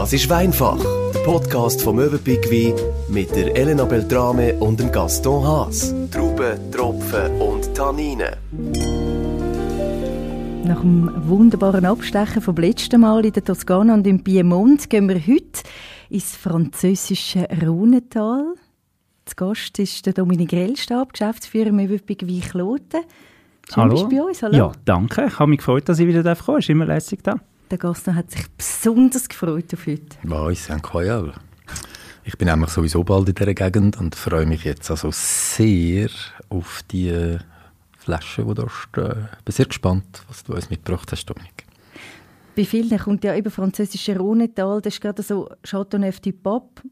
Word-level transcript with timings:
Das 0.00 0.14
ist 0.14 0.30
Weinfach, 0.30 0.82
der 1.12 1.20
Podcast 1.24 1.82
vom 1.82 1.96
Möwenpick 1.96 2.50
Wein 2.50 2.72
mit 3.10 3.36
der 3.36 3.54
Elena 3.54 3.84
Beltrame 3.84 4.54
und 4.54 4.80
dem 4.80 4.90
Gaston 4.90 5.46
Haas. 5.46 5.94
Trauben, 6.10 6.70
Tropfen 6.72 7.38
und 7.38 7.74
Tanninen. 7.74 8.34
Nach 10.64 10.80
dem 10.80 11.12
wunderbaren 11.28 11.84
Abstechen 11.84 12.40
vom 12.40 12.56
letzten 12.56 13.02
Mal 13.02 13.26
in 13.26 13.34
der 13.34 13.44
Toskana 13.44 13.92
und 13.92 14.06
im 14.06 14.24
Piemont 14.24 14.88
gehen 14.88 15.06
wir 15.06 15.16
heute 15.16 15.60
ins 16.08 16.34
französische 16.34 17.46
Rhonental. 17.62 18.54
Zu 19.26 19.36
Gast 19.36 19.78
ist 19.78 20.06
der 20.06 20.14
Dominik 20.14 20.48
Grellstab, 20.48 21.12
Geschäftsführer 21.12 21.66
im 21.66 21.76
Möwenpick 21.76 22.26
Wein 22.26 22.40
Kloten. 22.40 23.02
Schön, 23.68 23.76
Hallo. 23.76 23.90
bist 23.90 24.04
du 24.04 24.16
bei 24.16 24.22
uns. 24.22 24.42
Hallo. 24.42 24.56
Ja, 24.56 24.72
danke. 24.86 25.26
Ich 25.26 25.38
habe 25.38 25.50
mich 25.50 25.58
gefreut, 25.58 25.86
dass 25.90 25.98
ich 25.98 26.06
wieder 26.06 26.22
kommen 26.22 26.36
darf. 26.46 26.58
Ist 26.58 26.70
immer 26.70 26.86
lässig 26.86 27.22
da. 27.22 27.34
Der 27.70 27.78
Gaston 27.78 28.16
hat 28.16 28.30
sich 28.32 28.48
besonders 28.50 29.28
gefreut 29.28 29.72
auf 29.72 29.86
heute. 29.86 30.16
Weiss, 30.24 30.68
incroyable. 30.68 31.34
Ich 32.24 32.36
bin 32.36 32.48
nämlich 32.48 32.70
sowieso 32.70 33.04
bald 33.04 33.28
in 33.28 33.34
dieser 33.34 33.54
Gegend 33.54 33.98
und 33.98 34.16
freue 34.16 34.44
mich 34.44 34.64
jetzt 34.64 34.90
also 34.90 35.10
sehr 35.12 36.10
auf 36.48 36.82
die 36.90 37.08
äh, 37.08 37.38
Flasche, 37.96 38.44
die 38.44 38.54
da 38.54 38.68
stehen. 38.68 39.28
Bin 39.44 39.52
sehr 39.52 39.66
gespannt, 39.66 40.22
was 40.28 40.42
du 40.42 40.54
uns 40.54 40.68
mitgebracht 40.68 41.12
hast, 41.12 41.26
Dominik. 41.26 41.64
Bei 42.56 42.64
vielen 42.64 42.98
kommt 42.98 43.22
ja 43.22 43.34
eben 43.34 43.50
französische 43.50 44.18
Rhonental, 44.18 44.80
das 44.80 44.94
ist 44.94 45.00
gerade 45.00 45.22
so 45.22 45.48
Chateauneuf 45.62 46.18
du 46.20 46.32
Pape. 46.32 46.82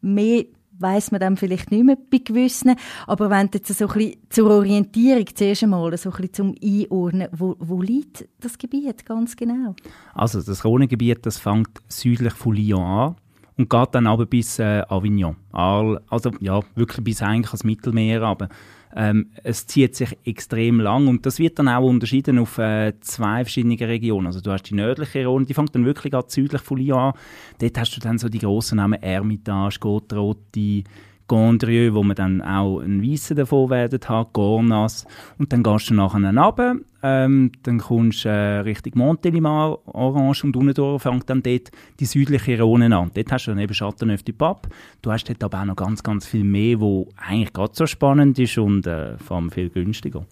Mehr 0.00 0.44
weiss 0.78 1.10
man 1.10 1.20
dann 1.20 1.36
vielleicht 1.36 1.70
nicht 1.70 1.84
mehr 1.84 1.96
bei 2.10 2.18
gewissen. 2.18 2.76
Aber 3.06 3.30
wenn 3.30 3.50
du 3.50 3.58
jetzt 3.58 3.76
so 3.76 3.86
ein 3.86 3.94
bisschen 3.94 4.16
zur 4.30 4.50
Orientierung 4.50 5.26
zuerst 5.34 5.62
einmal, 5.62 5.96
so 5.96 6.10
ein 6.10 6.16
bisschen 6.16 6.34
zum 6.34 6.54
Einordnen, 6.62 7.28
wo, 7.32 7.56
wo 7.58 7.80
liegt 7.82 8.28
das 8.40 8.58
Gebiet 8.58 9.04
ganz 9.04 9.36
genau? 9.36 9.74
Also 10.14 10.42
das 10.42 10.64
Rhônegebiet, 10.64 11.18
das 11.22 11.38
fängt 11.38 11.70
südlich 11.88 12.34
von 12.34 12.54
Lyon 12.54 12.82
an 12.82 13.16
und 13.56 13.68
geht 13.68 13.88
dann 13.94 14.06
aber 14.06 14.26
bis 14.26 14.58
äh, 14.58 14.82
Avignon. 14.88 15.36
Also 15.52 16.30
ja, 16.40 16.60
wirklich 16.74 17.04
bis 17.04 17.22
eigentlich 17.22 17.48
ans 17.48 17.64
Mittelmeer, 17.64 18.22
aber 18.22 18.48
ähm, 18.96 19.30
es 19.44 19.66
zieht 19.66 19.96
sich 19.96 20.16
extrem 20.24 20.80
lang 20.80 21.08
und 21.08 21.26
das 21.26 21.38
wird 21.38 21.58
dann 21.58 21.68
auch 21.68 21.84
unterschieden 21.84 22.38
auf 22.38 22.58
äh, 22.58 22.94
zwei 23.00 23.44
verschiedene 23.44 23.78
Regionen. 23.80 24.26
Also 24.26 24.40
du 24.40 24.50
hast 24.50 24.64
die 24.64 24.74
nördliche 24.74 25.26
Rhone, 25.26 25.44
die 25.44 25.54
fängt 25.54 25.74
dann 25.74 25.84
wirklich 25.84 26.14
an 26.14 26.24
südlich 26.26 26.62
von 26.62 26.78
Lyon 26.78 26.98
an. 26.98 27.12
Dort 27.60 27.78
hast 27.78 27.96
du 27.96 28.00
dann 28.00 28.18
so 28.18 28.28
die 28.28 28.38
grossen 28.38 28.76
Namen 28.76 29.00
Hermitage, 29.00 29.78
Côte-Rôtie, 29.78 30.84
Gondrieu, 31.28 31.94
wo 31.94 32.02
man 32.02 32.16
dann 32.16 32.42
auch 32.42 32.80
einen 32.80 33.02
Weissen 33.02 33.36
davon 33.36 33.70
werden 33.70 34.00
haben, 34.08 34.30
Gornas. 34.32 35.06
Und 35.38 35.52
dann 35.52 35.62
gehst 35.62 35.90
du 35.90 35.94
nachher 35.94 36.18
runter, 36.36 36.76
ähm, 37.02 37.52
dann 37.62 37.78
kommst 37.78 38.24
du 38.24 38.28
äh, 38.30 38.58
Richtung 38.60 38.94
Montélimar, 38.94 39.78
Orange 39.86 40.44
und 40.44 40.56
unten 40.56 40.74
durch 40.74 41.02
fängt 41.02 41.30
dann 41.30 41.42
dort 41.42 41.70
die 42.00 42.06
südliche 42.06 42.60
Rhone 42.60 42.96
an. 42.96 43.10
Dort 43.14 43.30
hast 43.30 43.46
du 43.46 43.52
dann 43.52 43.60
eben 43.60 43.72
Chateauneuf 43.72 44.22
du 44.24 44.32
Pape. 44.32 44.68
Du 45.02 45.12
hast 45.12 45.28
dort 45.28 45.44
aber 45.44 45.60
auch 45.60 45.64
noch 45.66 45.76
ganz, 45.76 46.02
ganz 46.02 46.26
viel 46.26 46.42
mehr, 46.44 46.80
wo 46.80 47.08
eigentlich 47.16 47.52
gerade 47.52 47.72
so 47.74 47.86
spannend 47.86 48.38
ist 48.38 48.58
und 48.58 48.86
äh, 48.86 49.16
vor 49.18 49.36
allem 49.36 49.50
viel 49.50 49.68
günstiger. 49.70 50.24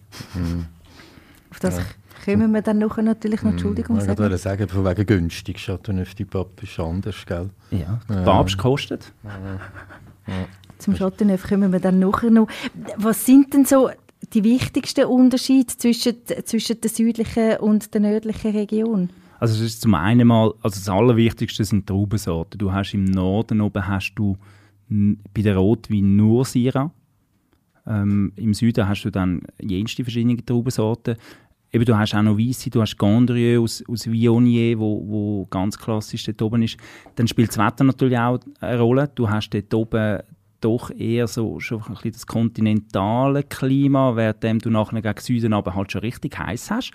Auf 1.51 1.59
das 1.61 1.79
kommen 2.25 2.51
wir 2.51 2.61
dann 2.61 2.79
nachher 2.79 3.03
natürlich 3.03 3.41
noch, 3.43 3.51
Entschuldigung, 3.51 3.97
Ich 3.97 4.03
sagen. 4.03 4.19
wollte 4.19 4.37
sagen, 4.37 4.67
von 4.67 4.83
wegen 4.83 5.05
günstig. 5.05 5.57
Chateauneuf 5.63 6.13
du 6.15 6.25
Pape 6.25 6.63
ist 6.63 6.77
anders, 6.79 7.25
gell? 7.25 7.49
Ja, 7.71 7.99
Ja. 8.09 8.21
Papst 8.23 8.57
kostet. 8.57 9.13
Zum 10.77 10.95
Chateauneuf 10.95 11.47
kommen 11.47 11.71
wir 11.71 11.79
dann 11.79 11.99
nachher 11.99 12.31
noch. 12.31 12.47
Was 12.97 13.25
sind 13.25 13.53
denn 13.53 13.65
so 13.65 13.89
die 14.33 14.43
wichtigsten 14.43 15.05
Unterschiede 15.05 15.67
zwischen, 15.77 16.15
zwischen 16.45 16.81
der 16.81 16.89
südlichen 16.89 17.57
und 17.57 17.93
der 17.93 18.01
nördlichen 18.01 18.51
Region? 18.51 19.09
Also 19.39 19.55
das 19.55 19.73
ist 19.73 19.81
zum 19.81 19.93
einen 19.93 20.27
mal, 20.27 20.53
also 20.61 20.79
das 20.79 20.89
Allerwichtigste 20.89 21.63
sind 21.63 21.87
Traubensorten. 21.87 22.57
Du 22.57 22.71
hast 22.71 22.93
im 22.93 23.05
Norden 23.05 23.61
oben 23.61 23.87
hast 23.87 24.13
du 24.15 24.37
bei 24.89 25.41
der 25.41 25.57
Rotwein 25.57 26.15
nur 26.15 26.45
Syrah. 26.45 26.91
Ähm, 27.85 28.33
Im 28.35 28.53
Süden 28.53 28.87
hast 28.87 29.03
du 29.03 29.11
dann 29.11 29.41
jenste 29.61 30.03
verschiedene 30.03 30.43
Traubensorten. 30.43 31.15
Eben, 31.71 31.85
du 31.85 31.97
hast 31.97 32.15
auch 32.15 32.21
noch 32.21 32.37
Weisse, 32.37 32.69
du 32.69 32.81
hast 32.81 32.97
Gondrieu 32.97 33.61
aus, 33.61 33.83
aus 33.87 34.09
Viognier, 34.09 34.79
wo, 34.79 35.03
wo 35.05 35.45
ganz 35.49 35.77
klassisch 35.77 36.23
dort 36.25 36.41
oben 36.41 36.63
ist. 36.63 36.77
Dann 37.15 37.27
spielt 37.27 37.49
das 37.49 37.57
Wetter 37.57 37.83
natürlich 37.83 38.17
auch 38.17 38.39
eine 38.61 38.79
Rolle. 38.79 39.09
Du 39.13 39.29
hast 39.29 39.49
dort 39.49 39.73
oben 39.73 40.19
doch 40.61 40.91
eher 40.91 41.27
so 41.27 41.59
schon 41.59 41.81
ein 41.83 41.93
bisschen 41.93 42.11
das 42.13 42.27
kontinentale 42.27 43.43
Klima, 43.43 44.15
während 44.15 44.65
du 44.65 44.69
nachher 44.69 45.01
gegen 45.01 45.19
Süden 45.19 45.53
aber 45.53 45.75
halt 45.75 45.91
schon 45.91 46.01
richtig 46.01 46.37
heiß 46.37 46.71
hast. 46.71 46.91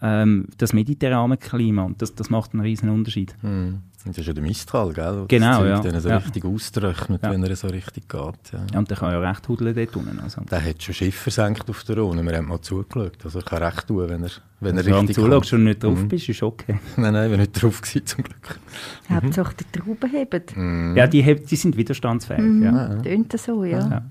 Ähm, 0.00 0.46
das 0.58 0.72
mediterrane 0.72 1.36
Klima 1.36 1.82
und 1.82 2.00
das, 2.00 2.14
das 2.14 2.30
macht 2.30 2.52
einen 2.52 2.62
riesen 2.62 2.88
Unterschied. 2.88 3.34
Hm. 3.40 3.80
Das 4.06 4.16
ist 4.16 4.26
ja 4.26 4.32
der 4.32 4.42
Mistral, 4.44 4.92
gell? 4.92 5.16
Das 5.16 5.28
Genau, 5.28 5.58
Zeug 5.58 5.68
ja. 5.68 5.80
Dann 5.80 6.00
so 6.00 6.08
Ja. 6.08 6.16
richtig 6.18 6.44
austrocknet, 6.44 7.20
Ja. 7.22 7.30
wenn 7.32 7.42
er 7.42 7.56
so 7.56 7.66
richtig 7.66 8.08
geht. 8.08 8.52
Ja. 8.52 8.60
Ja, 8.72 8.78
und 8.78 8.88
der 8.88 8.96
kann 8.96 9.10
ja 9.10 9.18
recht 9.18 9.46
hudeln 9.48 9.74
dort 9.74 9.96
unten. 9.96 10.20
Also. 10.20 10.40
Der 10.42 10.64
hat 10.64 10.80
schon 10.82 10.94
Schiff 10.94 11.16
versenkt 11.16 11.68
auf 11.68 11.82
der 11.82 11.98
Rhone. 11.98 12.22
Wir 12.22 12.36
haben 12.38 12.46
mal 12.46 12.60
zugeschaut. 12.60 13.18
Also 13.24 13.40
er 13.40 13.44
kann 13.44 13.62
recht 13.62 13.88
tun, 13.88 14.08
wenn 14.08 14.22
er, 14.22 14.30
wenn 14.60 14.76
er 14.76 14.84
Solange 14.84 15.02
richtig 15.02 15.16
du 15.16 15.22
zuschaust 15.24 15.52
und 15.54 15.64
nicht 15.64 15.82
drauf 15.82 15.98
Mhm. 16.00 16.08
bist, 16.08 16.28
ist 16.28 16.42
okay. 16.44 16.78
Nein, 16.96 17.12
nein, 17.12 17.30
wir 17.30 17.38
nicht 17.38 17.60
drauf 17.60 17.80
gewesen, 17.82 18.06
zum 18.06 18.22
Glück. 18.22 18.60
Hauptsache 19.10 19.54
die 19.56 19.78
Trauben 19.78 20.10
heben. 20.10 20.42
Mhm. 20.54 20.96
Ja, 20.96 21.06
die, 21.08 21.20
heb- 21.22 21.46
die 21.48 21.56
sind 21.56 21.76
widerstandsfähig. 21.76 22.40
Mhm. 22.40 22.62
Ja. 22.62 22.94
Tönt 23.02 23.34
das 23.34 23.44
so, 23.44 23.64
ja. 23.64 23.80
Ja. 23.80 24.02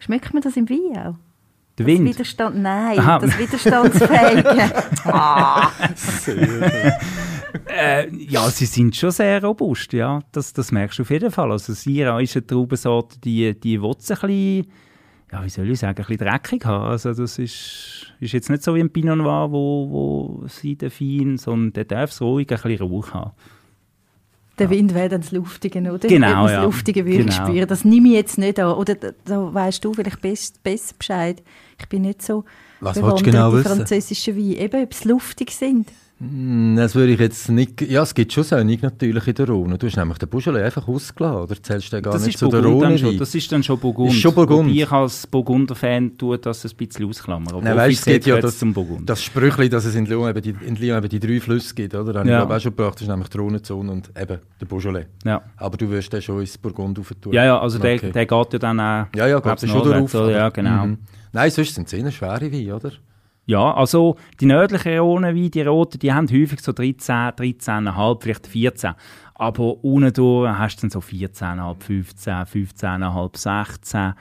Schmeckt 0.00 0.34
man 0.34 0.42
das 0.42 0.56
im 0.56 0.68
Wein 0.68 0.98
auch? 0.98 1.14
Der 1.84 1.94
Das 1.94 1.98
Wind. 1.98 2.08
Widerstand, 2.08 2.56
nein, 2.56 2.98
Aha. 2.98 3.18
das 3.18 3.38
Widerstandsfähige. 3.38 4.72
ah, 5.04 5.70
Äh, 7.66 8.08
ja, 8.16 8.48
sie 8.50 8.66
sind 8.66 8.96
schon 8.96 9.10
sehr 9.10 9.42
robust, 9.42 9.92
ja. 9.92 10.20
Das, 10.32 10.52
das 10.52 10.72
merkst 10.72 10.98
du 10.98 11.02
auf 11.02 11.10
jeden 11.10 11.30
Fall. 11.30 11.50
Also 11.50 11.74
Syrah 11.74 12.20
ist 12.20 12.36
eine 12.36 12.46
Traubensorte, 12.46 13.18
die, 13.20 13.58
die 13.58 13.80
will 13.80 13.90
ein 13.90 13.96
bisschen, 13.96 14.66
ja, 15.30 15.44
wie 15.44 15.48
soll 15.48 15.70
ich 15.70 15.78
sagen, 15.78 16.02
ein 16.02 16.06
bisschen 16.06 16.26
dreckig 16.26 16.64
haben. 16.64 16.84
Also 16.84 17.12
das 17.12 17.38
ist, 17.38 18.12
ist 18.20 18.32
jetzt 18.32 18.50
nicht 18.50 18.62
so 18.62 18.74
wie 18.74 18.80
ein 18.80 18.90
Pinot 18.90 19.18
Noir, 19.18 19.50
wo, 19.52 19.88
wo 19.90 20.44
Seide 20.48 20.90
fein, 20.90 21.36
sondern 21.36 21.72
der 21.72 21.84
darf 21.84 22.10
es 22.10 22.20
ruhig 22.20 22.50
ein 22.50 22.60
bisschen 22.60 22.88
Rauch 22.88 23.12
haben. 23.12 23.32
Der 24.58 24.70
Wind 24.70 24.94
wäre 24.94 25.08
dann 25.08 25.22
das 25.22 25.32
Luftige, 25.32 25.78
oder? 25.80 26.08
Genau, 26.08 26.42
das 26.44 26.52
ja. 26.52 26.62
Luftige 26.64 27.06
würde 27.06 27.24
Genau. 27.24 27.46
spüren. 27.46 27.66
Das 27.68 27.84
nehme 27.84 28.08
ich 28.08 28.14
jetzt 28.14 28.38
nicht 28.38 28.58
an. 28.60 28.74
Oder 28.74 28.94
da, 28.94 29.10
da 29.24 29.52
weißt 29.54 29.84
du 29.84 29.94
vielleicht 29.94 30.20
best, 30.20 30.62
besser 30.62 30.94
Bescheid. 30.98 31.42
Ich 31.80 31.88
bin 31.88 32.02
nicht 32.02 32.22
so 32.22 32.44
Was 32.80 32.94
bewandert 32.96 33.20
willst 33.20 33.26
du 33.26 33.30
genau 33.30 33.50
in 33.50 33.56
wissen? 33.58 33.76
französischen 33.76 34.36
Wein. 34.36 34.52
Eben, 34.52 34.82
ob 34.84 34.94
sie 34.94 35.08
luftig 35.08 35.50
sind. 35.52 35.88
Hm, 36.22 36.76
Das 36.76 36.94
würde 36.94 37.12
ich 37.12 37.18
jetzt 37.20 37.48
nicht... 37.48 37.80
Ja, 37.82 38.02
es 38.02 38.14
gibt 38.14 38.32
schon 38.32 38.44
Sonnung 38.44 38.78
natürlich 38.80 39.26
in 39.26 39.34
der 39.34 39.48
Rhone. 39.48 39.76
Du 39.76 39.86
hast 39.88 39.96
nämlich 39.96 40.18
den 40.18 40.28
Beaujolais 40.28 40.62
einfach 40.64 40.86
ausgelassen, 40.86 41.40
oder 41.42 41.62
zählst 41.62 41.92
du 41.92 41.96
den 41.96 42.02
gar 42.04 42.12
Das 42.12 42.24
nicht 42.24 42.38
zu 42.38 42.48
der 42.48 42.60
Burgund 42.62 42.82
Rhone 42.84 42.98
schon, 42.98 43.18
das 43.18 43.34
ist 43.34 43.50
dann 43.50 43.62
schon 43.62 43.78
Burgund. 43.80 44.12
Ist 44.12 44.20
schon 44.20 44.34
Burgund. 44.34 44.68
Wobei 44.70 44.80
ich 44.82 44.90
als 44.92 45.26
Burgunder-Fan 45.26 46.16
tue 46.16 46.38
das 46.38 46.64
ein 46.64 46.70
bisschen 46.76 47.08
ausklammern. 47.08 47.62
Nein, 47.64 47.76
weißt, 47.76 47.98
es 47.98 48.04
gibt 48.04 48.26
ja 48.26 48.40
das, 48.40 48.58
zum 48.58 48.72
Burgund. 48.72 49.08
das 49.10 49.22
Sprüchli, 49.22 49.68
dass 49.68 49.84
es 49.84 49.94
in 49.96 50.06
Lyon 50.06 50.30
eben 50.30 50.42
die, 50.42 50.54
in 50.66 50.76
Lyon 50.76 50.98
eben 50.98 51.08
die 51.08 51.18
drei 51.20 51.40
Flüsse 51.40 51.74
gibt, 51.74 51.94
oder? 51.94 52.12
Das 52.12 52.20
habe 52.20 52.28
Ja. 52.30 52.36
ich 52.36 52.40
glaube 52.42 52.56
auch 52.56 52.60
schon 52.60 52.76
gebracht. 52.76 52.94
Das 52.94 53.02
ist 53.02 53.08
nämlich 53.08 53.28
die 53.28 53.38
Rhonezone 53.38 53.90
und 53.92 54.08
eben 54.20 54.38
der 54.60 54.66
Beaujolais. 54.66 55.06
ja. 55.24 55.42
Aber 55.56 55.76
du 55.76 55.90
wirst 55.90 56.12
den 56.12 56.22
schon 56.22 56.40
ins 56.40 56.56
Burgund 56.56 56.98
tun. 57.20 57.32
ja, 57.32 57.44
ja, 57.44 57.58
also 57.60 57.78
der, 57.78 57.94
Okay. 57.96 58.12
der 58.12 58.26
geht 58.26 58.52
ja 58.52 58.58
dann 58.58 58.78
auch 58.80 59.06
Ja, 59.16 59.26
ja, 59.26 59.40
geht 59.40 59.60
schon 59.68 59.80
oder? 59.80 60.30
Ja, 60.30 60.48
genau. 60.50 60.86
Mhm. 60.86 60.98
Nein, 61.32 61.50
sonst 61.50 61.74
sind 61.74 61.86
es 61.86 61.92
eher 61.94 62.10
schwere 62.10 62.52
Weine, 62.52 62.76
oder? 62.76 62.92
Ja, 63.46 63.74
also 63.74 64.16
die 64.40 64.46
nördlichen 64.46 64.98
Rhone, 64.98 65.34
wie 65.34 65.50
die 65.50 65.62
roten, 65.62 65.98
die 65.98 66.12
haben 66.12 66.28
häufig 66.30 66.60
so 66.60 66.72
13, 66.72 67.14
13,5, 67.14 68.22
vielleicht 68.22 68.46
14. 68.46 68.92
Aber 69.34 69.82
unten 69.84 70.12
durch 70.12 70.48
hast 70.56 70.76
du 70.76 70.80
dann 70.82 70.90
so 70.90 71.00
14,5, 71.00 71.80
15, 71.82 72.32
15,5, 72.34 73.36
16. 73.36 74.14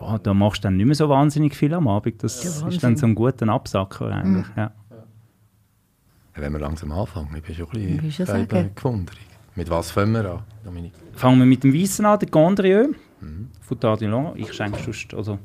Ja, 0.00 0.18
da 0.18 0.34
machst 0.34 0.62
du 0.64 0.66
dann 0.66 0.76
nicht 0.76 0.86
mehr 0.86 0.94
so 0.94 1.08
wahnsinnig 1.08 1.54
viel 1.54 1.72
am 1.74 1.86
Abend. 1.88 2.22
Das 2.22 2.42
Ja, 2.42 2.50
ist 2.50 2.62
Wahnsinn. 2.62 2.80
dann 2.80 2.96
so 2.96 3.06
ein 3.06 3.14
guter 3.14 3.48
Absacker 3.48 4.06
eigentlich. 4.10 4.46
Ja. 4.56 4.72
Ja, 4.90 6.42
Wenn 6.42 6.52
wir 6.52 6.60
langsam 6.60 6.92
anfangen, 6.92 7.28
ich 7.36 7.42
bin 7.42 7.54
schon 7.54 7.66
ein 7.72 7.78
Ich 7.96 8.02
will 8.02 8.12
schon 8.12 8.26
bisschen 8.46 8.74
gewundert. 8.74 9.16
Mit 9.54 9.70
was 9.70 9.90
fangen 9.90 10.12
wir 10.14 10.24
an, 10.30 10.40
Dominik? 10.64 10.92
Fangen 11.14 11.38
wir 11.40 11.46
mit 11.46 11.64
dem 11.64 11.74
Weissen 11.74 12.04
an, 12.06 12.18
der 12.18 12.28
Gondrieu 12.28 12.88
Mhm. 13.20 13.48
von 13.60 13.80
Tardilon. 13.80 14.32
Ich 14.36 14.52
schenke 14.52 14.80
sonst, 14.82 15.12
also, 15.14 15.38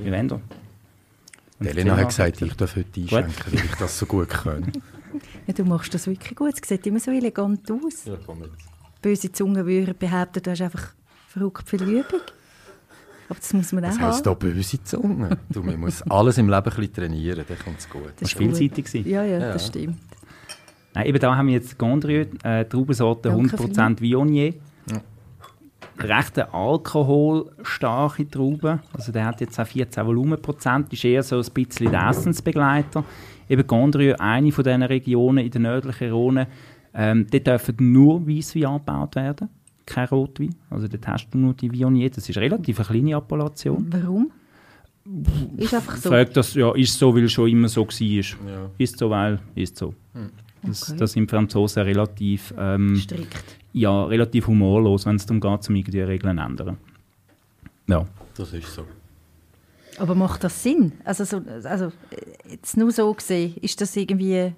wie 0.00 0.10
wollt 0.12 0.30
ihr? 0.30 0.40
Und 1.60 1.66
Die 1.66 1.70
Elena 1.70 1.96
hat 1.96 2.08
gesagt, 2.08 2.40
ich 2.42 2.54
darf 2.54 2.76
heute 2.76 3.00
einschenken, 3.00 3.34
weil 3.52 3.64
ich 3.64 3.74
das 3.76 3.98
so 3.98 4.06
gut 4.06 4.28
kann. 4.28 4.72
Ja, 5.46 5.54
du 5.54 5.64
machst 5.64 5.92
das 5.94 6.06
wirklich 6.06 6.36
gut. 6.36 6.52
Es 6.62 6.68
sieht 6.68 6.86
immer 6.86 7.00
so 7.00 7.10
elegant 7.10 7.68
aus. 7.70 8.04
ja, 8.04 8.16
komm 8.26 8.42
jetzt. 8.42 8.52
Böse 9.00 9.32
Zungen 9.32 9.64
würden 9.66 9.94
behaupten, 9.98 10.42
du 10.42 10.50
hast 10.50 10.60
einfach 10.60 10.92
verrückt 11.28 11.66
viel 11.68 11.82
Übung. 11.82 12.20
Aber 13.30 13.38
das 13.40 13.52
muss 13.54 13.72
man 13.72 13.84
auch 13.86 13.88
Das 13.88 13.98
haben. 13.98 14.06
heisst 14.12 14.24
hier 14.24 14.34
böse 14.34 14.84
Zunge. 14.84 15.38
Du, 15.48 15.62
man 15.62 15.80
muss 15.80 16.02
alles 16.02 16.36
im 16.36 16.48
Leben 16.50 16.56
ein 16.58 16.62
bisschen 16.62 16.92
trainieren, 16.92 17.42
dann 17.48 17.58
kommt 17.58 17.78
es 17.78 17.88
gut. 17.88 18.02
Das 18.04 18.14
Das 18.20 18.28
ist 18.32 18.34
war 18.34 18.42
vielseitig. 18.54 18.84
gewesen. 18.84 19.08
Ja, 19.10 19.24
ja, 19.24 19.38
Ja. 19.38 19.52
das 19.54 19.66
stimmt. 19.68 19.96
Nein, 20.94 21.06
eben 21.06 21.18
da 21.18 21.34
haben 21.36 21.46
wir 21.46 21.54
jetzt 21.54 21.78
Gondrieu, 21.78 22.26
äh, 22.44 22.64
Traubensorte 22.66 23.30
Danke 23.30 23.56
100% 23.56 24.00
Viognier. 24.02 24.54
Recht 25.98 26.38
eine 26.38 26.52
alkoholstarke 26.54 28.28
Traube. 28.28 28.80
Also 28.92 29.12
der 29.12 29.24
hat 29.26 29.40
jetzt 29.40 29.58
auch 29.58 29.66
14 29.66 30.06
Volumenprozent, 30.06 30.92
ist 30.92 31.04
eher 31.04 31.22
so 31.22 31.36
ein 31.38 31.46
bisschen 31.52 31.90
der 31.90 32.08
Essensbegleiter. 32.08 33.04
Eben 33.48 33.66
Gondrieu, 33.66 34.14
eine 34.18 34.52
von 34.52 34.64
diesen 34.64 34.82
Regionen 34.82 35.44
in 35.44 35.50
der 35.50 35.60
nördlichen 35.60 36.10
Rhone, 36.12 36.46
Ähm, 36.94 37.26
dort 37.30 37.46
dürfen 37.46 37.92
nur 37.92 38.26
Weisswein 38.26 38.64
angebaut 38.64 39.14
werden, 39.14 39.48
kein 39.86 40.08
Rotwein. 40.08 40.54
Also 40.70 40.88
dort 40.88 41.06
hast 41.06 41.28
du 41.30 41.38
nur 41.38 41.54
die 41.54 41.70
Viognier. 41.70 42.10
Das 42.10 42.28
ist 42.28 42.36
relativ 42.38 42.78
eine 42.80 42.86
kleine 42.88 43.16
Appellation. 43.16 43.86
Warum? 43.90 44.30
Ist 45.56 45.74
einfach 45.74 45.96
so. 45.96 46.08
Fragt 46.10 46.36
das, 46.36 46.54
ja, 46.54 46.74
ist 46.74 46.98
so, 46.98 47.14
weil 47.14 47.24
es 47.24 47.32
schon 47.32 47.48
immer 47.48 47.68
so 47.68 47.82
war. 47.86 47.90
Ja. 48.50 48.70
Ist 48.78 48.98
so, 48.98 49.10
weil, 49.10 49.38
ist 49.54 49.76
so. 49.76 49.94
Das, 50.62 50.88
Okay. 50.90 50.98
das 50.98 51.12
sind 51.12 51.30
Franzosen 51.30 51.82
relativ, 51.84 52.52
ähm, 52.58 52.96
Strikt. 52.96 53.44
Ja, 53.78 54.04
relativ 54.04 54.46
humorlos, 54.46 55.06
wenn 55.06 55.16
es 55.16 55.26
darum 55.26 55.40
geht, 55.40 55.68
um 55.68 55.76
irgendwie 55.76 56.00
Regeln 56.00 56.36
zu 56.36 56.44
ändern. 56.44 56.78
Ja. 57.86 58.04
Das 58.36 58.52
ist 58.52 58.72
so. 58.72 58.84
Aber 59.98 60.14
macht 60.14 60.44
das 60.44 60.62
Sinn? 60.62 60.92
Also, 61.04 61.24
so, 61.24 61.42
also 61.64 61.86
äh, 61.86 62.50
jetzt 62.50 62.76
nur 62.76 62.90
so 62.92 63.12
gesehen, 63.12 63.54
ist 63.60 63.80
das 63.80 63.96
irgendwie... 63.96 64.52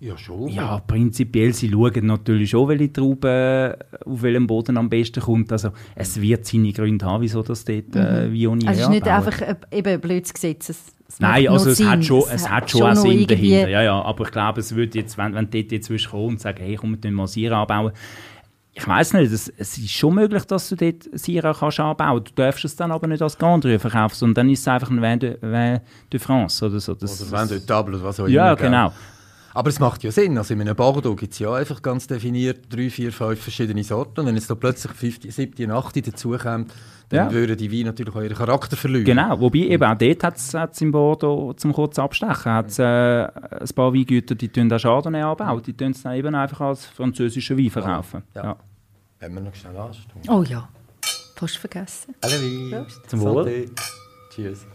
Ja, 0.00 0.18
schon. 0.18 0.48
Ja, 0.48 0.80
prinzipiell, 0.80 1.52
sie 1.54 1.70
schauen 1.70 2.06
natürlich 2.06 2.50
schon, 2.50 2.66
welche 2.68 2.92
Traube 2.92 3.78
auf 4.04 4.22
welchem 4.22 4.48
Boden 4.48 4.76
am 4.76 4.90
besten 4.90 5.20
kommt. 5.20 5.52
Also, 5.52 5.70
es 5.94 6.20
wird 6.20 6.44
seine 6.44 6.72
Gründe 6.72 7.06
haben, 7.06 7.22
wieso 7.22 7.40
das 7.42 7.64
dort 7.64 7.94
äh, 7.94 8.32
Viognier 8.32 8.68
Also 8.68 8.80
es 8.80 8.86
ist 8.88 8.92
nicht 8.92 9.06
einfach 9.06 9.40
ein, 9.40 9.56
eben 9.70 9.88
ein 9.88 10.00
blödes 10.00 10.34
Gesetz. 10.34 10.70
Es, 10.70 10.82
es 11.06 11.20
Nein, 11.20 11.46
also 11.46 11.70
es 11.70 11.84
hat 11.84 12.04
schon, 12.04 12.24
es 12.34 12.50
hat 12.50 12.68
schon, 12.68 12.82
auch 12.82 12.94
noch 12.96 13.02
Sinn 13.02 13.28
dahinter. 13.28 13.68
Ja, 13.68 13.82
ja, 13.82 14.02
aber 14.02 14.24
ich 14.24 14.32
glaube, 14.32 14.58
es 14.58 14.74
würde 14.74 14.98
jetzt, 14.98 15.16
wenn, 15.18 15.34
wenn 15.34 15.48
du 15.48 15.62
dort 15.62 15.70
jetzt 15.70 16.10
kommen 16.10 16.30
und 16.30 16.40
sagen, 16.40 16.58
hey, 16.60 16.74
komm, 16.74 16.98
wir 17.00 17.10
mal 17.12 17.28
Syrah 17.28 17.62
anbauen. 17.62 17.92
Ich 18.74 18.88
weiß 18.88 19.12
nicht, 19.14 19.30
es, 19.30 19.52
es 19.56 19.76
ist 19.76 19.90
schon 19.90 20.14
möglich, 20.14 20.44
dass 20.44 20.70
du 20.70 20.76
dort 20.76 21.06
Syrah 21.12 21.52
kannst 21.52 21.78
anbauen. 21.78 22.24
Du 22.24 22.32
darfst 22.34 22.64
es 22.64 22.74
dann 22.74 22.90
aber 22.90 23.06
nicht 23.06 23.20
als 23.20 23.36
Gandreux 23.36 23.80
verkaufen, 23.80 24.14
sondern 24.14 24.46
dann 24.46 24.50
ist 24.50 24.60
es 24.60 24.68
einfach 24.68 24.90
ein 24.90 25.02
Vin 25.02 25.18
de, 25.18 25.36
Vin 25.42 25.80
de 26.10 26.18
France 26.18 26.64
oder 26.64 26.80
so. 26.80 26.94
Das, 26.94 27.20
Oder 27.20 27.40
wenn 27.40 27.48
du 27.48 27.66
Table 27.66 27.96
oder 27.96 28.04
was 28.04 28.18
auch 28.18 28.28
ja, 28.28 28.48
immer. 28.48 28.56
gell? 28.56 28.66
genau. 28.66 28.92
Aber 29.54 29.68
es 29.68 29.78
macht 29.78 30.02
ja 30.02 30.10
Sinn. 30.10 30.38
Also 30.38 30.54
in 30.54 30.62
einem 30.62 30.74
Bordeaux 30.74 31.14
gibt 31.14 31.34
es 31.34 31.38
ja 31.38 31.52
einfach 31.52 31.82
ganz 31.82 32.06
definiert 32.06 32.74
drei, 32.74 32.88
vier, 32.88 33.12
fünf 33.12 33.42
verschiedene 33.42 33.84
Sorten. 33.84 34.20
Und 34.20 34.26
wenn 34.26 34.36
jetzt 34.36 34.48
da 34.48 34.54
plötzlich 34.54 34.92
fünfte, 34.92 35.30
siebte 35.30 35.70
achte 35.70 36.00
dazukommt, 36.00 36.72
dann 37.12 37.26
Ja. 37.28 37.32
würden 37.32 37.56
die 37.56 37.70
Weine 37.70 37.84
natürlich 37.86 38.14
auch 38.14 38.20
ihren 38.22 38.36
Charakter 38.36 38.76
verlieren. 38.76 39.04
Genau, 39.04 39.38
wobei 39.40 39.58
eben 39.60 39.84
auch 39.84 39.96
dort 39.96 40.24
hat 40.24 40.36
es 40.72 40.80
im 40.80 40.92
Bordeaux 40.92 41.52
zum 41.54 41.72
kurz 41.72 41.98
abstechen, 41.98 42.52
hat's, 42.52 42.78
äh, 42.78 42.82
ein 42.84 43.68
paar 43.74 43.92
Weingüter, 43.94 44.34
die 44.34 44.48
tun 44.48 44.72
auch 44.72 44.78
Chardonnay 44.80 45.22
anbauen, 45.22 45.62
die 45.62 45.74
tun 45.76 45.90
es 45.92 46.02
dann 46.02 46.14
eben 46.14 46.34
einfach 46.34 46.60
als 46.60 46.86
französischen 46.86 47.58
Wein 47.58 47.70
verkaufen. 47.70 48.22
Ja. 48.34 48.44
Ja. 48.44 48.56
Wenn 49.20 49.34
wir 49.34 49.40
noch 49.42 49.54
schnell 49.54 49.76
anschauen. 49.76 50.04
Oh 50.28 50.42
ja, 50.42 50.68
fast 51.36 51.56
vergessen. 51.58 52.14
Alle 52.22 52.34
Wein. 52.34 52.86
Zum 53.06 53.20
Wohl. 53.20 53.44
Santé. 53.44 53.70
Cheers. 54.34 54.66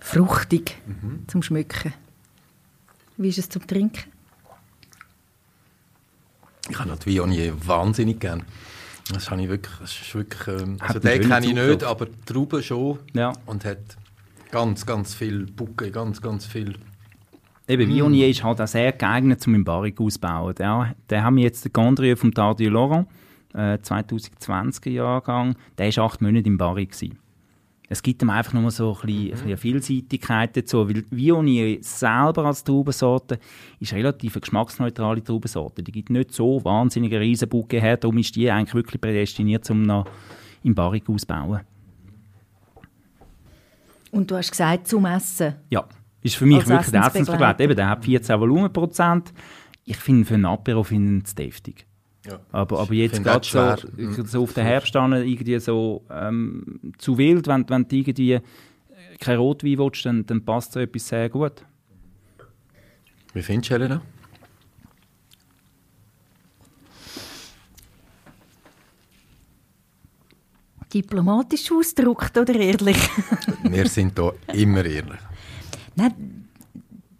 Fruchtig 0.00 0.76
Mhm. 0.86 1.24
zum 1.28 1.42
Schmücken. 1.42 1.92
Wie 3.16 3.28
ist 3.28 3.38
es 3.38 3.48
zum 3.48 3.66
Trinken? 3.66 4.10
Ich 6.70 6.78
habe 6.78 6.88
noch 6.88 6.98
die 6.98 7.06
Viognier 7.10 7.54
wahnsinnig 7.66 8.20
gern. 8.20 8.44
Das 9.12 9.30
habe 9.30 9.42
ich 9.42 9.48
wirklich, 9.48 9.74
das 9.80 9.90
ist 9.92 10.14
wirklich 10.14 10.46
ähm, 10.48 10.76
also 10.80 10.98
den 10.98 11.28
kenne 11.28 11.46
ich 11.46 11.54
nicht, 11.54 11.84
aber 11.84 12.06
die 12.06 12.24
Trauben 12.24 12.62
schon. 12.62 12.98
Ja. 13.14 13.32
Und 13.46 13.64
hat 13.64 13.78
ganz, 14.50 14.86
ganz 14.86 15.14
viel 15.14 15.46
Bucke, 15.46 15.90
ganz, 15.90 16.20
ganz 16.20 16.46
viel. 16.46 16.74
Eben, 17.68 17.88
Viognier 17.88 18.28
ist 18.28 18.44
halt 18.44 18.60
auch 18.60 18.66
sehr 18.66 18.92
geeignet 18.92 19.40
zum 19.40 19.54
im 19.54 19.64
Barrique 19.64 20.04
ausbauen. 20.04 20.54
Der, 20.56 20.94
der 21.10 21.24
haben 21.24 21.36
wir 21.36 21.44
jetzt 21.44 21.64
den 21.64 21.72
Gondrieu 21.72 22.16
vom 22.16 22.32
Tardieu 22.32 22.70
Laurent, 22.70 23.08
äh, 23.54 23.74
2020er 23.74 24.90
Jahrgang, 24.90 25.56
der 25.78 25.96
war 25.96 26.04
acht 26.04 26.20
Monate 26.20 26.46
im 26.46 26.58
gewesen. 26.58 27.18
Es 27.92 28.02
gibt 28.02 28.22
ihm 28.22 28.30
einfach 28.30 28.54
nur 28.54 28.70
so 28.70 28.96
ein 29.02 29.06
bisschen, 29.06 29.24
ein 29.24 29.30
bisschen 29.32 29.56
Vielseitigkeit 29.58 30.56
dazu, 30.56 30.88
weil 30.88 31.04
Viognier 31.10 31.76
selber 31.82 32.46
als 32.46 32.64
Traubensorte 32.64 33.38
ist 33.80 33.92
relativ 33.92 34.34
eine 34.34 34.40
geschmacksneutrale 34.40 35.22
Traubensorte. 35.22 35.82
Die 35.82 35.92
gibt 35.92 36.08
nicht 36.08 36.32
so 36.32 36.64
wahnsinnige 36.64 37.20
Riesenbucke 37.20 37.78
her, 37.78 37.98
darum 37.98 38.16
ist 38.16 38.34
die 38.34 38.50
eigentlich 38.50 38.74
wirklich 38.74 38.98
prädestiniert, 38.98 39.68
um 39.68 39.82
noch 39.82 40.06
im 40.64 40.74
Barrique 40.74 41.12
auszubauen. 41.12 41.60
Und 44.10 44.30
du 44.30 44.36
hast 44.36 44.52
gesagt, 44.52 44.88
zum 44.88 45.04
Essen. 45.04 45.56
Ja, 45.68 45.84
ist 46.22 46.36
für 46.36 46.46
mich 46.46 46.60
Als 46.60 46.68
wirklich 46.68 46.92
der 46.92 47.06
Essensbegleiter. 47.06 47.62
Eben, 47.62 47.76
der 47.76 47.90
hat 47.90 48.06
14 48.06 48.40
Volumenprozent. 48.40 49.34
Ich 49.84 49.98
finde 49.98 50.24
für 50.24 50.34
einen 50.34 50.46
Apero 50.46 50.82
finde 50.82 51.18
ich 51.18 51.24
es 51.24 51.34
deftig. 51.34 51.86
Ja. 52.26 52.38
Aber, 52.52 52.78
aber 52.80 52.94
jetzt 52.94 53.22
gerade 53.22 53.40
auch 53.40 53.78
so, 53.78 54.24
so 54.24 54.42
auf 54.44 54.52
den 54.52 54.64
Herbst 54.64 54.94
an, 54.94 55.12
irgendwie 55.12 55.58
so 55.58 56.04
ähm, 56.08 56.92
zu 56.98 57.18
wild, 57.18 57.48
wenn, 57.48 57.68
wenn 57.68 57.88
du 57.88 57.96
irgendwie 57.96 58.34
äh, 58.34 58.40
kein 59.18 59.38
Rotwein 59.38 59.78
willst, 59.78 60.06
dann, 60.06 60.24
dann 60.26 60.44
passt 60.44 60.72
so 60.72 60.80
etwas 60.80 61.08
sehr 61.08 61.28
gut. 61.28 61.64
Wie 63.34 63.42
findest 63.42 63.70
du, 63.70 63.74
Helena? 63.74 64.02
Diplomatisch 70.94 71.72
ausgedrückt 71.72 72.36
oder 72.36 72.54
ehrlich? 72.54 72.98
Wir 73.62 73.88
sind 73.88 74.16
hier 74.18 74.34
immer 74.52 74.84
ehrlich. 74.84 75.20
Nein, 75.96 76.41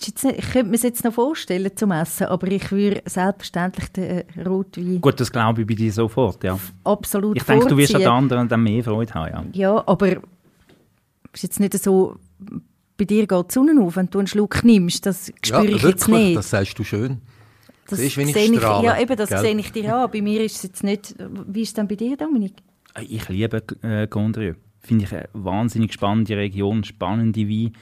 nicht- 0.06 0.38
ich 0.38 0.50
könnte 0.50 0.70
mir 0.70 0.76
es 0.76 0.82
jetzt 0.82 1.04
noch 1.04 1.12
vorstellen 1.12 1.70
zum 1.74 1.90
Essen, 1.92 2.26
aber 2.26 2.46
ich 2.48 2.70
würde 2.70 3.02
selbstverständlich 3.06 3.88
den 3.92 4.04
äh, 4.04 4.24
Rotwein 4.46 5.00
Gut, 5.00 5.20
das 5.20 5.30
glaube 5.30 5.62
ich 5.62 5.66
bei 5.66 5.74
dir 5.74 5.92
sofort, 5.92 6.42
ja. 6.44 6.58
absolut 6.84 7.36
Ich 7.36 7.44
denke, 7.44 7.66
du 7.68 7.76
wirst 7.76 7.94
an 7.94 8.00
den 8.00 8.10
anderen 8.10 8.48
dann 8.48 8.62
mehr 8.62 8.82
Freude 8.84 9.14
haben, 9.14 9.50
ja. 9.52 9.74
Ja, 9.74 9.84
aber 9.86 10.08
es 10.08 10.18
ist 11.34 11.42
jetzt 11.44 11.60
nicht 11.60 11.78
so, 11.78 12.16
bei 12.96 13.04
dir 13.04 13.26
geht 13.26 13.50
die 13.50 13.54
Sonne 13.54 13.80
auf, 13.80 13.96
wenn 13.96 14.08
du 14.10 14.18
einen 14.18 14.26
Schluck 14.28 14.64
nimmst, 14.64 15.06
das 15.06 15.32
spüre 15.42 15.66
ich 15.66 15.82
jetzt 15.82 16.08
wirklich, 16.08 16.26
nicht. 16.26 16.36
das 16.36 16.50
sagst 16.50 16.78
du 16.78 16.84
schön. 16.84 17.20
Das 17.88 17.98
siehst, 17.98 18.16
wie 18.16 18.22
ich 18.22 18.32
sehe 18.32 18.56
strahle, 18.56 18.86
ja, 18.86 19.00
eben, 19.00 19.16
das 19.16 19.28
gell? 19.28 19.40
sehe 19.40 19.56
ich 19.56 19.72
dir 19.72 19.94
an. 19.94 20.10
Bei 20.10 20.22
mir 20.22 20.42
ist 20.42 20.56
es 20.56 20.62
jetzt 20.62 20.84
nicht... 20.84 21.14
Wie 21.46 21.62
ist 21.62 21.68
es 21.68 21.74
denn 21.74 21.88
bei 21.88 21.96
dir, 21.96 22.16
Dominik? 22.16 22.54
Ich 23.00 23.28
liebe 23.28 23.62
äh, 23.82 24.06
Gondrieu. 24.06 24.54
Finde 24.80 25.04
ich 25.04 25.12
eine 25.12 25.28
wahnsinnig 25.32 25.92
spannende 25.92 26.36
Region, 26.36 26.84
spannende 26.84 27.40
Weine. 27.48 27.72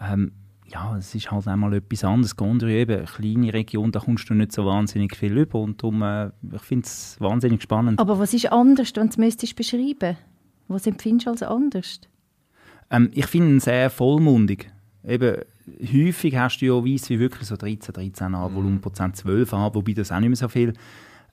Ähm, 0.00 0.32
ja, 0.70 0.96
es 0.98 1.14
ist 1.14 1.30
halt 1.30 1.48
einmal 1.48 1.72
etwas 1.74 2.04
anderes. 2.04 2.36
Gondrieu 2.36 2.70
eben, 2.70 2.98
eine 2.98 3.06
kleine 3.06 3.52
Region, 3.54 3.90
da 3.90 4.00
kommst 4.00 4.28
du 4.28 4.34
nicht 4.34 4.52
so 4.52 4.66
wahnsinnig 4.66 5.16
viel 5.16 5.36
über. 5.36 5.60
Und 5.60 5.82
darum, 5.82 6.02
äh, 6.02 6.30
ich 6.52 6.62
finde 6.62 6.86
es 6.86 7.16
wahnsinnig 7.20 7.62
spannend. 7.62 7.98
Aber 7.98 8.18
was 8.18 8.34
ist 8.34 8.52
anders, 8.52 8.92
wenn 8.94 9.04
du 9.04 9.10
es 9.10 9.16
müsstest 9.16 9.56
beschreiben? 9.56 10.16
Was 10.68 10.86
empfindest 10.86 11.26
du 11.26 11.30
als 11.30 11.42
anders? 11.42 12.00
Ähm, 12.90 13.10
ich 13.14 13.26
finde 13.26 13.50
ihn 13.54 13.60
sehr 13.60 13.88
vollmundig. 13.88 14.70
Eben, 15.06 15.38
häufig 15.80 16.36
hast 16.36 16.58
du 16.58 16.66
ja 16.66 16.84
Weiss 16.84 17.08
wie 17.08 17.18
wirklich 17.18 17.48
so 17.48 17.56
13, 17.56 17.94
13 17.94 18.34
an, 18.34 18.54
Volumenprozent 18.54 19.16
12 19.16 19.52
an, 19.54 19.74
wobei 19.74 19.92
das 19.92 20.12
auch 20.12 20.20
nicht 20.20 20.28
mehr 20.28 20.36
so 20.36 20.48
viel. 20.48 20.74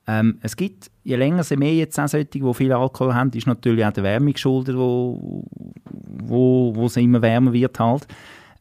Ähm, 0.07 0.37
es 0.41 0.55
gibt, 0.55 0.91
je 1.03 1.15
länger 1.15 1.43
je 1.49 1.57
mehr 1.57 1.73
jetzt 1.73 1.99
auch 1.99 2.07
solche, 2.07 2.25
die 2.25 2.53
viel 2.53 2.71
Alkohol 2.71 3.13
haben, 3.13 3.31
ist 3.31 3.47
natürlich 3.47 3.83
auch 3.83 3.91
der 3.91 4.03
Wärme 4.03 4.33
geschuldet, 4.33 4.77
wo, 4.77 5.43
wo, 5.91 6.75
wo 6.75 6.85
es 6.85 6.95
immer 6.95 7.21
wärmer 7.21 7.51
wird 7.51 7.79
halt. 7.79 8.07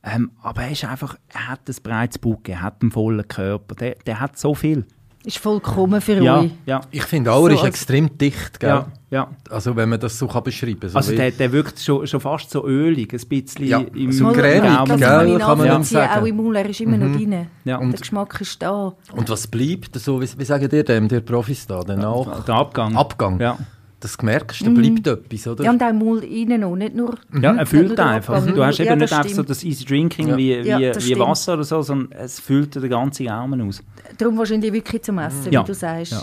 Ähm, 0.04 0.30
aber 0.42 0.62
er 0.64 0.70
ist 0.72 0.84
einfach, 0.84 1.16
er 1.32 1.48
hat 1.48 1.60
ein 1.68 1.76
breites 1.82 2.18
Bucke, 2.18 2.52
er 2.52 2.62
hat 2.62 2.82
einen 2.82 2.90
vollen 2.92 3.26
Körper, 3.26 3.74
der, 3.74 3.96
der 4.06 4.20
hat 4.20 4.38
so 4.38 4.54
viel. 4.54 4.84
Ist 5.26 5.38
vollkommen 5.38 6.02
für 6.02 6.22
Ja, 6.22 6.40
euch. 6.40 6.50
ja, 6.66 6.82
Ich 6.90 7.04
finde 7.04 7.32
auch, 7.32 7.46
er 7.48 7.56
So 7.56 7.62
ist 7.62 7.68
extrem 7.68 8.18
dicht. 8.18 8.60
Gell? 8.60 8.68
ja, 8.68 8.86
ja. 9.10 9.28
Also 9.48 9.74
wenn 9.74 9.88
man 9.88 9.98
das 9.98 10.18
so 10.18 10.26
kann 10.28 10.42
beschreiben 10.42 10.80
kann. 10.80 10.90
So 10.90 10.98
Also 10.98 11.16
der, 11.16 11.30
der 11.30 11.50
wirkt 11.50 11.80
schon, 11.80 12.06
schon 12.06 12.20
fast 12.20 12.50
so 12.50 12.66
ölig, 12.66 13.10
ein 13.14 13.26
bisschen 13.26 13.66
Ja, 13.66 13.78
im 13.78 14.12
so 14.12 14.26
cremig, 14.32 14.60
gell? 14.60 14.60
kann 14.60 14.86
kann 14.86 15.00
man 15.00 15.38
nachvollziehen, 15.38 15.84
sagen. 15.84 16.20
auch 16.20 16.26
im 16.26 16.36
Mund, 16.36 16.56
er 16.56 16.68
ist 16.68 16.80
immer 16.82 16.98
noch 16.98 17.16
drin. 17.16 17.46
Ja. 17.64 17.78
Der 17.78 17.88
Geschmack 17.98 18.38
ist 18.42 18.60
da. 18.60 18.92
Und 19.16 19.30
was 19.30 19.46
bleibt, 19.46 19.98
so, 19.98 20.20
wie, 20.20 20.28
wie 20.36 20.44
sagen 20.44 20.68
ihr 20.70 20.84
dem, 20.84 21.08
der 21.08 21.20
Profis 21.20 21.66
da, 21.66 21.80
danach? 21.80 22.44
Der 22.44 22.54
Abgang. 22.56 22.94
Abgang. 22.94 23.40
Ja. 23.40 23.56
Das 24.04 24.20
merkst 24.20 24.60
du, 24.60 24.64
da 24.66 24.70
bleibt 24.70 25.06
etwas, 25.06 25.46
oder? 25.46 25.64
Ja, 25.64 25.70
und 25.70 25.82
auch 25.82 25.90
Mund 25.94 26.24
innen 26.24 26.60
noch, 26.60 26.76
nicht 26.76 26.94
nur... 26.94 27.16
Ja, 27.40 27.54
er 27.54 27.64
der 27.64 28.06
einfach. 28.06 28.44
Du 28.44 28.62
hast 28.62 28.78
eben 28.78 28.86
Ja, 28.90 28.96
nicht 28.96 29.10
das 29.10 29.18
einfach 29.18 29.30
so 29.34 29.42
das 29.42 29.64
easy 29.64 29.86
Drinking 29.86 30.28
Ja. 30.28 30.36
wie, 30.36 30.52
Ja, 30.56 30.78
wie, 30.78 30.86
das 30.88 30.98
wie 30.98 31.12
stimmt. 31.12 31.20
Wasser 31.20 31.54
oder 31.54 31.64
so, 31.64 31.80
sondern 31.80 32.12
es 32.12 32.38
füllt 32.38 32.74
den 32.74 32.90
ganzen 32.90 33.24
Gaumen 33.24 33.62
aus. 33.66 33.82
Darum 34.18 34.36
wahrscheinlich 34.36 34.70
wirklich 34.74 35.00
zum 35.04 35.16
Essen, 35.20 35.50
Ja. 35.50 35.62
wie 35.62 35.66
du 35.68 35.74
sagst. 35.74 36.12
Ja. 36.12 36.22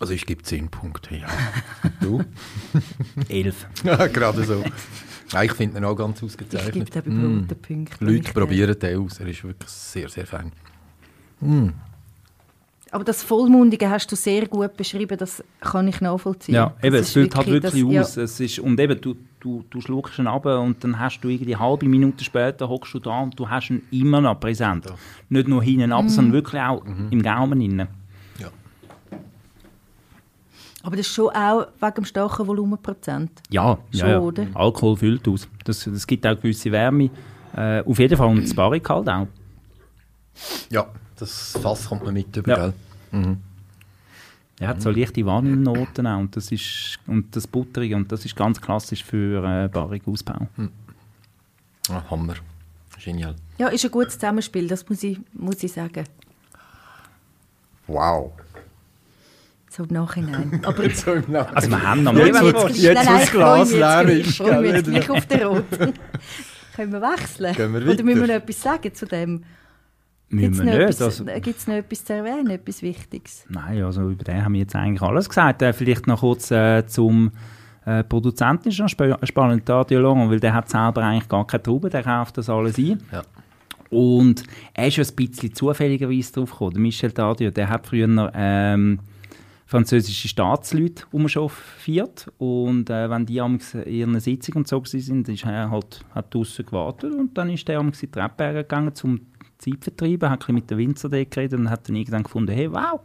Also 0.00 0.12
ich 0.12 0.26
gebe 0.26 0.42
10 0.42 0.68
Punkte, 0.68 1.16
ja. 1.16 1.28
du? 2.02 2.22
Elf. 3.30 3.66
ja, 3.84 4.06
gerade 4.08 4.44
so. 4.44 4.62
Nein, 5.32 5.46
ich 5.46 5.52
finde 5.54 5.78
ihn 5.78 5.84
auch 5.86 5.96
ganz 5.96 6.20
Ich 6.22 6.36
gebe 6.36 6.44
ausgezeichnet. 6.44 7.06
mm. 7.06 7.48
den 7.48 7.58
Punkt. 7.62 8.00
wenn 8.02 8.08
Leute 8.16 8.32
probieren 8.34 8.78
den 8.78 8.98
aus, 8.98 9.18
er 9.18 9.28
ist 9.28 9.42
wirklich 9.42 9.70
sehr, 9.70 10.10
sehr 10.10 10.26
fein. 10.26 10.52
Aber 12.96 13.04
das 13.04 13.22
Vollmundige 13.22 13.90
hast 13.90 14.10
du 14.10 14.16
sehr 14.16 14.46
gut 14.48 14.74
beschrieben, 14.74 15.18
das 15.18 15.44
kann 15.60 15.86
ich 15.86 16.00
nachvollziehen. 16.00 16.54
Ja, 16.54 16.72
Das 16.80 16.84
eben, 16.84 16.96
es 16.96 17.12
füllt 17.12 17.36
halt 17.36 17.46
wirklich 17.46 17.84
das- 17.92 18.00
aus. 18.12 18.16
Es 18.16 18.40
ist, 18.40 18.58
und 18.58 18.80
eben, 18.80 18.98
du, 18.98 19.14
du, 19.38 19.62
du 19.68 19.82
schluckst 19.82 20.18
ihn 20.18 20.26
ab 20.26 20.46
und 20.46 20.82
dann 20.82 20.98
hast 20.98 21.20
du 21.20 21.28
irgendwie 21.28 21.54
eine 21.54 21.62
halbe 21.62 21.86
Minute 21.86 22.24
später 22.24 22.66
hockst 22.70 22.94
du 22.94 22.98
da 22.98 23.20
und 23.20 23.38
du 23.38 23.50
hast 23.50 23.68
ihn 23.68 23.82
immer 23.90 24.22
noch 24.22 24.40
präsent. 24.40 24.86
Nicht 25.28 25.46
nur 25.46 25.62
hinten 25.62 25.92
ab, 25.92 26.08
sondern 26.08 26.32
wirklich 26.32 26.62
auch 26.62 26.82
im 27.10 27.20
Gaumen 27.22 27.60
innen. 27.60 27.86
Ja. 28.38 28.46
Ja. 28.46 29.18
Aber 30.82 30.96
das 30.96 31.06
ist 31.06 31.12
schon 31.14 31.28
auch 31.28 31.66
wegen 31.78 31.94
dem 31.96 32.04
starken 32.06 32.46
Volumenprozent. 32.46 33.30
Ja, 33.50 33.76
Schon, 33.90 34.00
ja, 34.00 34.08
ja. 34.08 34.20
oder? 34.20 34.46
Alkohol 34.54 34.96
füllt 34.96 35.28
aus. 35.28 35.46
Das, 35.64 35.84
das 35.84 36.06
gibt 36.06 36.26
auch 36.26 36.34
gewisse 36.40 36.72
Wärme. 36.72 37.10
Äh, 37.54 37.82
auf 37.84 37.98
jeden 37.98 38.16
Fall 38.16 38.28
und 38.28 38.42
das 38.42 38.54
Barrik 38.54 38.88
halt 38.88 39.06
auch. 39.10 39.26
Ja, 40.70 40.86
das 41.18 41.58
Fass 41.62 41.88
kommt 41.90 42.04
man 42.06 42.14
mit 42.14 42.34
über, 42.34 42.50
Ja. 42.50 42.56
gell? 42.56 42.72
Mhm. 43.16 43.36
Er 44.58 44.68
hat 44.68 44.80
so 44.80 44.90
leichte 44.90 45.24
Vanillennoten 45.24 46.06
auch 46.06 46.18
und 46.18 46.34
das, 46.34 46.50
ist, 46.50 46.98
und 47.06 47.36
das 47.36 47.46
Butterige 47.46 47.94
und 47.94 48.10
das 48.10 48.24
ist 48.24 48.34
ganz 48.34 48.60
klassisch 48.60 49.04
für 49.04 49.44
äh, 49.44 49.68
barrigen 49.68 50.10
Ausbau. 50.10 50.48
Ah, 51.90 52.02
Hammer. 52.10 52.34
Genial. 53.04 53.36
Ja, 53.58 53.68
ist 53.68 53.84
ein 53.84 53.90
gutes 53.90 54.14
Zusammenspiel, 54.14 54.66
das 54.66 54.88
muss 54.88 55.02
ich, 55.02 55.18
muss 55.34 55.62
ich 55.62 55.72
sagen. 55.72 56.04
Wow. 57.86 58.32
So 59.70 59.84
im 59.84 59.90
Nachhinein. 59.90 60.60
Aber 60.64 60.88
So 60.94 61.12
im 61.12 61.30
Nachhinein. 61.30 61.54
Also 61.54 61.70
wir 61.70 61.82
haben 61.82 62.02
noch 62.02 62.12
mehr. 62.14 62.30
gleich. 62.30 62.76
jetzt, 62.78 63.04
Nein, 63.04 63.20
das 63.20 63.30
Glas 63.30 63.72
leer 63.72 64.08
jetzt 64.08 64.28
ist, 64.28 64.36
gleich. 64.36 64.48
Ich 64.48 64.50
freue 64.50 64.60
mich 64.60 64.70
gell? 64.70 64.76
jetzt 64.76 65.06
gleich 65.06 65.10
auf 65.10 65.26
den 65.26 65.42
Roten. 65.42 65.94
Können 66.76 66.92
wir 66.92 67.02
wechseln? 67.02 67.54
Gehen 67.54 67.72
wir 67.74 67.82
Oder 67.82 68.02
müssen 68.02 68.20
wir 68.20 68.26
noch 68.26 68.34
etwas 68.34 68.62
sagen 68.62 68.94
zu 68.94 69.06
dem? 69.06 69.44
Müssen 70.28 70.42
Gibt 70.52 70.54
es 70.54 70.58
noch, 70.58 70.64
nicht. 70.66 70.74
etwas- 70.82 71.02
Also, 71.02 71.24
gibt's 71.40 71.66
noch 71.68 71.74
etwas 71.74 72.04
zu 72.04 72.12
erwähnen, 72.14 72.50
etwas 72.50 72.82
Wichtiges? 72.82 73.44
nein, 73.48 73.82
also 73.82 74.10
über 74.10 74.24
den 74.24 74.44
haben 74.44 74.52
wir 74.54 74.60
jetzt 74.60 74.74
eigentlich 74.74 75.02
alles 75.02 75.28
gesagt. 75.28 75.62
Äh, 75.62 75.72
vielleicht 75.72 76.06
noch 76.08 76.20
kurz 76.20 76.50
äh, 76.50 76.84
zum 76.86 77.30
äh, 77.84 78.02
Produzenten 78.02 78.68
ist 78.70 78.80
noch 78.80 78.88
sp 78.90 79.14
spannend, 79.22 79.68
Dadio 79.68 80.00
Long, 80.00 80.28
weil 80.28 80.40
der 80.40 80.52
hat 80.54 80.68
selber 80.68 81.04
eigentlich 81.04 81.28
gar 81.28 81.46
keine 81.46 81.62
Trauben, 81.62 81.90
der 81.90 82.02
kauft 82.02 82.36
das 82.38 82.50
alles 82.50 82.76
ein. 82.78 83.00
Ja. 83.12 83.22
Und 83.90 84.42
er 84.74 84.88
ist 84.88 84.96
ja 84.96 85.04
ein 85.04 85.14
bisschen 85.14 85.54
zufälligerweise 85.54 86.32
drauf 86.32 86.50
gekommen. 86.50 86.72
Der 86.72 86.80
Michel 86.80 87.12
Dadio, 87.12 87.52
der 87.52 87.68
hat 87.68 87.86
früher 87.86 88.32
ähm, 88.34 88.98
französische 89.64 90.26
Staatsleute 90.26 91.04
umschaffiert 91.12 92.26
und 92.38 92.90
äh, 92.90 93.08
wenn 93.08 93.26
die 93.26 93.40
am 93.40 93.58
in 93.84 93.92
ihren 93.92 94.20
Sitzung 94.20 94.56
und 94.56 94.68
so 94.68 94.82
sind, 94.84 95.28
ist 95.28 95.44
er 95.44 95.70
halt 95.70 96.04
hat 96.14 96.34
draussen 96.34 96.66
gewartet 96.66 97.12
und 97.14 97.38
dann 97.38 97.50
ist 97.50 97.66
der 97.68 97.78
am 97.78 97.86
in 97.88 97.92
die 98.00 98.10
Treppe 98.10 98.52
gegangen 98.52 98.94
zum 98.94 99.20
Zeit 99.58 99.82
vertreiben, 99.82 100.28
hat 100.30 100.36
ein 100.36 100.38
bisschen 100.38 100.54
mit 100.54 100.70
der 100.70 100.78
Winzer 100.78 101.08
dort 101.08 101.30
geredet 101.30 101.58
und 101.58 101.70
hat 101.70 101.88
dann 101.88 101.96
irgendwann 101.96 102.22
gefunden, 102.22 102.52
hey, 102.52 102.70
wow, 102.70 103.00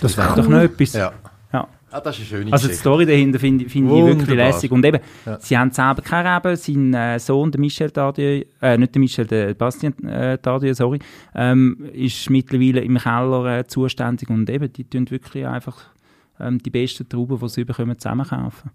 das 0.00 0.16
wäre 0.16 0.34
doch 0.36 0.48
noch 0.48 0.60
etwas. 0.60 0.92
Ja. 0.94 1.12
Ja. 1.52 1.66
Ah, 1.90 2.00
das 2.00 2.16
ist 2.18 2.20
eine 2.32 2.40
schöne 2.42 2.52
Also 2.52 2.66
die 2.66 2.68
Geschichte. 2.68 2.80
Story 2.80 3.06
dahinter 3.06 3.38
finde 3.38 3.64
ich- 3.64 3.72
finde 3.72 3.96
ich 3.96 4.04
wirklich 4.04 4.36
lässig. 4.36 4.70
Und 4.70 4.84
eben, 4.84 4.98
Ja. 5.24 5.40
sie 5.40 5.56
haben 5.56 5.70
selber 5.70 6.02
keine 6.02 6.36
Reben. 6.36 6.56
Sein 6.56 6.92
äh, 6.92 7.18
Sohn, 7.18 7.50
der 7.50 7.58
Michel 7.60 7.90
Tardieu, 7.90 8.42
äh, 8.60 8.76
nicht 8.76 8.94
der 8.94 9.00
Michel, 9.00 9.26
der 9.26 9.54
Bastien 9.54 9.94
äh, 10.06 10.36
Tardieu, 10.36 10.74
sorry, 10.74 10.98
ähm, 11.34 11.88
ist 11.94 12.28
mittlerweile 12.28 12.80
im 12.80 12.98
Keller 12.98 13.60
äh, 13.60 13.66
zuständig. 13.66 14.28
Und 14.28 14.50
eben, 14.50 14.70
die 14.70 14.84
tun 14.84 15.10
wirklich 15.10 15.46
einfach 15.46 15.76
ähm, 16.38 16.58
die 16.58 16.68
besten 16.68 17.08
Trauben, 17.08 17.38
die 17.38 17.48
sie 17.48 17.64
bekommen, 17.64 17.98
zusammenkaufen. 17.98 18.70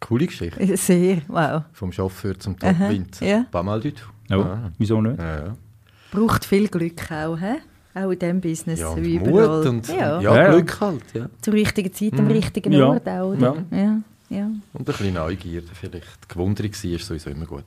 Coole 0.00 0.26
Geschichte. 0.26 0.76
Sehr, 0.76 1.18
wow. 1.28 1.62
Vom 1.72 1.92
Chauffeur 1.92 2.36
zum 2.38 2.58
Top-Wind. 2.58 3.20
ja. 3.20 3.44
Pas 3.50 3.62
mal 3.64 3.80
du 3.80 3.92
tout. 3.92 4.08
Ja, 4.38 4.44
Ah. 4.44 4.70
wieso 4.78 5.00
nicht? 5.00 5.18
Ja, 5.18 5.36
ja. 5.46 5.56
Braucht 6.10 6.44
viel 6.44 6.68
Glück 6.68 7.10
auch, 7.10 7.36
he? 7.38 7.54
auch 7.94 8.10
in 8.10 8.18
diesem 8.18 8.40
Business, 8.40 8.80
ja 8.80 8.96
wie 8.96 9.18
und 9.18 9.26
überall. 9.28 9.58
Mut 9.58 9.66
und 9.66 9.88
ja. 9.88 9.94
ja. 9.94 10.20
Ja, 10.20 10.36
ja. 10.44 10.50
Glück 10.52 10.80
halt. 10.80 11.02
Ja. 11.14 11.26
Zur 11.40 11.52
richtigen 11.54 11.92
Zeit, 11.92 12.18
am 12.18 12.26
richtigen 12.26 12.72
Ja. 12.72 12.86
Ort 12.88 13.08
auch. 13.08 13.32
Oder? 13.32 13.56
Ja. 13.70 13.98
Ja. 14.30 14.44
Und 14.46 14.80
ein 14.80 14.84
bisschen 14.84 15.12
Neugierde 15.14 15.68
vielleicht. 15.74 16.26
Gewunderung 16.28 16.72
sein 16.72 16.92
ist 16.92 17.06
sowieso 17.06 17.28
immer 17.30 17.44
gut. 17.44 17.64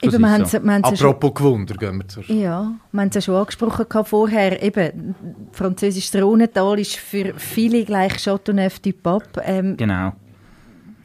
Das 0.00 0.12
Eben, 0.14 0.22
wir 0.22 0.28
so. 0.46 0.58
es- 0.58 0.64
wir 0.64 0.72
ja 1.00 1.08
Apropos 1.08 1.34
Gewunder, 1.34 1.74
gehen 1.74 1.98
wir 1.98 2.08
zur... 2.08 2.24
Ja, 2.30 2.72
wir 2.92 3.00
haben 3.00 3.08
es 3.08 3.14
ja 3.14 3.20
schon 3.20 3.34
angesprochen 3.36 3.86
vorher. 4.04 4.60
Eben, 4.62 5.14
französisches 5.52 6.12
Rhônetal 6.20 6.76
ist 6.78 6.96
für 6.96 7.34
viele 7.36 7.84
gleich 7.84 8.16
Chateauneuf 8.22 8.78
du 8.80 8.92
Pape. 8.92 9.42
Ähm, 9.44 9.76
Genau. 9.76 10.12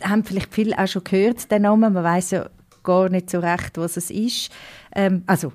haben 0.03 0.23
vielleicht 0.23 0.53
viele 0.53 0.77
auch 0.77 0.87
schon 0.87 1.03
gehört, 1.03 1.49
den 1.51 1.61
Namen. 1.63 1.93
Man 1.93 2.03
weiß 2.03 2.31
ja 2.31 2.49
gar 2.83 3.09
nicht 3.09 3.29
so 3.29 3.39
recht, 3.39 3.77
was 3.77 3.97
es 3.97 4.09
ist. 4.11 4.51
Ähm, 4.93 5.23
also, 5.27 5.51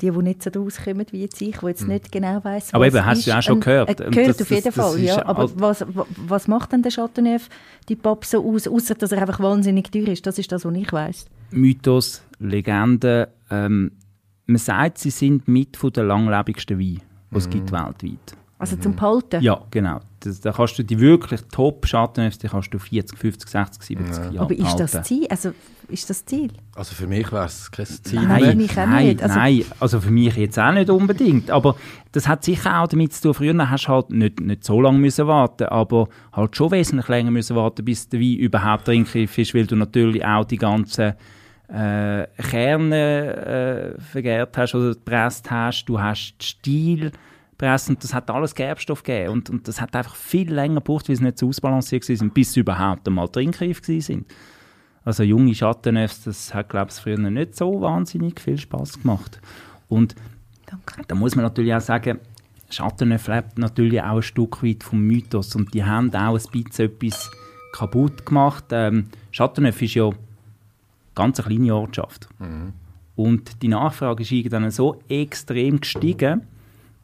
die, 0.00 0.10
die 0.10 0.18
nicht 0.18 0.42
so 0.42 0.50
rauskommen 0.50 1.06
wie 1.12 1.20
jetzt 1.22 1.40
ich, 1.40 1.56
die 1.58 1.66
jetzt 1.66 1.86
nicht 1.86 2.10
genau 2.10 2.42
weiss, 2.44 2.68
Hm. 2.72 2.74
Aber 2.74 2.86
was 2.86 2.94
eben, 2.94 3.04
hast 3.06 3.18
ist. 3.18 3.26
du 3.26 3.30
ja 3.30 3.38
auch 3.38 3.42
schon 3.42 3.54
Ähm, 3.54 3.60
gehört. 3.60 4.00
Äh, 4.00 4.04
Und 4.06 4.10
gehört 4.12 4.28
das- 4.30 4.42
auf 4.42 4.50
jeden 4.50 4.64
das- 4.64 4.74
das 4.74 4.84
Fall, 4.92 4.98
ist 5.00 5.06
ja. 5.16 5.26
Aber 5.26 5.60
was, 5.60 5.80
wa- 5.94 6.06
was 6.26 6.48
macht 6.48 6.72
denn 6.72 6.82
der 6.82 6.90
Chateauneuf 6.92 7.48
du 7.88 7.96
Pape 7.96 8.26
so 8.26 8.44
aus, 8.48 8.66
außer 8.66 8.94
dass 8.96 9.12
er 9.12 9.20
einfach 9.22 9.38
wahnsinnig 9.40 9.90
teuer 9.92 10.08
ist? 10.08 10.26
Das 10.26 10.38
ist 10.38 10.50
das, 10.50 10.64
was 10.64 10.74
ich 10.74 10.92
weiss. 10.92 11.26
Mythos, 11.50 12.22
Legende. 12.40 13.28
Ähm, 13.50 13.92
man 14.46 14.56
sagt, 14.58 14.98
sie 14.98 15.10
sind 15.10 15.46
mit 15.46 15.76
von 15.76 15.92
den 15.92 16.06
langlebigsten 16.08 16.78
Weinen, 16.78 17.02
die 17.30 17.36
es 17.36 17.48
gibt 17.48 17.70
weltweit. 17.70 18.36
Also 18.58 18.76
zum 18.76 18.96
Behalten. 18.96 19.40
Ja, 19.42 19.62
genau. 19.70 20.00
Das, 20.24 20.40
da 20.40 20.52
kannst 20.52 20.78
du 20.78 20.82
die 20.82 20.98
wirklich 21.00 21.40
top 21.50 21.86
Schattenöffs, 21.86 22.38
die 22.38 22.48
kannst 22.48 22.72
du 22.72 22.78
40, 22.78 23.18
50, 23.18 23.48
60, 23.50 23.82
70 23.82 24.16
Jahre 24.32 24.40
Aber 24.40 24.54
ist 24.54 24.76
das. 24.76 25.02
Ziel? 25.02 25.26
Also, 25.28 25.52
ist 25.88 26.08
das 26.08 26.24
Ziel? 26.24 26.50
Also 26.74 26.94
für 26.94 27.06
mich 27.06 27.30
wäre 27.32 27.46
es 27.46 27.70
kein 27.70 27.86
Ziel 27.86 28.22
Nein, 28.22 28.44
für 28.44 28.56
mich 28.56 28.70
auch 28.72 28.86
nein, 28.86 29.06
nicht. 29.08 29.22
Also- 29.22 29.34
nein, 29.34 29.64
also 29.80 30.00
für 30.00 30.10
mich 30.10 30.36
jetzt 30.36 30.58
auch 30.58 30.72
nicht 30.72 30.88
unbedingt. 30.90 31.50
Aber 31.50 31.76
das 32.12 32.28
hat 32.28 32.44
sicher 32.44 32.80
auch 32.80 32.88
damit 32.88 33.12
zu 33.12 33.22
tun, 33.22 33.34
früher 33.34 33.70
hast 33.70 33.84
du 33.86 33.88
halt 33.92 34.10
nicht, 34.10 34.40
nicht 34.40 34.64
so 34.64 34.80
lange 34.80 34.98
müssen 34.98 35.26
warten, 35.26 35.64
aber 35.64 36.08
halt 36.32 36.56
schon 36.56 36.70
wesentlich 36.70 37.08
länger 37.08 37.30
müssen 37.30 37.56
warten, 37.56 37.84
bis 37.84 38.08
der 38.08 38.20
Wein 38.20 38.36
überhaupt 38.36 38.86
trinkreif 38.86 39.36
ist, 39.38 39.54
weil 39.54 39.66
du 39.66 39.76
natürlich 39.76 40.24
auch 40.24 40.44
die 40.44 40.58
ganzen 40.58 41.14
äh, 41.68 42.26
Kerne 42.36 43.94
äh, 43.96 44.00
vergärt 44.00 44.56
hast 44.58 44.74
oder 44.74 44.90
gepresst 44.94 45.50
hast. 45.50 45.86
Du 45.86 46.00
hast 46.00 46.34
die 46.40 46.44
Stiel 46.46 47.12
gepresst 47.62 47.88
und 47.88 48.02
das 48.02 48.12
hat 48.12 48.30
alles 48.30 48.54
Gerbstoff 48.54 49.02
gegeben. 49.02 49.32
Und, 49.32 49.50
und 49.50 49.68
das 49.68 49.80
hat 49.80 49.94
einfach 49.94 50.14
viel 50.14 50.52
länger 50.52 50.76
gebraucht, 50.76 51.08
weil 51.08 51.16
sie 51.16 51.24
nicht 51.24 51.38
so 51.38 51.48
ausbalanciert 51.48 52.08
waren, 52.08 52.30
bis 52.30 52.52
sie 52.52 52.60
überhaupt 52.60 53.06
einmal 53.06 53.28
trinkreif 53.28 53.80
waren. 53.88 54.26
Also 55.04 55.22
junge 55.22 55.54
Schattenöffs, 55.54 56.24
das 56.24 56.54
hat, 56.54 56.68
glaube 56.68 56.90
ich, 56.90 56.96
früher 56.96 57.18
nicht 57.18 57.56
so 57.56 57.80
wahnsinnig 57.80 58.40
viel 58.40 58.58
Spaß 58.58 59.02
gemacht. 59.02 59.40
Und 59.88 60.14
Danke. 60.66 61.02
da 61.06 61.14
muss 61.14 61.34
man 61.34 61.44
natürlich 61.44 61.74
auch 61.74 61.80
sagen, 61.80 62.18
Schattenöff 62.70 63.28
lebt 63.28 63.58
natürlich 63.58 64.00
auch 64.00 64.16
ein 64.16 64.22
Stück 64.22 64.62
weit 64.62 64.82
vom 64.82 65.00
Mythos 65.02 65.54
und 65.54 65.74
die 65.74 65.84
haben 65.84 66.14
auch 66.14 66.38
ein 66.38 66.62
bisschen 66.64 66.86
etwas 66.86 67.30
kaputt 67.72 68.24
gemacht. 68.24 68.64
Ähm, 68.70 69.08
Schattenöff 69.30 69.82
ist 69.82 69.94
ja 69.94 70.10
ganz 71.14 71.40
eine 71.40 71.48
kleine 71.48 71.74
Ortschaft. 71.74 72.28
Und 73.14 73.62
die 73.62 73.68
Nachfrage 73.68 74.22
ist 74.22 74.32
irgendwann 74.32 74.70
so 74.70 75.02
extrem 75.08 75.80
gestiegen, 75.80 76.46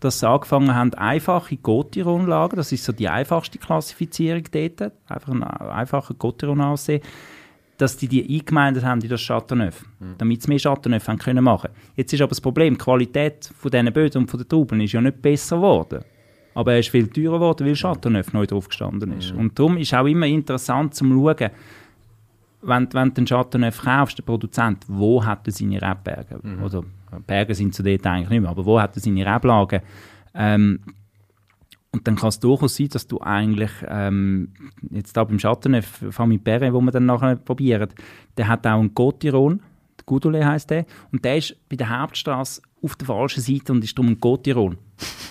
dass 0.01 0.21
sie 0.21 0.29
angefangen 0.29 0.75
haben, 0.75 0.95
einfache 0.95 1.57
Gotiron-Lagen, 1.57 2.57
das 2.57 2.73
ist 2.73 2.85
so 2.85 2.93
die 2.93 3.09
einfachste 3.09 3.59
Klassifizierung 3.59 4.45
dort, 4.51 4.93
einfach 5.09 5.33
ein 5.33 5.43
einfacher 5.43 6.15
Gotiron 6.15 6.61
aussehen, 6.61 7.03
dass 7.79 7.97
die 7.97 8.09
die 8.09 8.39
eingemeindet 8.39 8.85
haben 8.85 9.01
in 9.01 9.09
das 9.09 9.21
Chateauneuf, 9.21 9.85
damit 10.19 10.43
sie 10.43 10.49
mehr 10.49 10.59
Chateauneuf 10.59 11.07
haben 11.07 11.19
können 11.19 11.45
machen. 11.45 11.71
Jetzt 11.95 12.13
ist 12.13 12.21
aber 12.21 12.31
das 12.31 12.41
Problem, 12.41 12.75
die 12.75 12.85
Qualität 12.85 13.51
von 13.57 13.71
diesen 13.71 13.93
Böden 13.93 14.23
und 14.23 14.31
von 14.31 14.39
den 14.39 14.49
Trauben 14.49 14.81
ist 14.81 14.93
ja 14.93 15.01
nicht 15.01 15.23
besser 15.23 15.57
geworden. 15.57 16.05
Aber 16.55 16.73
er 16.73 16.81
ist 16.81 16.89
viel 16.89 17.07
teurer 17.07 17.35
geworden, 17.35 17.67
weil 17.67 17.75
Chateauneuf 17.75 18.33
neu 18.33 18.47
drauf 18.47 18.67
gestanden 18.69 19.13
ist. 19.17 19.31
Und 19.33 19.57
darum 19.57 19.77
ist 19.77 19.95
auch 19.95 20.07
immer 20.07 20.27
interessant 20.27 20.95
zu 20.95 21.05
schauen, 21.05 21.51
wenn, 22.63 22.93
wenn 22.93 23.15
du 23.15 23.19
einen 23.19 23.27
Chateauneuf 23.27 23.83
kaufst, 23.83 24.19
der 24.19 24.25
Produzent, 24.25 24.85
wo 24.89 25.25
hat 25.25 25.47
er 25.47 25.53
seine 25.53 25.81
Rebberge? 25.81 26.41
Oder 26.65 26.83
Berge 27.27 27.55
sind 27.55 27.75
zu 27.75 27.83
dort 27.83 28.07
eigentlich 28.07 28.31
nicht 28.31 28.41
mehr, 28.41 28.51
aber 28.51 28.65
wo 28.65 28.81
hat 28.81 28.97
er 28.97 29.01
seine 29.01 29.25
Reblagen? 29.25 29.81
Ähm, 30.35 30.81
und 31.91 32.07
dann 32.07 32.17
kann 32.17 32.29
es 32.29 32.39
durchaus 32.39 32.77
sein, 32.77 32.89
dass 32.89 33.07
du 33.07 33.21
eigentlich, 33.21 33.71
ähm, 33.89 34.53
jetzt 34.91 35.17
da 35.17 35.25
beim 35.25 35.39
Chateauneuf, 35.39 36.05
Famille 36.11 36.39
Perret, 36.39 36.73
wo 36.73 36.81
wir 36.81 36.91
dann 36.91 37.07
nachher 37.07 37.37
probieren, 37.37 37.89
der 38.37 38.49
hat 38.49 38.67
auch 38.67 38.79
einen 38.79 38.95
Gotiron, 38.95 39.61
der 39.97 40.05
Goudolet 40.05 40.45
heisst 40.45 40.71
der, 40.71 40.85
und 41.13 41.25
der 41.25 41.39
ist 41.39 41.57
bei 41.69 41.77
der 41.77 41.89
Hauptstraße 41.89 42.63
auf 42.83 42.95
der 42.97 43.07
falschen 43.07 43.43
Seite 43.43 43.73
und 43.73 43.83
ist 43.83 43.97
darum 43.97 44.13
ein 44.13 44.21
Gotiron. 44.21 44.77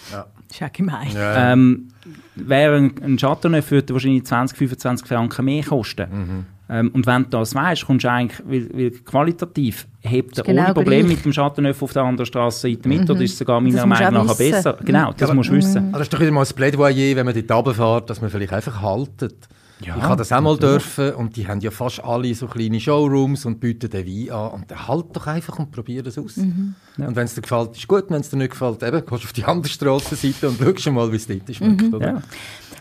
Das 0.09 0.25
ist 0.51 0.63
auch 0.63 0.73
gemein. 0.73 1.11
Ja, 1.13 1.53
Ähm, 1.53 1.89
wäre 2.35 2.75
ein, 2.75 3.03
ein 3.03 3.17
Chateauneuf 3.17 3.69
würde 3.71 3.93
wahrscheinlich 3.93 4.25
20, 4.25 4.57
25 4.57 5.07
Franken 5.07 5.45
mehr 5.45 5.63
kosten. 5.63 6.45
Ähm, 6.69 6.91
und 6.93 7.05
wenn 7.05 7.23
du 7.23 7.29
das 7.29 7.55
weißt, 7.55 7.85
kommst 7.85 8.03
du 8.03 8.11
eigentlich, 8.11 8.41
weil, 8.45 8.69
weil 8.73 8.91
qualitativ 8.91 9.87
hebt 10.01 10.37
er 10.37 10.43
genau 10.43 10.65
ohne 10.65 10.73
Probleme 10.73 11.03
gleich. 11.05 11.17
mit 11.17 11.25
dem 11.25 11.31
Chateauneuf 11.31 11.81
auf 11.81 11.93
der 11.93 12.03
anderen 12.03 12.25
Straßenseite 12.25 12.89
mit, 12.89 13.09
oder 13.09 13.21
ist 13.21 13.33
es 13.33 13.37
sogar 13.37 13.61
Das 13.61 13.71
meiner 13.71 13.85
Meinung 13.85 14.25
nach 14.25 14.39
wissen. 14.39 14.51
besser. 14.51 14.77
Genau, 14.83 15.13
das 15.15 15.33
musst 15.33 15.49
du 15.49 15.53
wissen. 15.53 15.77
Also 15.85 15.91
das 15.99 16.01
ist 16.03 16.13
doch 16.13 16.19
wieder 16.19 16.31
mal 16.31 16.45
ein 16.45 16.55
Plädoyer, 16.55 17.15
wenn 17.15 17.25
man 17.25 17.33
dort 17.33 17.51
runterfährt, 17.51 18.09
dass 18.09 18.19
man 18.21 18.29
vielleicht 18.29 18.51
einfach 18.51 18.81
haltet. 18.81 19.47
ich 19.79 19.89
habe 19.89 20.17
das 20.17 20.31
auch 20.33 20.41
mal 20.41 20.57
dürfen 20.57 21.13
und 21.13 21.37
die 21.37 21.47
haben 21.47 21.61
ja 21.61 21.71
fast 21.71 22.03
alle 22.03 22.33
so 22.35 22.47
kleine 22.47 22.79
Showrooms 22.81 23.45
und 23.45 23.61
bieten 23.61 23.89
den 23.89 24.05
Wein 24.05 24.31
an. 24.35 24.51
Und 24.51 24.71
dann 24.71 24.87
halt 24.89 25.05
doch 25.13 25.27
einfach 25.27 25.59
und 25.59 25.71
probier 25.71 26.03
das 26.03 26.17
aus. 26.17 26.35
Und 26.37 26.75
wenn 26.97 27.25
es 27.25 27.35
dir 27.35 27.41
gefällt, 27.41 27.77
ist 27.77 27.87
gut. 27.87 28.05
Wenn 28.09 28.19
es 28.19 28.29
dir 28.29 28.37
nicht 28.37 28.51
gefällt, 28.51 28.83
eben, 28.83 28.99
gehst 29.05 29.23
du 29.23 29.27
auf 29.27 29.33
die 29.33 29.43
andere 29.45 29.71
Strassenseite 29.71 30.49
und 30.49 30.59
schaust 30.59 30.81
schon 30.81 30.95
mal, 30.95 31.09
wie 31.13 31.15
es 31.15 31.27
dort 31.27 31.55
schmeckt. 31.55 31.93
Oder? 31.93 32.07
Ja. 32.07 32.21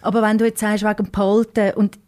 Aber 0.02 0.22
wenn 0.22 0.38
du 0.38 0.44
jetzt 0.44 0.60
sagst, 0.60 0.84
wegen 0.84 1.10
Behalten, 1.10 1.72
und 1.76 1.98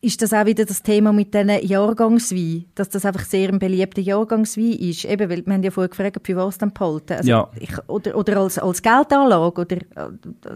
ist 0.00 0.22
das 0.22 0.32
auch 0.32 0.46
wieder 0.46 0.64
das 0.64 0.82
Thema 0.82 1.12
mit 1.12 1.34
diesen 1.34 1.50
Jahrgangswein, 1.66 2.66
dass 2.76 2.88
das 2.88 3.04
einfach 3.04 3.24
sehr 3.24 3.48
ein 3.48 3.58
beliebter 3.58 4.00
Jahrgangswein 4.00 4.72
ist? 4.72 5.04
Eben, 5.04 5.28
weil 5.28 5.44
wir 5.44 5.52
haben 5.54 5.62
ja 5.62 5.72
vorher 5.72 5.88
gefragt, 5.88 6.20
für 6.24 6.36
was 6.36 6.56
dann 6.58 6.72
behalten? 6.72 7.14
Also 7.14 7.28
Ja. 7.28 7.48
ich, 7.58 7.72
oder, 7.88 8.16
oder 8.16 8.36
als, 8.38 8.58
als 8.58 8.80
Geldanlage? 8.80 9.60
Oder, 9.60 9.78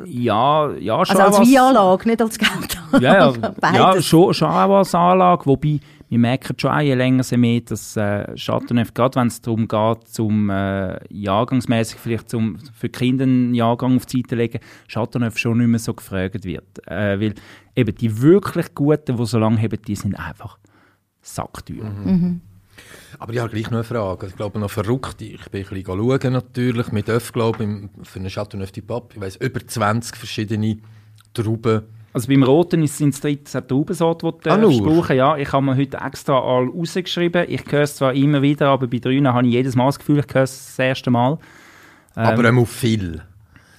Ja, 0.07 0.71
ja, 0.73 1.05
schon 1.05 1.17
also 1.17 1.39
als 1.39 1.49
Weinanlage, 1.49 2.09
nicht 2.09 2.23
als 2.23 2.39
Geldanlage. 2.39 3.05
Ja, 3.05 3.33
ja, 3.33 3.95
ja 3.95 4.03
schon, 4.03 4.33
schon 4.33 4.49
auch 4.49 4.77
als 4.79 4.95
Anlage, 4.95 5.45
wobei 5.47 5.81
wir 6.13 6.19
merken 6.19 6.55
schon, 6.59 6.79
je 6.81 6.93
länger 6.93 7.25
je 7.25 7.39
mehr, 7.39 7.63
dass 7.63 7.97
äh, 7.97 8.37
Chateauneuf, 8.37 8.93
gerade 8.93 9.19
wenn 9.19 9.29
es 9.29 9.41
darum 9.41 9.67
geht, 9.67 10.09
zum 10.09 10.51
äh, 10.51 11.01
jahrgangsmäßig 11.09 11.99
vielleicht 11.99 12.29
zum, 12.29 12.59
für 12.75 12.91
die 12.91 12.99
Kinder 12.99 13.25
einen 13.25 13.55
Jahrgang 13.55 13.97
auf 13.97 14.05
die 14.05 14.19
Seite 14.19 14.37
legen, 14.37 14.61
Chateauneuf 14.89 15.39
schon 15.39 15.57
nicht 15.57 15.69
mehr 15.69 15.79
so 15.79 15.95
gefragt 15.95 16.45
wird. 16.45 16.87
Äh, 16.87 17.19
weil 17.19 17.35
eben 17.75 17.95
die 17.95 18.21
wirklich 18.21 18.75
Guten, 18.75 19.17
die 19.17 19.25
so 19.25 19.39
lange 19.39 19.57
haben, 19.57 19.81
die 19.87 19.95
sind 19.95 20.15
einfach 20.17 20.59
sackteuer. 21.23 21.85
Mhm. 21.85 22.43
Aber 23.19 23.33
ich 23.33 23.39
habe 23.39 23.49
gleich 23.49 23.71
noch 23.71 23.79
eine 23.79 23.85
Frage. 23.85 24.27
Ich 24.27 24.37
glaube, 24.37 24.59
noch 24.59 24.71
verrückt. 24.71 25.23
Ich 25.23 25.49
bin 25.49 25.65
ein 25.65 25.69
bisschen 25.71 25.87
schauen, 25.87 26.33
natürlich. 26.35 26.93
Mit 26.93 27.09
Öff, 27.09 27.33
glaube 27.33 27.65
ich, 27.65 28.07
für 28.07 28.19
einen 28.19 28.29
Chateauneuf 28.29 28.71
du 28.71 28.83
Pape. 28.83 29.15
Ich 29.15 29.21
weiss, 29.23 29.37
über 29.37 29.67
20 29.67 30.15
verschiedene 30.15 30.77
Trauben 31.33 31.85
also 32.13 32.29
beim 32.29 32.43
Roten 32.43 32.87
sind 32.87 33.15
es 33.15 33.21
13 33.21 33.67
Traubensorten, 33.67 34.31
die 34.31 34.43
du 34.43 34.51
Ah, 34.51 34.57
brauchen 34.59 35.17
Ja, 35.17 35.37
ich 35.37 35.51
habe 35.53 35.65
mir 35.65 35.77
heute 35.77 35.97
extra 35.99 36.39
all 36.39 36.69
rausgeschrieben. 36.69 37.47
Ich 37.49 37.65
höre 37.71 37.83
es 37.83 37.97
zwar 37.97 38.13
immer 38.13 38.43
wieder, 38.43 38.69
aber 38.69 38.87
bei 38.87 38.99
drei 38.99 39.17
habe 39.19 39.47
ich 39.47 39.53
jedes 39.55 39.75
Mal 39.75 39.87
das 39.87 39.99
Gefühl, 39.99 40.19
ich 40.27 40.35
höre 40.35 40.43
es 40.43 40.67
das 40.67 40.79
erste 40.79 41.11
Mal. 41.11 41.39
Aber 42.15 42.45
ähm, 42.45 42.59
auch 42.59 42.69
viel. 42.69 43.23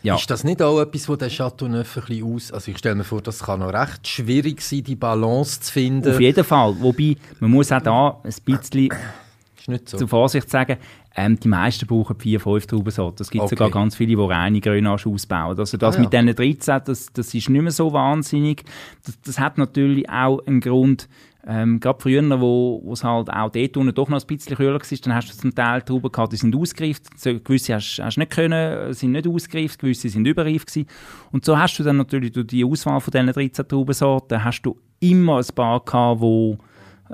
Ja. 0.01 0.15
Ist 0.15 0.29
das 0.29 0.43
nicht 0.43 0.61
auch 0.61 0.81
etwas, 0.81 1.07
wo 1.07 1.15
der 1.15 1.29
Chateauneuf 1.29 1.95
ein 1.95 2.03
bisschen 2.03 2.35
aus... 2.35 2.51
Also 2.51 2.71
ich 2.71 2.77
stelle 2.77 2.95
mir 2.95 3.05
vor, 3.05 3.21
das 3.21 3.41
kann 3.41 3.61
noch 3.61 3.71
recht 3.73 4.05
schwierig 4.05 4.61
sein, 4.61 4.83
die 4.83 4.95
Balance 4.95 5.61
zu 5.61 5.71
finden. 5.71 6.11
Auf 6.11 6.19
jeden 6.19 6.43
Fall. 6.43 6.75
Wobei, 6.79 7.15
man 7.39 7.51
muss 7.51 7.71
auch 7.71 7.81
da 7.81 8.19
ein 8.21 8.33
bisschen 8.43 8.89
Ist 9.67 9.89
so. 9.89 9.97
zur 9.97 10.07
Vorsicht 10.09 10.49
sagen, 10.49 10.77
ähm, 11.15 11.39
die 11.39 11.47
meisten 11.47 11.85
brauchen 11.85 12.17
vier, 12.19 12.39
fünf 12.39 12.65
Traubensorten. 12.65 13.21
Es 13.21 13.29
gibt 13.29 13.43
Okay. 13.43 13.55
sogar 13.55 13.69
ganz 13.69 13.95
viele, 13.95 14.15
die 14.15 14.21
reine 14.21 14.59
Grenache 14.61 15.07
ausbauen. 15.09 15.57
Also 15.59 15.77
das 15.77 15.95
Ah, 15.95 15.97
ja. 15.97 16.01
mit 16.03 16.13
diesen 16.13 16.35
13, 16.35 16.81
das, 16.85 17.13
das 17.13 17.33
ist 17.33 17.49
nicht 17.49 17.61
mehr 17.61 17.71
so 17.71 17.93
wahnsinnig. 17.93 18.63
Das, 19.05 19.19
das 19.21 19.39
hat 19.39 19.57
natürlich 19.57 20.09
auch 20.09 20.39
einen 20.47 20.59
Grund, 20.59 21.07
ähm, 21.45 21.79
gerade 21.81 22.01
früher, 22.01 22.39
wo 22.39 22.81
es 22.93 23.03
halt 23.03 23.29
auch 23.29 23.49
dort 23.51 23.75
unten 23.77 23.93
doch 23.93 24.07
noch 24.09 24.21
ein 24.21 24.25
bisschen 24.27 24.55
kühler 24.55 24.79
war, 24.79 24.97
dann 25.03 25.13
hast 25.13 25.29
du 25.29 25.37
zum 25.37 25.53
Teil 25.53 25.81
Trauben 25.81 26.09
gehabt, 26.11 26.31
die 26.31 26.37
sind 26.37 26.55
ausgereift. 26.55 27.03
Gewisse 27.43 27.75
hast 27.75 27.97
du 27.99 28.19
nicht 28.19 28.31
können, 28.31 28.93
sind 28.93 29.11
nicht 29.11 29.27
ausgereift, 29.27 29.79
gewisse 29.79 30.07
sind 30.09 30.25
überreif 30.25 30.65
gewesen. 30.65 30.87
Und 31.31 31.43
so 31.45 31.59
hast 31.59 31.77
du 31.77 31.83
dann 31.83 31.97
natürlich 31.97 32.31
durch 32.31 32.47
die 32.47 32.63
Auswahl 32.63 33.01
von 33.01 33.11
diesen 33.11 33.27
13 33.27 33.67
Traubensorten, 33.67 34.43
hast 34.43 34.61
du 34.61 34.77
immer 35.01 35.37
ein 35.39 35.45
paar 35.53 35.81
gehabt, 35.83 36.21
wo 36.21 36.57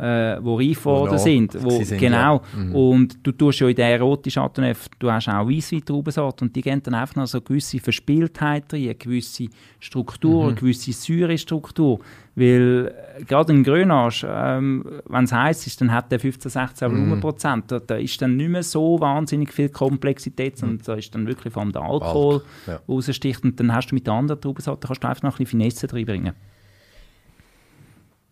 äh, 0.01 0.37
wo 0.43 0.55
reif 0.57 0.79
geworden 0.79 1.17
sind. 1.17 1.55
Wo, 1.63 1.69
sind, 1.83 1.99
genau. 1.99 2.41
ja. 2.55 2.59
Mhm. 2.59 2.75
Und 2.75 3.17
du 3.23 3.31
tust 3.31 3.59
ja 3.59 3.67
in 3.67 3.75
der 3.75 3.99
roten 4.01 4.29
Chateauneuf, 4.29 4.87
du 4.99 5.11
hast 5.11 5.27
auch 5.27 5.47
Weisswein-Traubensorte 5.49 6.45
und 6.45 6.55
die 6.55 6.61
geben 6.61 6.81
dann 6.83 6.93
einfach 6.95 7.15
noch 7.15 7.27
so 7.27 7.37
eine 7.39 7.45
gewisse 7.45 7.79
Verspieltheit 7.79 8.71
rein, 8.73 8.83
eine 8.83 8.95
gewisse 8.95 9.47
Struktur, 9.79 10.43
Mhm. 10.43 10.47
eine 10.49 10.55
gewisse 10.55 10.93
Säurestruktur. 10.93 11.99
Weil 12.35 12.93
äh, 13.19 13.23
gerade 13.25 13.51
ein 13.51 13.63
Grenache, 13.63 14.25
ähm, 14.31 14.85
wenn 15.07 15.25
es 15.25 15.31
heiß 15.33 15.67
ist, 15.67 15.81
dann 15.81 15.91
hat 15.91 16.11
der 16.11 16.19
15, 16.19 16.49
16 16.49 16.87
Mhm. 16.89 16.95
Volumenprozent. 16.95 17.65
Da, 17.71 17.79
da 17.79 17.95
ist 17.95 18.21
dann 18.21 18.37
nicht 18.37 18.49
mehr 18.49 18.63
so 18.63 18.99
wahnsinnig 19.01 19.51
viel 19.51 19.69
Komplexität, 19.69 20.57
sondern 20.57 20.79
da 20.85 20.93
ist 20.93 21.13
dann 21.13 21.27
wirklich 21.27 21.51
vor 21.53 21.63
allem 21.63 21.71
der 21.73 21.81
Alkohol, 21.81 22.35
Alk, 22.35 22.43
ja. 22.67 22.73
der 22.77 22.81
raussticht. 22.87 23.43
Und 23.43 23.59
dann 23.59 23.73
hast 23.73 23.89
du 23.91 23.95
mit 23.95 24.07
den 24.07 24.13
anderen 24.13 24.39
Traubensorten 24.39 24.87
kannst 24.87 25.03
du 25.03 25.07
einfach 25.07 25.23
noch 25.23 25.33
ein 25.33 25.37
bisschen 25.43 25.59
Finesse 25.59 25.91
reinbringen. 25.91 26.33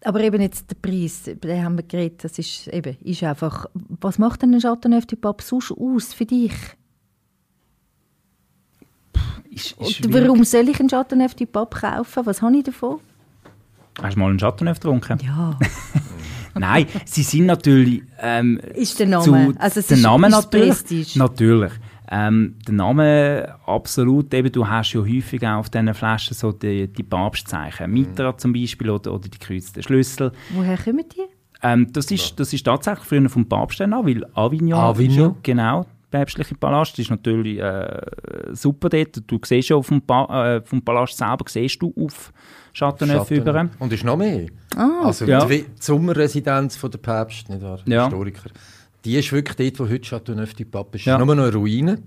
Aber 0.04 0.22
eben 0.22 0.42
jetzt 0.42 0.70
der 0.70 0.76
Preis, 0.76 1.28
über 1.28 1.48
den 1.48 1.64
haben 1.64 1.78
wir 1.78 1.84
geredet, 1.84 2.24
das 2.24 2.38
ist 2.38 2.68
eben, 2.68 2.98
ist 3.04 3.24
einfach, 3.24 3.66
was 3.74 4.20
macht 4.20 4.44
denn 4.44 4.54
ein 4.54 4.62
Chateauneuf 4.62 5.06
du 5.06 5.16
Pape 5.16 5.44
sonst 5.44 5.72
aus 5.72 6.14
für 6.14 6.26
dich? 6.26 6.54
Ist, 9.50 9.72
ist 9.80 10.14
warum 10.14 10.44
soll 10.44 10.70
ich 10.70 10.80
einen 10.80 10.90
Chateauneuf 10.90 11.34
du 11.34 11.46
Pape 11.48 11.80
kaufen? 11.80 12.26
Was 12.26 12.42
habe 12.42 12.58
ich 12.58 12.64
davon? 12.64 13.00
Hast 14.02 14.16
du 14.16 14.20
mal 14.20 14.30
einen 14.30 14.38
Chateauneuf 14.38 14.80
getrunken? 14.80 15.18
Ja, 15.24 15.58
Nein, 16.60 16.88
sie 17.06 17.24
sind 17.24 17.46
natürlich 17.46 18.04
ähm, 18.20 18.60
ist 18.74 19.00
der 19.00 19.08
Name. 19.08 19.24
zu, 19.24 19.60
also 19.60 19.80
es 19.80 19.88
der 19.88 19.98
Name 19.98 20.28
ist 20.28 20.34
natürlich. 20.34 20.70
Prestige. 20.70 21.20
Natürlich. 21.20 21.72
Ähm, 22.10 22.56
der 22.66 22.74
Name 22.74 23.56
absolut, 23.66 24.34
eben, 24.34 24.52
du 24.52 24.68
hast 24.68 24.94
ja 24.94 25.02
häufig 25.02 25.46
auch 25.46 25.58
auf 25.60 25.70
diesen 25.70 25.94
Flaschen 25.94 26.34
so 26.34 26.52
die, 26.52 26.88
die 26.88 27.04
Papstzeichen. 27.04 27.92
Mitra 27.92 28.38
zum 28.38 28.54
Beispiel 28.54 28.90
oder, 28.90 29.14
oder 29.14 29.28
die 29.28 29.38
gekreuzten 29.38 29.84
Schlüssel. 29.84 30.32
Woher 30.52 30.78
kommen 30.78 31.04
die? 31.14 31.24
Ähm, 31.64 31.92
das, 31.92 32.10
ist, 32.12 32.40
das 32.40 32.54
ist 32.54 32.64
tatsächlich 32.66 33.06
früher 33.06 33.30
vom 33.30 33.48
Papst 33.48 33.82
an, 33.82 33.92
weil 33.92 34.26
Avignon, 34.36 34.80
Avignon? 34.80 35.10
Ist 35.12 35.18
ja, 35.18 35.36
genau, 35.44 35.86
der 36.12 36.20
päpstliche 36.20 36.56
Palast, 36.56 36.98
ist 37.00 37.10
natürlich 37.10 37.60
äh, 37.60 38.02
super 38.54 38.90
dort. 38.90 39.22
Du 39.28 39.40
siehst 39.44 39.70
ja 39.70 39.76
auf 39.76 39.88
dem 39.88 40.02
pa 40.02 40.56
äh, 40.56 40.62
vom 40.64 40.82
Palast 40.82 41.18
selber, 41.18 41.46
siehst 41.48 41.82
du 41.82 41.94
auf 42.00 42.32
Chateauneuf 42.74 43.30
über. 43.32 43.70
Und 43.80 43.92
ist 43.92 44.04
noch 44.04 44.18
mehr. 44.18 44.48
also 45.04 45.26
Ja. 45.26 45.46
die, 45.46 45.64
die 45.64 45.66
Sommerresidenz 45.80 46.78
von 46.78 46.92
der 46.92 47.00
Päpst, 47.00 47.50
nicht 47.50 47.62
wahr? 47.62 47.80
Ja. 47.86 48.04
Historiker. 48.06 48.50
Die 49.08 49.16
ist 49.16 49.32
wirklich 49.32 49.56
dort, 49.56 49.80
wo 49.80 49.90
heute 49.90 50.06
Chateauneuf 50.06 50.54
du 50.54 50.66
Pape 50.66 50.98
ist. 50.98 51.06
Ja. 51.06 51.16
ist 51.16 51.26
nur 51.26 51.34
noch 51.34 51.44
eine 51.46 51.54
Ruine. 51.54 52.04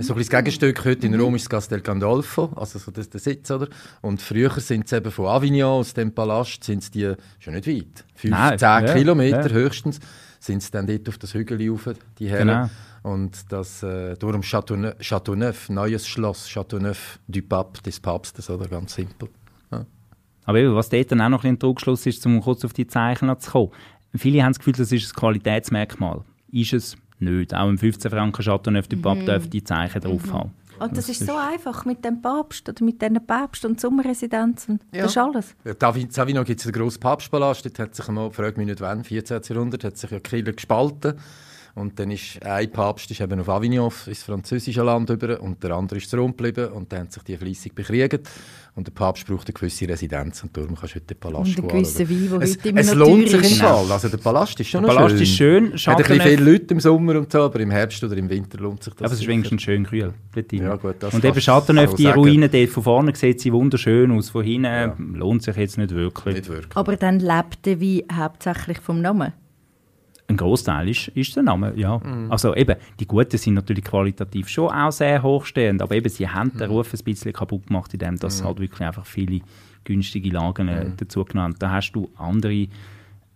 So 0.00 0.12
ein 0.12 0.16
bisschen 0.16 0.16
das 0.16 0.28
Gegenstück 0.30 0.84
heute 0.84 1.06
in 1.06 1.14
Rom 1.14 1.36
ist 1.36 1.44
das 1.44 1.50
Castel 1.50 1.80
Gandolfo, 1.82 2.50
also 2.56 2.80
so 2.80 2.90
das, 2.90 3.08
der 3.08 3.20
Sitz, 3.20 3.48
oder? 3.48 3.68
Und 4.02 4.20
früher 4.20 4.50
sind 4.58 4.86
es 4.86 4.92
eben 4.92 5.12
von 5.12 5.26
Avignon, 5.26 5.78
aus 5.78 5.94
dem 5.94 6.12
Palast, 6.12 6.64
sind 6.64 6.82
es 6.82 6.90
die, 6.90 7.12
schon 7.38 7.54
nicht 7.54 7.68
weit, 7.68 8.04
5, 8.16 8.30
Nein, 8.32 8.58
10 8.58 8.68
ja, 8.68 8.94
Kilometer 8.94 9.46
ja. 9.46 9.52
höchstens, 9.52 10.00
sind 10.40 10.64
sie 10.64 10.70
dann 10.72 10.88
dort 10.88 11.08
auf 11.08 11.18
das 11.18 11.32
Hügel 11.32 11.70
rauf, 11.70 11.90
die 12.18 12.28
Herren. 12.28 12.48
Genau. 12.48 13.14
Und 13.14 13.52
das, 13.52 13.84
äh, 13.84 14.16
darum 14.16 14.40
Chateauneuf, 14.40 14.94
Chateauneuf, 14.98 15.68
neues 15.68 16.08
Schloss, 16.08 16.48
Chateauneuf 16.48 17.20
du 17.28 17.40
Pape, 17.42 17.82
des 17.82 18.00
Papstes, 18.00 18.50
oder? 18.50 18.66
Ganz 18.66 18.94
simpel. 18.94 19.28
Aber 20.46 20.58
eben, 20.58 20.74
was 20.74 20.88
dort 20.88 21.10
dann 21.10 21.20
auch 21.20 21.28
noch 21.28 21.38
ein 21.38 21.42
bisschen 21.42 21.58
Trugschluss 21.58 22.06
ist, 22.06 22.24
um 22.24 22.40
kurz 22.40 22.64
auf 22.64 22.72
die 22.72 22.86
Zeichen 22.86 23.28
zu 23.40 23.50
kommen. 23.50 23.70
Viele 24.18 24.42
haben 24.42 24.50
das 24.52 24.58
Gefühl, 24.58 24.74
das 24.74 24.92
ist 24.92 25.12
ein 25.12 25.16
Qualitätsmerkmal. 25.20 26.22
Ist 26.52 26.72
es 26.72 26.96
nicht. 27.18 27.54
Auch 27.54 27.68
im 27.68 27.78
15 27.78 28.10
Franken 28.10 28.42
Chateauneuf 28.42 28.88
du 28.88 28.96
Pape 28.96 29.24
darf 29.24 29.48
die 29.48 29.64
Zeichen 29.64 30.00
drauf 30.00 30.32
haben. 30.32 30.50
Und 30.78 30.94
das, 30.94 31.08
ist 31.08 31.24
so 31.24 31.34
einfach 31.34 31.86
mit 31.86 32.04
dem 32.04 32.20
Papst 32.20 32.68
oder 32.68 32.84
mit 32.84 33.00
diesen 33.00 33.26
Papst 33.26 33.64
und 33.64 33.80
Sommerresidenz 33.80 34.68
und 34.68 34.82
Ja. 34.92 35.02
das 35.04 35.12
ist 35.12 35.16
alles. 35.18 35.56
Ja, 35.64 35.72
Davi- 35.72 36.12
Savino 36.12 36.44
gibt 36.44 36.60
es 36.60 36.64
den 36.64 36.72
grossen 36.74 37.00
Papstpalast, 37.00 37.64
dort 37.64 37.78
hat 37.78 37.94
sich 37.94 38.06
einmal, 38.06 38.30
frag 38.30 38.58
mich 38.58 38.66
nicht 38.66 38.82
wann, 38.82 39.02
14. 39.02 39.40
Jahrhundert, 39.48 39.84
hat 39.84 39.96
sich 39.96 40.10
ja 40.10 40.20
Kirche 40.20 40.52
gespalten. 40.52 41.14
Und 41.76 42.00
dann 42.00 42.10
ist 42.10 42.42
ein 42.42 42.72
Papst 42.72 43.10
ist 43.10 43.20
eben 43.20 43.38
auf 43.38 43.50
Avignon, 43.50 43.92
ins 44.06 44.22
französische 44.22 44.82
Land 44.82 45.10
über, 45.10 45.38
und 45.42 45.62
der 45.62 45.72
andere 45.72 45.98
ist 45.98 46.08
zu 46.08 46.16
Rom 46.16 46.34
geblieben. 46.34 46.72
Und 46.72 46.90
dann 46.90 47.00
haben 47.00 47.10
sich 47.10 47.22
die 47.22 47.36
fleissig 47.36 47.74
bekriegt. 47.74 48.30
Und 48.74 48.86
der 48.86 48.92
Papst 48.92 49.26
braucht 49.26 49.46
eine 49.46 49.52
gewisse 49.52 49.86
Residenz 49.86 50.42
und 50.42 50.56
darum 50.56 50.74
kannst 50.74 50.94
du 50.94 50.96
heute 50.96 51.14
den 51.14 51.18
Palast 51.18 51.58
Und 51.58 51.58
einen 51.58 51.68
gewissen 51.68 52.08
Wein, 52.10 52.30
der 52.30 52.40
es, 52.40 52.56
heute 52.56 52.68
immer 52.70 52.80
Es 52.80 52.94
lohnt 52.94 53.28
sich 53.28 53.52
im 53.52 53.56
Fall. 53.58 53.92
Also 53.92 54.08
der 54.08 54.16
Palast 54.16 54.58
ist 54.58 54.68
schon 54.68 54.84
Der 54.84 54.88
Palast 54.88 55.16
schön. 55.16 55.22
ist 55.22 55.80
schön, 55.80 55.94
Hat 55.94 55.96
ein 55.96 55.96
bisschen 55.96 56.20
viele 56.20 56.52
Leute 56.52 56.74
im 56.74 56.80
Sommer 56.80 57.16
und 57.16 57.30
so, 57.30 57.42
aber 57.42 57.60
im 57.60 57.70
Herbst 57.70 58.02
oder 58.04 58.16
im 58.16 58.28
Winter 58.30 58.58
lohnt 58.58 58.82
sich 58.82 58.94
das. 58.94 59.04
Aber 59.04 59.14
es 59.14 59.20
ist 59.20 59.26
wenigstens 59.28 59.62
schön 59.62 59.84
kühl. 59.84 60.14
Ja, 60.52 60.76
gut, 60.76 60.96
das 61.00 61.12
Und 61.12 61.24
eben 61.24 61.40
Chateauneuf, 61.40 61.94
die 61.94 62.04
sagen. 62.04 62.20
Ruine 62.20 62.48
dort 62.48 62.70
von 62.70 62.82
vorne 62.82 63.14
sieht 63.14 63.40
sie 63.40 63.52
wunderschön 63.52 64.10
aus. 64.12 64.30
Von 64.30 64.44
hinten 64.44 65.14
lohnt 65.14 65.42
sich 65.42 65.56
jetzt 65.56 65.76
nicht 65.76 65.94
wirklich. 65.94 66.36
Nicht 66.36 66.48
wirklich. 66.48 66.74
Aber 66.76 66.96
dann 66.96 67.20
lebt 67.20 67.64
der 67.64 67.80
Wein 67.80 68.02
hauptsächlich 68.14 68.80
vom 68.80 69.00
Namen. 69.02 69.32
Ein 70.28 70.36
Großteil 70.36 70.88
ist, 70.88 71.08
ist 71.08 71.36
der 71.36 71.44
Name, 71.44 71.72
ja. 71.76 71.98
Mhm. 71.98 72.32
Also 72.32 72.54
eben, 72.56 72.76
die 72.98 73.06
Guten 73.06 73.38
sind 73.38 73.54
natürlich 73.54 73.84
qualitativ 73.84 74.48
schon 74.48 74.70
auch 74.70 74.90
sehr 74.90 75.22
hochstehend, 75.22 75.80
aber 75.82 75.94
eben, 75.94 76.08
sie 76.08 76.28
haben 76.28 76.50
Mhm. 76.54 76.58
den 76.58 76.70
Ruf 76.70 76.92
ein 76.92 77.04
bisschen 77.04 77.32
kaputt 77.32 77.66
gemacht, 77.68 77.92
indem 77.94 78.18
das 78.18 78.42
halt 78.42 78.58
wirklich 78.58 78.80
einfach 78.80 79.06
viele 79.06 79.40
günstige 79.84 80.30
Lagen 80.30 80.66
äh, 80.68 80.84
Mhm. 80.86 80.96
dazu 80.96 81.24
genannt. 81.24 81.56
Da 81.60 81.70
hast 81.70 81.92
du 81.92 82.10
andere 82.16 82.66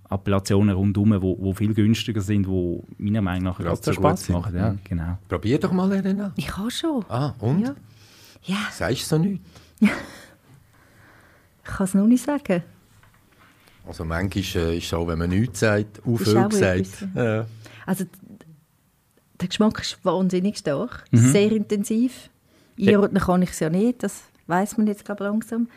Appellationen 0.08 0.74
rundherum, 0.74 1.22
wo, 1.22 1.36
wo 1.38 1.52
viel 1.54 1.72
günstiger 1.74 2.20
sind, 2.20 2.48
wo 2.48 2.82
meiner 2.98 3.22
Meinung 3.22 3.44
nach 3.44 3.58
ganz 3.60 3.84
so 3.84 3.92
Spaß 3.92 4.24
sind. 4.26 4.34
machen. 4.34 4.56
Ja, 4.56 4.72
Mhm. 4.72 4.78
genau. 4.82 5.18
Probier 5.28 5.60
doch 5.60 5.70
mal, 5.70 5.92
Elena. 5.92 6.32
Ich 6.34 6.48
kann 6.48 6.68
schon. 6.72 7.04
Ah, 7.08 7.34
und? 7.38 7.60
Ja. 7.60 7.74
Ja, 8.42 8.56
Sagst 8.72 9.02
du 9.02 9.16
so 9.16 9.18
nichts? 9.18 9.46
ich 9.80 9.88
kann 11.64 11.84
es 11.84 11.94
noch 11.94 12.06
nicht 12.06 12.24
sagen. 12.24 12.64
Also 13.90 14.04
manchmal 14.04 14.44
äh, 14.72 14.78
ist 14.78 14.84
es 14.84 14.88
so, 14.90 15.06
wenn 15.08 15.18
man 15.18 15.30
nichts 15.30 15.58
sagt, 15.60 16.00
auch 16.06 16.20
Ist 16.20 16.28
viel 16.28 16.36
auch 16.38 16.48
gesagt. 16.48 17.06
Ja. 17.16 17.46
Also 17.86 18.04
der 19.40 19.48
Geschmack 19.48 19.80
ist 19.80 19.98
wahnsinnig 20.04 20.58
stark, 20.58 21.04
Mhm. 21.10 21.32
sehr 21.32 21.50
intensiv. 21.50 22.30
Einordnen 22.78 23.20
kann 23.20 23.42
ich 23.42 23.50
es 23.50 23.58
ja 23.58 23.68
nicht, 23.68 24.02
das 24.04 24.22
weiß 24.46 24.78
man 24.78 24.86
jetzt 24.86 25.04
glaube 25.04 25.24
langsam. 25.24 25.68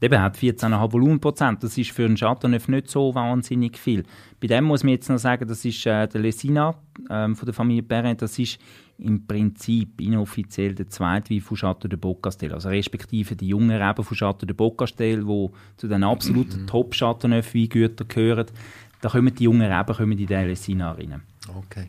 Eben 0.00 0.20
hat 0.20 0.36
14,5 0.36 0.92
Volumenprozent. 0.92 1.62
Das 1.62 1.78
ist 1.78 1.90
für 1.90 2.04
einen 2.04 2.16
Chateauneuf 2.16 2.68
nicht 2.68 2.90
so 2.90 3.14
wahnsinnig 3.14 3.78
viel. 3.78 4.04
Bei 4.40 4.46
dem 4.46 4.64
muss 4.64 4.82
man 4.84 4.92
jetzt 4.92 5.08
noch 5.08 5.16
sagen, 5.18 5.48
das 5.48 5.64
ist 5.64 5.86
äh, 5.86 6.06
der 6.06 6.20
Lesina 6.20 6.74
ähm, 7.08 7.34
von 7.34 7.46
der 7.46 7.54
Familie 7.54 7.82
Perrin. 7.82 8.16
Das 8.18 8.38
ist 8.38 8.58
im 8.98 9.26
Prinzip 9.26 10.00
inoffiziell 10.00 10.74
der 10.74 10.88
zweite 10.88 11.30
Wein 11.34 11.40
von 11.40 11.56
Chateau 11.56 11.88
de 11.88 11.98
Beaucastel. 11.98 12.52
Also 12.52 12.68
respektive 12.68 13.36
die 13.36 13.48
jungen 13.48 13.70
Reben 13.70 14.04
von 14.04 14.16
Chateau 14.16 14.44
de 14.46 14.54
Beaucastel, 14.54 15.24
die 15.24 15.48
zu 15.78 15.88
den 15.88 16.04
absoluten 16.04 16.66
top 16.66 16.92
chateauneuf 16.94 17.54
weingütern 17.54 18.08
gehören. 18.08 18.46
Da 19.00 19.08
kommen 19.08 19.34
die 19.34 19.44
jungen 19.44 19.70
Reben 19.70 19.94
kommen 19.96 20.18
in 20.18 20.26
den 20.26 20.46
Lesina 20.46 20.92
rein. 20.92 21.22
Okay. 21.58 21.86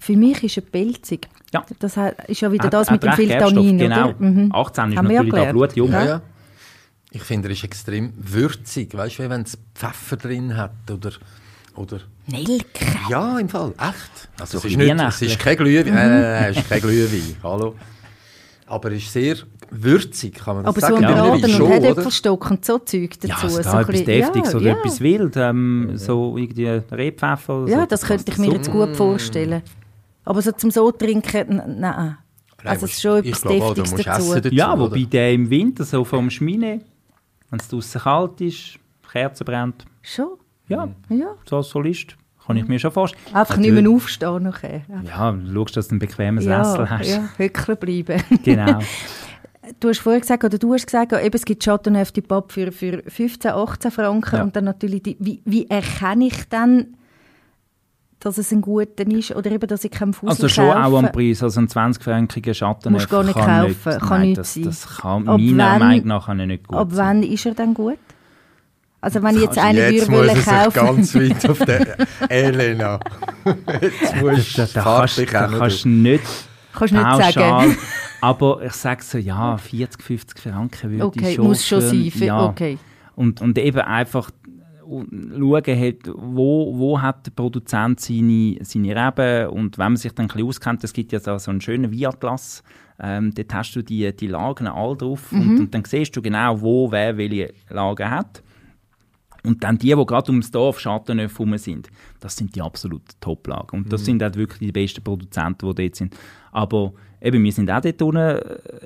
Für 0.00 0.16
mich 0.16 0.42
ist 0.44 0.56
er 0.58 0.62
pelzig. 0.62 1.28
Ja. 1.52 1.64
Das 1.78 1.96
ist 2.28 2.40
ja 2.40 2.52
wieder 2.52 2.64
Hat- 2.64 2.72
das 2.74 2.90
mit 2.90 3.02
dem 3.02 3.10
Tannin, 3.10 3.78
genau. 3.78 4.14
Mhm. 4.18 4.50
18 4.52 4.90
ist 4.92 4.96
Haben 4.98 5.08
natürlich 5.08 5.32
da 5.34 5.50
blutjung. 5.52 5.90
Ja, 5.90 6.04
ja. 6.04 6.22
Ich 7.16 7.22
finde, 7.22 7.48
er 7.48 7.52
ist 7.52 7.62
extrem 7.64 8.12
würzig. 8.16 8.94
Weißt 8.96 9.18
du, 9.20 9.28
wenn 9.30 9.42
es 9.42 9.56
Pfeffer 9.74 10.16
drin 10.16 10.56
hat 10.56 10.72
oder. 10.90 11.12
oder 11.76 12.00
Nelke. 12.26 12.64
ja, 13.08 13.38
im 13.38 13.48
Fall, 13.48 13.72
echt. 13.78 14.28
Also, 14.40 14.56
es, 14.58 14.62
So 14.62 14.68
ist 14.68 14.74
ein 14.78 14.96
nicht, 14.96 15.00
es 15.08 15.22
ist 15.22 15.38
kein 15.38 15.56
Glühwein. 15.56 15.94
Äh, 15.94 16.48
es 16.50 16.56
ist 16.58 16.68
kein 16.68 16.80
Glühwein. 16.80 17.36
Hallo. 17.42 17.74
Aber 18.66 18.90
er 18.90 18.96
ist 18.96 19.12
sehr 19.12 19.36
würzig, 19.70 20.34
kann 20.34 20.56
man 20.56 20.64
das 20.64 20.74
Aber 20.74 20.80
so 20.80 20.94
sagen? 20.94 21.04
ein 21.04 21.12
Glühwein 21.14 21.40
Braten 21.40 21.52
schon, 21.54 21.62
und? 21.66 21.72
Herdöpfelstock 21.84 22.50
und 22.50 22.64
so 22.64 22.78
Zeug 22.78 23.10
dazu. 23.20 23.26
Ja, 23.28 23.36
also 23.36 23.48
so 23.56 23.62
da 23.62 23.72
ein 23.72 23.78
etwas 23.80 23.86
bisschen- 23.90 24.06
Deftiges 24.06 24.52
ja, 24.52 24.58
oder 24.58 24.66
ja. 24.66 24.72
etwas 24.78 25.00
Wild, 25.00 25.36
ähm, 25.36 25.90
so 25.94 26.36
irgendwie 26.38 26.66
Rebpfeffer 26.66 27.62
oder 27.62 27.70
Ja, 27.70 27.80
so. 27.80 27.86
das 27.86 28.02
könnte 28.02 28.32
ich 28.32 28.38
mir 28.38 28.52
jetzt 28.52 28.70
gut 28.70 28.96
vorstellen. 28.96 29.62
Aber 30.24 30.40
so 30.42 30.50
zum 30.52 30.70
so 30.70 30.90
trinken, 30.90 31.62
nein. 31.78 32.16
Also 32.64 32.86
es 32.86 32.92
ist 32.94 33.02
schon 33.02 33.18
ich 33.22 33.26
etwas 33.28 33.42
glaube 33.42 33.62
auch, 33.64 33.74
du 33.74 33.82
Deftiges 33.82 33.92
musst 33.92 34.06
dazu. 34.06 34.32
essen 34.32 34.42
dazu, 34.42 34.54
Ja, 34.54 34.78
wobei 34.78 35.02
der 35.04 35.32
im 35.32 35.50
Winter 35.50 35.84
so 35.84 36.02
vom 36.04 36.30
Schmine, 36.30 36.80
wenn 37.54 37.60
es 37.60 37.68
draußen 37.68 38.00
kalt 38.00 38.40
ist, 38.40 38.78
Kerzen 39.10 39.44
brennt, 39.44 39.84
Schon? 40.02 40.30
ja, 40.68 40.88
Ja. 41.08 41.34
so 41.48 41.58
als 41.58 41.68
Solist, 41.68 42.16
kann 42.44 42.56
ich 42.56 42.66
mir 42.66 42.78
schon 42.80 42.90
vorstellen. 42.90 43.22
Einfach 43.34 43.56
nicht 43.56 43.72
mehr 43.72 43.88
aufstehen 43.88 44.42
nachher. 44.42 44.82
Ja, 45.04 45.30
du 45.32 45.52
schaust, 45.54 45.76
dass 45.76 45.88
du 45.88 45.92
einen 45.92 45.98
bequemen 46.00 46.44
Ja, 46.44 46.64
Sessel 46.64 46.90
hast. 46.90 47.08
ja, 47.08 47.28
hückeln 47.36 47.78
bleiben. 47.78 48.22
Genau. 48.44 48.80
Du 49.80 49.88
hast 49.88 50.00
vorher 50.00 50.20
gesagt, 50.20 50.44
oder 50.44 50.58
du 50.58 50.74
hast 50.74 50.84
gesagt, 50.84 51.12
eben, 51.14 51.34
es 51.34 51.42
gibt 51.46 51.64
Chateauneuf 51.64 52.12
du 52.12 52.20
Pape 52.20 52.52
für, 52.52 52.70
für 52.70 53.02
15, 53.06 53.50
18 53.52 53.90
Franken 53.90 54.36
Ja. 54.36 54.42
und 54.42 54.54
dann 54.54 54.64
natürlich 54.64 55.02
die, 55.02 55.16
wie, 55.20 55.40
wie 55.46 55.66
erkenne 55.70 56.26
ich 56.26 56.46
dann, 56.50 56.98
dass 58.24 58.38
es 58.38 58.50
ein 58.52 58.60
guter 58.62 59.06
ist 59.06 59.30
oder 59.36 59.50
eben, 59.50 59.66
dass 59.68 59.84
ich 59.84 59.90
keinen 59.90 60.12
Fuß 60.14 60.30
Also 60.30 60.48
schon 60.48 60.70
auch 60.70 60.98
am 60.98 61.12
Preis, 61.12 61.42
also 61.42 61.60
ein 61.60 61.68
20-frankiger 61.68 62.54
Schatten 62.54 62.92
Musst 62.92 63.10
gar 63.10 63.22
nicht 63.22 63.34
kann 63.34 63.44
kaufen, 63.66 63.66
nicht, 63.68 63.84
kann 64.00 64.08
nein, 64.08 64.28
nicht 64.28 64.38
das, 64.38 64.54
sein. 64.54 64.62
das 64.64 64.86
kann 64.96 65.28
Ab 65.28 65.38
meiner 65.40 65.70
wann- 65.72 65.78
Meinung 65.80 66.06
nach 66.08 66.26
kann 66.26 66.36
nicht 66.46 66.66
gut 66.66 66.76
Ab 66.78 66.88
sein. 66.90 67.22
wann 67.22 67.22
ist 67.22 67.46
er 67.46 67.54
dann 67.54 67.74
gut? 67.74 67.98
Also 69.00 69.22
wenn 69.22 69.36
ich 69.36 69.42
jetzt 69.42 69.58
einen 69.58 69.92
jetzt 69.92 70.10
würde 70.10 70.34
muss 70.34 70.44
kaufen, 70.46 70.72
ganz 70.72 71.14
weit 71.14 71.50
auf 71.50 71.58
den 71.58 71.86
Elena. 72.30 73.00
Jetzt 73.82 74.16
musst 74.16 74.58
Da, 74.58 74.64
du 74.64 74.72
da, 74.72 74.82
Farbe 74.82 75.26
kannst, 75.26 75.32
da 75.52 75.58
kannst 75.58 75.86
nicht 75.86 76.24
kannst 76.72 76.92
du 76.94 76.96
nicht 76.96 77.04
pauschal, 77.06 77.32
sagen. 77.32 77.76
aber 78.22 78.62
ich 78.64 78.72
sage 78.72 79.02
so, 79.04 79.18
ja, 79.18 79.58
40, 79.58 80.02
50 80.02 80.38
Franken 80.40 80.90
würde 80.92 81.04
Okay, 81.04 81.28
ich 81.28 81.34
schon 81.36 81.44
muss 81.46 81.66
schon 81.66 81.80
sein. 81.82 82.12
Ja. 82.16 82.46
Okay. 82.46 82.78
Und, 83.14 83.42
und 83.42 83.58
eben 83.58 83.80
einfach 83.80 84.30
schauen, 84.84 85.80
hat, 85.80 85.96
wo, 86.14 86.78
wo 86.78 87.00
hat 87.00 87.26
der 87.26 87.32
Produzent 87.32 88.00
seine, 88.00 88.56
seine 88.62 88.94
Reben? 88.94 89.48
Und 89.48 89.78
wenn 89.78 89.92
man 89.92 89.96
sich 89.96 90.12
dann 90.12 90.26
ein 90.26 90.28
bisschen 90.28 90.46
auskennt, 90.46 90.84
es 90.84 90.92
gibt 90.92 91.12
ja 91.12 91.20
so 91.20 91.50
einen 91.50 91.60
schönen 91.60 91.92
Weinatlas, 91.92 92.62
ähm, 93.00 93.34
dort 93.34 93.52
hast 93.52 93.74
du 93.74 93.82
die, 93.82 94.14
die 94.14 94.28
Lagen 94.28 94.68
all 94.68 94.96
drauf. 94.96 95.32
Und, 95.32 95.58
und 95.58 95.74
dann 95.74 95.84
siehst 95.84 96.14
du 96.16 96.22
genau, 96.22 96.60
wo 96.60 96.90
wer 96.92 97.16
welche 97.16 97.52
Lagen 97.68 98.08
hat. 98.08 98.43
Und 99.44 99.62
dann 99.62 99.78
die, 99.78 99.94
die 99.94 100.06
gerade 100.06 100.30
ums 100.30 100.50
Dorf 100.50 100.80
Schattenöff 100.80 101.38
herum 101.38 101.56
sind, 101.58 101.90
das 102.20 102.36
sind 102.36 102.56
die 102.56 102.62
absoluten 102.62 103.14
Top-Lagen. 103.20 103.76
Und 103.76 103.92
das 103.92 104.04
sind 104.04 104.22
auch 104.22 104.34
wirklich 104.34 104.58
die 104.58 104.72
besten 104.72 105.04
Produzenten, 105.04 105.68
die 105.68 105.82
dort 105.82 105.96
sind. 105.96 106.16
Aber 106.50 106.94
eben, 107.20 107.44
wir 107.44 107.52
sind 107.52 107.70
auch 107.70 107.80
dort 107.80 108.00
unten 108.00 108.16
äh, 108.16 108.38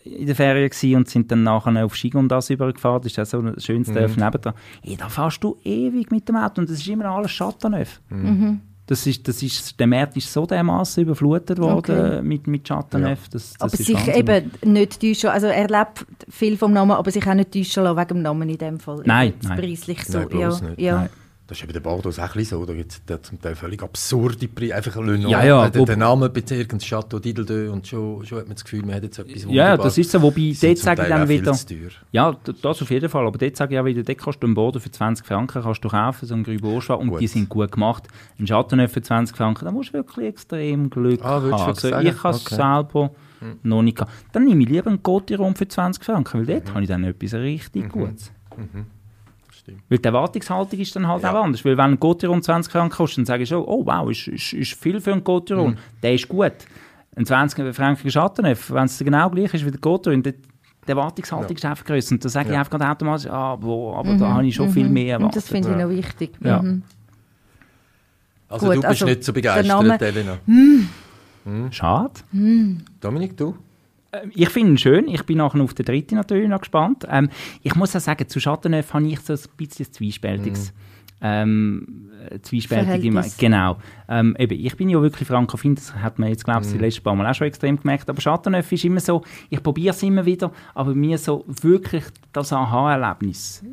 in 0.04 0.26
der 0.26 0.34
Ferien 0.34 0.96
und 0.96 1.08
sind 1.08 1.30
dann 1.30 1.44
nachher 1.44 1.84
auf 1.84 1.94
Skigundas 1.94 2.50
übergefahren. 2.50 3.02
Das 3.02 3.12
ist 3.12 3.18
auch 3.18 3.26
so 3.26 3.38
ein 3.38 3.60
schönes 3.60 3.92
Dorf 3.92 4.16
nebendran. 4.16 4.54
Hey, 4.82 4.96
da 4.96 5.08
fährst 5.08 5.44
du 5.44 5.56
ewig 5.64 6.10
mit 6.10 6.28
dem 6.28 6.36
Auto 6.36 6.60
und 6.60 6.68
das 6.68 6.78
ist 6.78 6.88
immer 6.88 7.06
alles 7.06 7.30
Schattenöff. 7.30 8.00
Das 8.88 9.06
ist, 9.06 9.28
das 9.28 9.42
ist, 9.42 9.78
der 9.78 9.86
Markt 9.86 10.16
ist 10.16 10.32
so 10.32 10.46
dermaßen 10.46 11.02
überflutet 11.02 11.58
worden 11.58 11.76
Okay. 11.78 12.22
mit, 12.22 12.46
mit 12.46 12.66
Schattenöff. 12.66 13.28
Das, 13.28 13.52
das 13.52 13.60
Aber 13.60 13.72
ist 13.74 13.84
sich 13.86 13.94
Wahnsinn. 13.94 14.14
eben 14.14 14.50
nicht 14.72 15.00
täuschen, 15.00 15.28
also 15.30 15.46
er 15.46 15.68
lebt 15.68 16.06
viel 16.30 16.56
vom 16.56 16.72
Namen, 16.72 16.92
aber 16.92 17.10
sich 17.10 17.26
auch 17.26 17.34
nicht 17.34 17.52
täuschen 17.52 17.84
lassen 17.84 17.98
wegen 17.98 18.08
dem 18.08 18.22
Namen 18.22 18.48
in 18.48 18.56
dem 18.56 18.80
Fall. 18.80 19.02
Nein, 19.04 19.34
nein. 19.42 19.58
Preislich 19.58 20.04
so, 20.06 20.20
ja. 20.30 20.48
nicht. 20.48 20.80
ja. 20.80 20.94
Nein. 21.00 21.08
Das 21.48 21.56
ist 21.56 21.64
eben 21.64 21.72
der 21.72 21.80
Bordeaux 21.80 22.10
auch 22.18 22.36
ein 22.36 22.44
so. 22.44 22.66
Da 22.66 22.74
gibt 22.74 22.92
es 22.92 23.22
zum 23.22 23.40
Teil 23.40 23.56
völlig 23.56 23.82
absurde 23.82 24.46
Preise. 24.48 24.74
Einfach 24.74 24.96
Le 24.96 25.18
Nom, 25.18 25.30
Ja, 25.30 25.42
ja, 25.42 25.64
äh, 25.66 25.70
der, 25.70 25.82
der 25.86 25.96
Name 25.96 26.26
irgendein 26.26 26.78
Chateau 26.78 27.16
d'Ideldeux 27.16 27.70
und 27.70 27.86
schon, 27.86 28.22
schon 28.26 28.38
hat 28.40 28.48
man 28.48 28.54
das 28.54 28.64
Gefühl, 28.64 28.82
man 28.84 28.96
hat 28.96 29.02
jetzt 29.04 29.18
etwas 29.18 29.46
Ja, 29.48 29.78
das 29.78 29.96
ist 29.96 30.10
so. 30.10 30.20
Wobei, 30.20 30.54
dort 30.60 30.76
sage 30.76 31.02
ich 31.04 31.08
dann 31.08 31.26
wieder... 31.26 31.56
Ja, 32.12 32.36
das 32.62 32.82
auf 32.82 32.90
jeden 32.90 33.08
Fall. 33.08 33.26
Aber 33.26 33.38
dort 33.38 33.56
sage 33.56 33.74
ich 33.74 33.80
auch 33.80 33.84
wieder, 33.86 34.02
dort 34.02 34.18
kannst 34.18 34.42
du 34.42 34.46
einen 34.46 34.54
Boden 34.54 34.78
für 34.78 34.90
20 34.90 35.24
Franken 35.26 35.62
kannst 35.62 35.82
du 35.82 35.88
kaufen, 35.88 36.26
so 36.26 36.34
einen 36.34 36.44
Grü 36.44 36.58
Bourgeois, 36.58 36.96
und 36.98 37.08
Gut. 37.08 37.20
die 37.22 37.26
sind 37.26 37.48
gut 37.48 37.72
gemacht. 37.72 38.04
Ein 38.38 38.44
Chateauneuf 38.44 38.92
für 38.92 39.00
20 39.00 39.34
Franken, 39.34 39.64
da 39.64 39.70
musst 39.72 39.88
du 39.88 39.94
wirklich 39.94 40.26
extrem 40.26 40.90
Glück 40.90 41.20
Ah, 41.22 41.40
haben. 41.40 41.54
Also 41.54 41.88
sagen? 41.88 42.06
ich 42.06 42.22
habe 42.22 42.36
es 42.36 42.44
Okay. 42.44 42.56
selber 42.56 43.10
noch 43.62 43.80
nicht 43.80 43.96
gehabt. 43.96 44.12
Dann 44.32 44.44
nehme 44.44 44.62
ich 44.64 44.68
lieber 44.68 44.88
einen 44.90 45.02
Cotiron 45.02 45.54
für 45.56 45.66
20 45.66 46.04
Franken, 46.04 46.40
weil 46.40 46.46
dort 46.46 46.68
Mhm. 46.68 46.74
habe 46.74 46.82
ich 46.82 46.88
dann 46.88 47.04
etwas 47.04 47.32
richtig 47.32 47.88
Gutes. 47.88 48.32
Stimmt. 49.68 49.82
Weil 49.88 49.98
die 49.98 50.04
Erwartungshaltung 50.04 50.78
ist 50.80 50.96
dann 50.96 51.06
halt 51.06 51.22
Ja. 51.22 51.32
auch 51.32 51.44
anders. 51.44 51.64
Weil 51.64 51.76
wenn 51.76 51.84
ein 51.92 52.00
Cotiron 52.00 52.42
20 52.42 52.72
Franken 52.72 52.96
kostet, 52.96 53.18
dann 53.18 53.26
sage 53.26 53.42
ich 53.42 53.48
schon, 53.48 53.62
oh 53.64 53.84
wow, 53.86 54.10
ist, 54.10 54.28
ist, 54.28 54.52
ist 54.52 54.74
viel 54.74 55.00
für 55.00 55.12
einen 55.12 55.24
Cotiron. 55.24 55.72
Mhm. 55.72 55.76
Der 56.02 56.14
ist 56.14 56.28
gut. 56.28 56.52
Ein 57.16 57.26
20 57.26 57.74
Franken 57.74 58.10
Schattenöff, 58.10 58.70
wenn 58.70 58.84
es 58.84 58.98
genau 58.98 59.28
gleich 59.30 59.52
ist 59.54 59.64
wie 59.66 59.70
der 59.70 59.80
dort- 59.80 60.06
die 60.86 60.90
Erwartungshaltung 60.92 61.54
ist 61.56 61.64
einfach 61.66 61.84
grösser. 61.84 62.12
Und 62.14 62.24
da 62.24 62.28
sage 62.30 62.48
ich 62.48 62.52
Ja. 62.54 62.60
einfach 62.60 62.70
gerade 62.70 62.88
automatisch, 62.90 63.26
ah, 63.30 63.56
boah, 63.56 63.98
aber 63.98 64.14
da 64.16 64.28
habe 64.34 64.46
ich 64.46 64.54
schon 64.54 64.70
viel 64.70 64.88
mehr 64.88 65.16
Und 65.16 65.22
erwartet. 65.24 65.36
das 65.42 65.48
finde 65.48 65.68
ich 65.68 65.76
Ja. 65.76 65.82
noch 65.84 65.90
wichtig. 65.90 66.30
Ja. 66.40 66.62
Mhm. 66.62 66.82
Also 68.48 68.66
Gut, 68.66 68.76
du 68.76 68.80
bist 68.80 68.86
also 68.86 69.04
nicht 69.04 69.24
so 69.24 69.32
der 69.32 69.62
Name- 69.64 69.82
begeistert, 69.92 70.16
Elena. 70.16 71.70
Schade. 71.70 72.12
Dominik, 73.00 73.36
du? 73.36 73.56
Ähm, 74.12 74.32
Ich 74.34 74.48
finde 74.48 74.72
ihn 74.72 74.78
schön. 74.78 75.08
Ich 75.08 75.22
bin 75.24 75.38
nachher 75.38 75.60
auf 75.60 75.74
den 75.74 75.84
dritten 75.86 76.14
natürlich 76.16 76.48
noch 76.48 76.60
gespannt. 76.60 77.04
Ähm, 77.10 77.28
ich 77.62 77.74
muss 77.74 77.94
auch 77.94 78.00
sagen, 78.00 78.28
zu 78.28 78.40
Chateauneuf 78.40 78.92
habe 78.94 79.06
ich 79.06 79.20
so 79.20 79.34
ein 79.34 79.40
bisschen 79.56 79.86
ein 79.86 79.92
zwiespältiges. 79.92 80.72
Ähm, 81.20 82.10
äh, 82.30 82.38
zwiespältige. 82.42 83.10
Genau. 83.38 83.78
Ähm, 84.08 84.36
eben, 84.38 84.58
ich 84.58 84.76
bin 84.76 84.88
ja 84.88 85.02
wirklich 85.02 85.26
frankophil, 85.26 85.74
das 85.74 85.92
hat 85.94 86.18
man 86.20 86.28
jetzt, 86.28 86.44
glaube 86.44 86.60
ich, 86.64 86.70
die 86.72 86.78
letzten 86.78 87.02
paar 87.02 87.16
Mal 87.16 87.28
auch 87.28 87.34
schon 87.34 87.48
extrem 87.48 87.76
gemerkt. 87.78 88.08
Aber 88.08 88.20
Chateauneuf 88.22 88.70
ist 88.70 88.84
immer 88.84 89.00
so, 89.00 89.24
ich 89.50 89.60
probiere 89.62 89.94
es 89.94 90.02
immer 90.04 90.24
wieder, 90.24 90.52
aber 90.74 90.94
mir 90.94 91.18
so 91.18 91.44
wirklich 91.48 92.04
das 92.32 92.52
Aha-Erlebnis. 92.52 93.64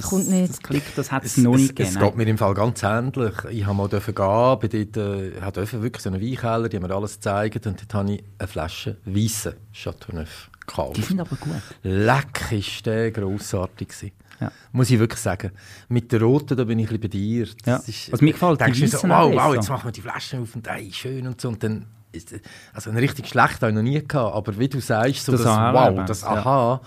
Das, 0.00 0.10
Kommt 0.10 0.28
nicht. 0.28 0.50
Das 0.50 0.60
klickt, 0.60 0.96
das 0.98 1.10
hat 1.10 1.24
es 1.24 1.36
Es, 1.38 1.42
noch 1.44 1.54
es, 1.54 1.60
nicht 1.62 1.80
es 1.80 1.88
gegeben. 1.94 2.04
geht 2.04 2.16
mir 2.16 2.26
im 2.28 2.38
Fall 2.38 2.54
ganz 2.54 2.82
ähnlich. 2.82 3.32
Ich 3.50 3.64
habe 3.64 3.74
mal 3.76 3.88
dürfen 3.88 4.14
gehen, 4.14 4.24
bei 4.60 4.68
dort, 4.68 4.96
äh, 4.96 5.28
ich 5.28 5.52
durfte 5.52 5.82
wirklich 5.82 6.02
so 6.02 6.10
einen 6.10 6.20
Weinkeller, 6.20 6.68
die 6.68 6.76
haben 6.76 6.86
mir 6.86 6.94
alles 6.94 7.14
gezeigt 7.14 7.66
und 7.66 7.80
dort 7.80 7.94
habe 7.94 8.12
ich 8.14 8.24
eine 8.38 8.48
Flasche 8.48 8.96
weissen 9.04 9.54
Chateauneuf 9.72 10.50
Die 10.54 10.60
gekauft. 10.66 11.04
sind 11.04 11.20
aber 11.20 11.36
gut. 11.36 11.54
Leck, 11.82 12.52
ist 12.52 12.84
der 12.86 13.10
grossartig 13.10 13.88
gewesen. 13.88 14.12
Ja. 14.40 14.52
Muss 14.72 14.90
ich 14.90 14.98
wirklich 14.98 15.20
sagen. 15.20 15.50
Mit 15.88 16.12
der 16.12 16.20
roten, 16.20 16.56
da 16.58 16.64
bin 16.64 16.78
ich 16.78 16.90
ein 16.90 17.00
bisschen 17.00 17.00
bei 17.00 17.08
dir. 17.08 17.48
Ja. 17.64 17.76
Ist, 17.86 18.12
Also 18.12 18.22
mir 18.24 18.32
gefällt 18.32 18.60
die 18.60 18.64
denkst 18.64 18.80
du 18.80 18.86
so, 18.88 19.08
wow, 19.08 19.32
wow, 19.34 19.54
jetzt 19.54 19.68
machen 19.70 19.86
wir 19.86 19.92
die 19.92 20.02
Flaschen 20.02 20.42
auf 20.42 20.54
und 20.54 20.66
ey, 20.66 20.92
schön 20.92 21.26
und 21.26 21.40
so. 21.40 21.48
Und 21.48 21.62
dann 21.62 21.86
ist, 22.12 22.34
also 22.74 22.90
ein 22.90 22.98
richtig 22.98 23.28
schlecht 23.28 23.62
habe 23.62 23.68
ich 23.70 23.74
noch 23.74 23.82
nie 23.82 24.06
gehabt. 24.06 24.34
Aber 24.36 24.58
wie 24.58 24.68
du 24.68 24.78
sagst, 24.80 25.24
so 25.24 25.32
Das 25.32 25.40
das, 25.42 25.50
Aha 25.50 25.72
wow, 25.96 26.04
das 26.06 26.20
ja. 26.20 26.80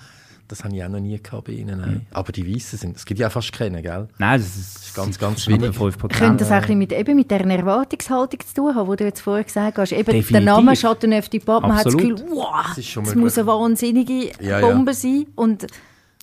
Das 0.50 0.64
habe 0.64 0.76
ich 0.76 0.84
auch 0.84 0.90
noch 0.90 1.00
nie 1.00 1.22
gehabt 1.22 1.46
bei 1.46 1.54
ihnen. 1.54 1.80
Nein. 1.80 2.06
Aber 2.12 2.32
die 2.32 2.54
Weißen 2.54 2.78
sind, 2.80 2.98
es 2.98 3.06
gibt 3.06 3.20
ja 3.20 3.30
fast 3.30 3.54
keine, 3.54 3.82
gell? 3.84 4.08
Nein, 4.18 4.40
das 4.40 4.56
ist, 4.58 4.96
ganz, 4.96 5.18
ganz 5.20 5.46
knapp 5.46 5.62
wenig. 5.62 5.78
5%. 5.78 6.08
Könnte 6.10 6.38
das 6.38 6.48
auch 6.48 6.54
ein 6.56 6.62
bisschen 6.62 6.78
mit, 6.80 6.92
eben 6.92 7.16
mit 7.16 7.30
dieser 7.30 7.46
Erwartungshaltung 7.46 8.40
zu 8.40 8.54
tun 8.56 8.76
haben, 8.76 8.90
die 8.90 8.98
du 8.98 9.04
jetzt 9.06 9.22
vorher 9.22 9.44
gesagt 9.44 9.78
hast? 9.78 9.92
Eben 9.92 10.06
der 10.06 10.14
Definitiv. 10.16 10.46
Name 10.46 10.76
Chateauneuf 10.76 11.30
du 11.30 11.40
Pape, 11.40 11.68
man 11.68 11.78
hat 11.78 11.86
das. 11.86 11.96
Gefühl, 11.96 12.16
wow, 12.32 12.66
Das 12.68 12.78
ist 12.80 12.88
schon 12.88 13.04
das 13.06 13.16
muss 13.16 13.38
eine 13.38 13.48
wahnsinnige 13.48 14.32
Ja, 14.42 14.60
ja. 14.60 14.62
Bombe 14.62 14.94
sein. 14.96 15.28
Und 15.36 15.68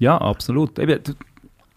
Ja, 0.01 0.19
absolut. 0.19 0.79
Eben, 0.81 1.01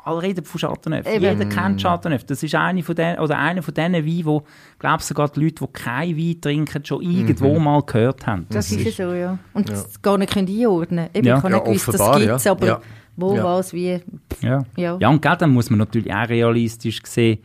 alle 0.09 0.21
reden 0.21 0.43
von 0.45 0.59
Chateauneuf. 0.59 1.05
Eben. 1.07 1.23
Jeder 1.23 1.45
kennt 1.45 1.81
Chateauneuf. 1.81 2.23
Das 2.23 2.41
ist 2.43 2.55
eine 2.55 2.83
von 2.83 2.95
den, 2.95 3.19
oder 3.19 3.37
einer 3.37 3.61
von 3.61 3.73
diesen 3.73 3.93
Weinen, 3.93 4.25
wo, 4.25 4.43
glaubst 4.79 5.07
sogar 5.07 5.29
die 5.29 5.39
Leute, 5.43 5.65
die 5.65 5.71
keinen 5.73 6.17
Wein 6.17 6.41
trinken, 6.41 6.85
schon 6.85 7.01
irgendwo 7.01 7.59
mal 7.59 7.81
gehört 7.83 8.25
haben. 8.27 8.45
das 8.49 8.71
ist 8.71 8.97
ja 8.97 9.07
so, 9.07 9.13
ja. 9.13 9.37
Und 9.53 9.69
das 9.69 10.01
gar 10.01 10.17
nicht 10.17 10.33
können 10.33 10.47
einordnen 10.47 11.09
Eben, 11.13 11.27
Ja. 11.27 11.37
Ich 11.37 11.43
habe 11.43 11.53
nicht 11.53 11.65
Ja, 11.65 11.71
gewusst, 11.73 11.87
das 11.87 12.17
gibt 12.17 12.31
es, 12.31 12.43
ja. 12.43 12.51
aber 12.51 12.67
Ja. 12.67 12.81
wo, 13.15 13.35
Ja. 13.35 13.43
was, 13.43 13.73
wie. 13.73 13.99
Ja. 14.41 14.63
Ja. 14.75 14.97
ja, 14.99 15.09
und 15.09 15.21
gell, 15.21 15.35
dann 15.37 15.51
muss 15.51 15.69
man 15.69 15.79
natürlich 15.79 16.13
auch 16.13 16.27
realistisch 16.29 16.99
sehen, 17.05 17.39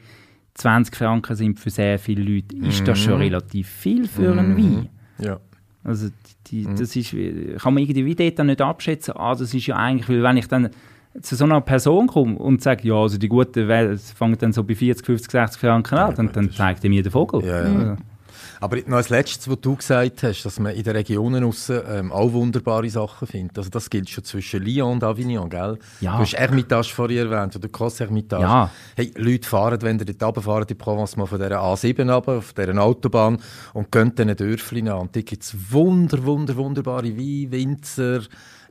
20 0.55 0.95
Franken 0.95 1.35
sind 1.35 1.59
für 1.59 1.71
sehr 1.71 1.99
viele 1.99 2.23
Leute, 2.23 2.55
ist 2.57 2.87
das 2.87 2.99
schon 3.01 3.15
relativ 3.21 3.69
viel 3.69 4.07
für 4.07 4.31
einen 4.33 4.57
Wein. 4.57 4.89
Ja. 5.19 5.41
Also 5.83 6.09
die, 6.47 6.65
das 6.65 6.95
ist, 6.97 7.11
kann 7.61 7.75
man 7.75 7.83
irgendwie 7.83 8.15
dort 8.15 8.39
dann 8.39 8.47
nicht 8.47 8.61
abschätzen, 8.63 9.15
ah, 9.17 9.35
das 9.35 9.53
ist 9.53 9.67
ja 9.67 9.77
eigentlich, 9.77 10.09
weil 10.09 10.23
wenn 10.23 10.37
ich 10.37 10.47
dann 10.47 10.71
zu 11.23 11.37
so 11.37 11.45
einer 11.45 11.61
Person 11.61 12.07
komme 12.07 12.37
und 12.37 12.63
sage, 12.63 12.89
ja, 12.89 12.95
also 12.95 13.19
die 13.19 13.29
gute 13.29 13.69
Welt 13.69 14.01
fängt 14.01 14.43
dann 14.43 14.53
so 14.53 14.65
bei 14.65 14.75
40, 14.75 15.07
50, 15.07 15.31
60 15.31 15.61
Franken 15.61 15.99
an, 15.99 16.15
dann, 16.15 16.33
dann 16.33 16.51
zeigt 16.51 16.85
er 16.85 16.91
mir 16.91 17.03
den 17.03 17.13
Vogel. 17.13 17.45
Ja, 17.45 17.69
ja. 17.69 17.97
Aber 18.61 18.79
noch 18.87 18.97
als 18.97 19.11
letztes, 19.11 19.49
was 19.49 19.61
du 19.61 19.77
gesagt 19.77 20.23
hast, 20.23 20.45
dass 20.45 20.59
man 20.59 20.75
in 20.75 20.83
den 20.83 20.97
Regionen 20.97 21.45
aussen, 21.45 21.81
ähm, 21.87 22.13
auch 22.13 22.33
wunderbare 22.33 22.89
Sachen 22.89 23.29
findet. 23.29 23.59
Also 23.59 23.69
das 23.69 23.91
gilt 23.91 24.09
schon 24.09 24.25
zwischen 24.25 24.63
Lyon 24.63 24.93
und 24.93 25.05
Avignon, 25.05 25.51
gell? 25.51 25.79
Ja. 26.01 26.17
Du 26.17 26.23
hast 26.23 26.35
Hermitage 26.35 26.89
vorher 26.89 27.27
erwähnt, 27.27 27.55
oder 27.57 27.69
Cross 27.69 28.01
Hermitage. 28.01 28.43
Ja. 28.43 28.71
Hey, 28.97 29.13
Leute 29.17 29.47
fahren, 29.47 29.83
wenn 29.83 29.99
sie 29.99 30.07
dort 30.07 30.23
runterfahren, 30.23 30.63
in 30.63 30.69
die 30.69 30.75
Provence, 30.75 31.17
mal 31.17 31.27
von 31.27 31.39
dieser 31.39 31.61
A7 31.61 32.11
runter, 32.11 32.33
auf 32.33 32.53
dieser 32.55 32.79
Autobahn, 32.83 33.39
und 33.75 33.93
gehen 33.93 34.15
dann 34.15 34.35
Dörfli 34.35 34.89
an. 34.89 34.99
Und 34.99 35.17
da 35.17 35.21
gibt 35.21 35.43
es 35.43 35.55
wunder, 35.71 36.25
wunder, 36.25 36.57
wunderbare 36.57 37.17
Wein, 37.19 37.51
Winzer, 37.51 38.23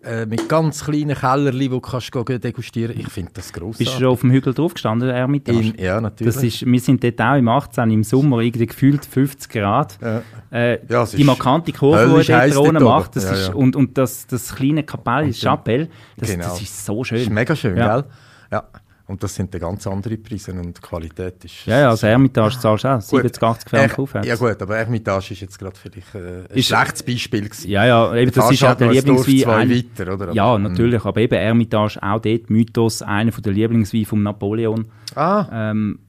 äh, 0.04 0.26
mit 0.26 0.48
ganz 0.50 0.84
kleinen 0.86 1.16
Kellerli, 1.16 1.70
wo 1.72 1.76
du 1.76 1.82
kannst 1.82 2.12
degustieren. 2.13 2.98
Ich 3.00 3.08
finde 3.10 3.32
das 3.34 3.52
grossartig. 3.54 3.80
Bist 3.88 3.96
du 3.98 4.02
schon 4.02 4.08
auf 4.12 4.22
dem 4.22 4.32
Hügel 4.32 4.54
drauf 4.54 4.74
gestanden, 4.74 5.10
Ermitage? 5.10 5.74
Ja, 5.78 6.00
natürlich. 6.02 6.34
Das 6.36 6.44
ist, 6.44 6.66
wir 6.66 6.80
sind 6.80 7.04
dort 7.04 7.22
auch 7.22 7.36
im 7.38 7.48
18. 7.48 7.89
im 7.92 8.04
Sommer 8.04 8.39
irgendwie 8.39 8.66
gefühlt 8.68 9.06
50 9.06 9.50
Grad. 9.52 9.98
Ja. 10.02 10.22
Äh, 10.52 10.80
Ja, 10.89 11.06
die 11.06 11.24
markante 11.24 11.72
Kurve, 11.72 12.22
die 12.22 12.28
dort 12.28 12.58
oben. 12.58 12.84
macht, 12.84 13.16
das 13.16 13.24
Ja, 13.26 13.32
ist. 13.32 13.54
Und, 13.54 13.76
und 13.76 13.98
das, 13.98 14.28
das 14.28 14.54
kleine 14.56 14.84
Kapelle, 14.84 15.28
das 15.28 15.39
Chapelle, 15.39 15.88
das, 16.18 16.30
Genau. 16.32 16.44
das 16.46 16.62
ist 16.62 16.86
so 16.86 17.00
Das 17.00 17.08
schön. 17.08 17.18
ist 17.20 17.30
mega 17.30 17.56
schön, 17.56 17.76
gell? 17.76 18.04
Ja. 18.52 18.63
Und 19.06 19.22
das 19.22 19.36
sind 19.36 19.54
dann 19.54 19.60
ganz 19.60 19.86
andere 19.86 20.16
Preise 20.16 20.54
und 20.54 20.78
die 20.78 20.82
Qualität 20.82 21.44
ist... 21.44 21.66
Ja, 21.66 21.78
ja, 21.82 21.89
also 21.89 22.08
Ermitage 22.08 22.58
zahlst 22.58 22.86
du 22.86 22.88
auch 22.88 23.02
70, 23.02 23.44
80 23.44 23.70
Franken 23.70 24.02
aufwärts. 24.02 24.28
Ja 24.28 24.36
gut, 24.38 24.62
aber 24.62 24.78
Ermitage 24.78 25.32
ist 25.34 25.42
jetzt 25.42 25.60
gerade 25.60 25.76
vielleicht 25.78 26.16
äh, 26.16 26.46
ein 26.50 26.58
Ist- 26.58 26.68
schlechtes 26.68 27.04
Beispiel 27.04 27.42
gewesen. 27.50 27.70
Ja, 27.70 27.86
ja, 27.86 28.16
eben, 28.16 28.32
das 28.32 28.50
ist 28.52 28.62
ja 28.62 28.70
halt 28.70 28.80
der 28.80 28.92
ein 28.92 29.04
Dorf 29.06 29.28
Lieblingswein. 29.28 29.68
zwei 29.70 29.76
weiter, 30.06 30.13
oder? 30.13 30.34
Ja, 30.34 30.58
natürlich, 30.58 31.04
aber 31.04 31.20
eben 31.20 31.34
Ermitage, 31.36 32.00
auch 32.02 32.22
dort 32.22 32.50
Mythos, 32.50 33.02
einer 33.02 33.32
der 33.32 33.52
Lieblingsweine 33.52 34.06
von 34.06 34.24
Napoleon. 34.24 34.86
Ah, 35.16 35.48
Ähm, 35.72 36.00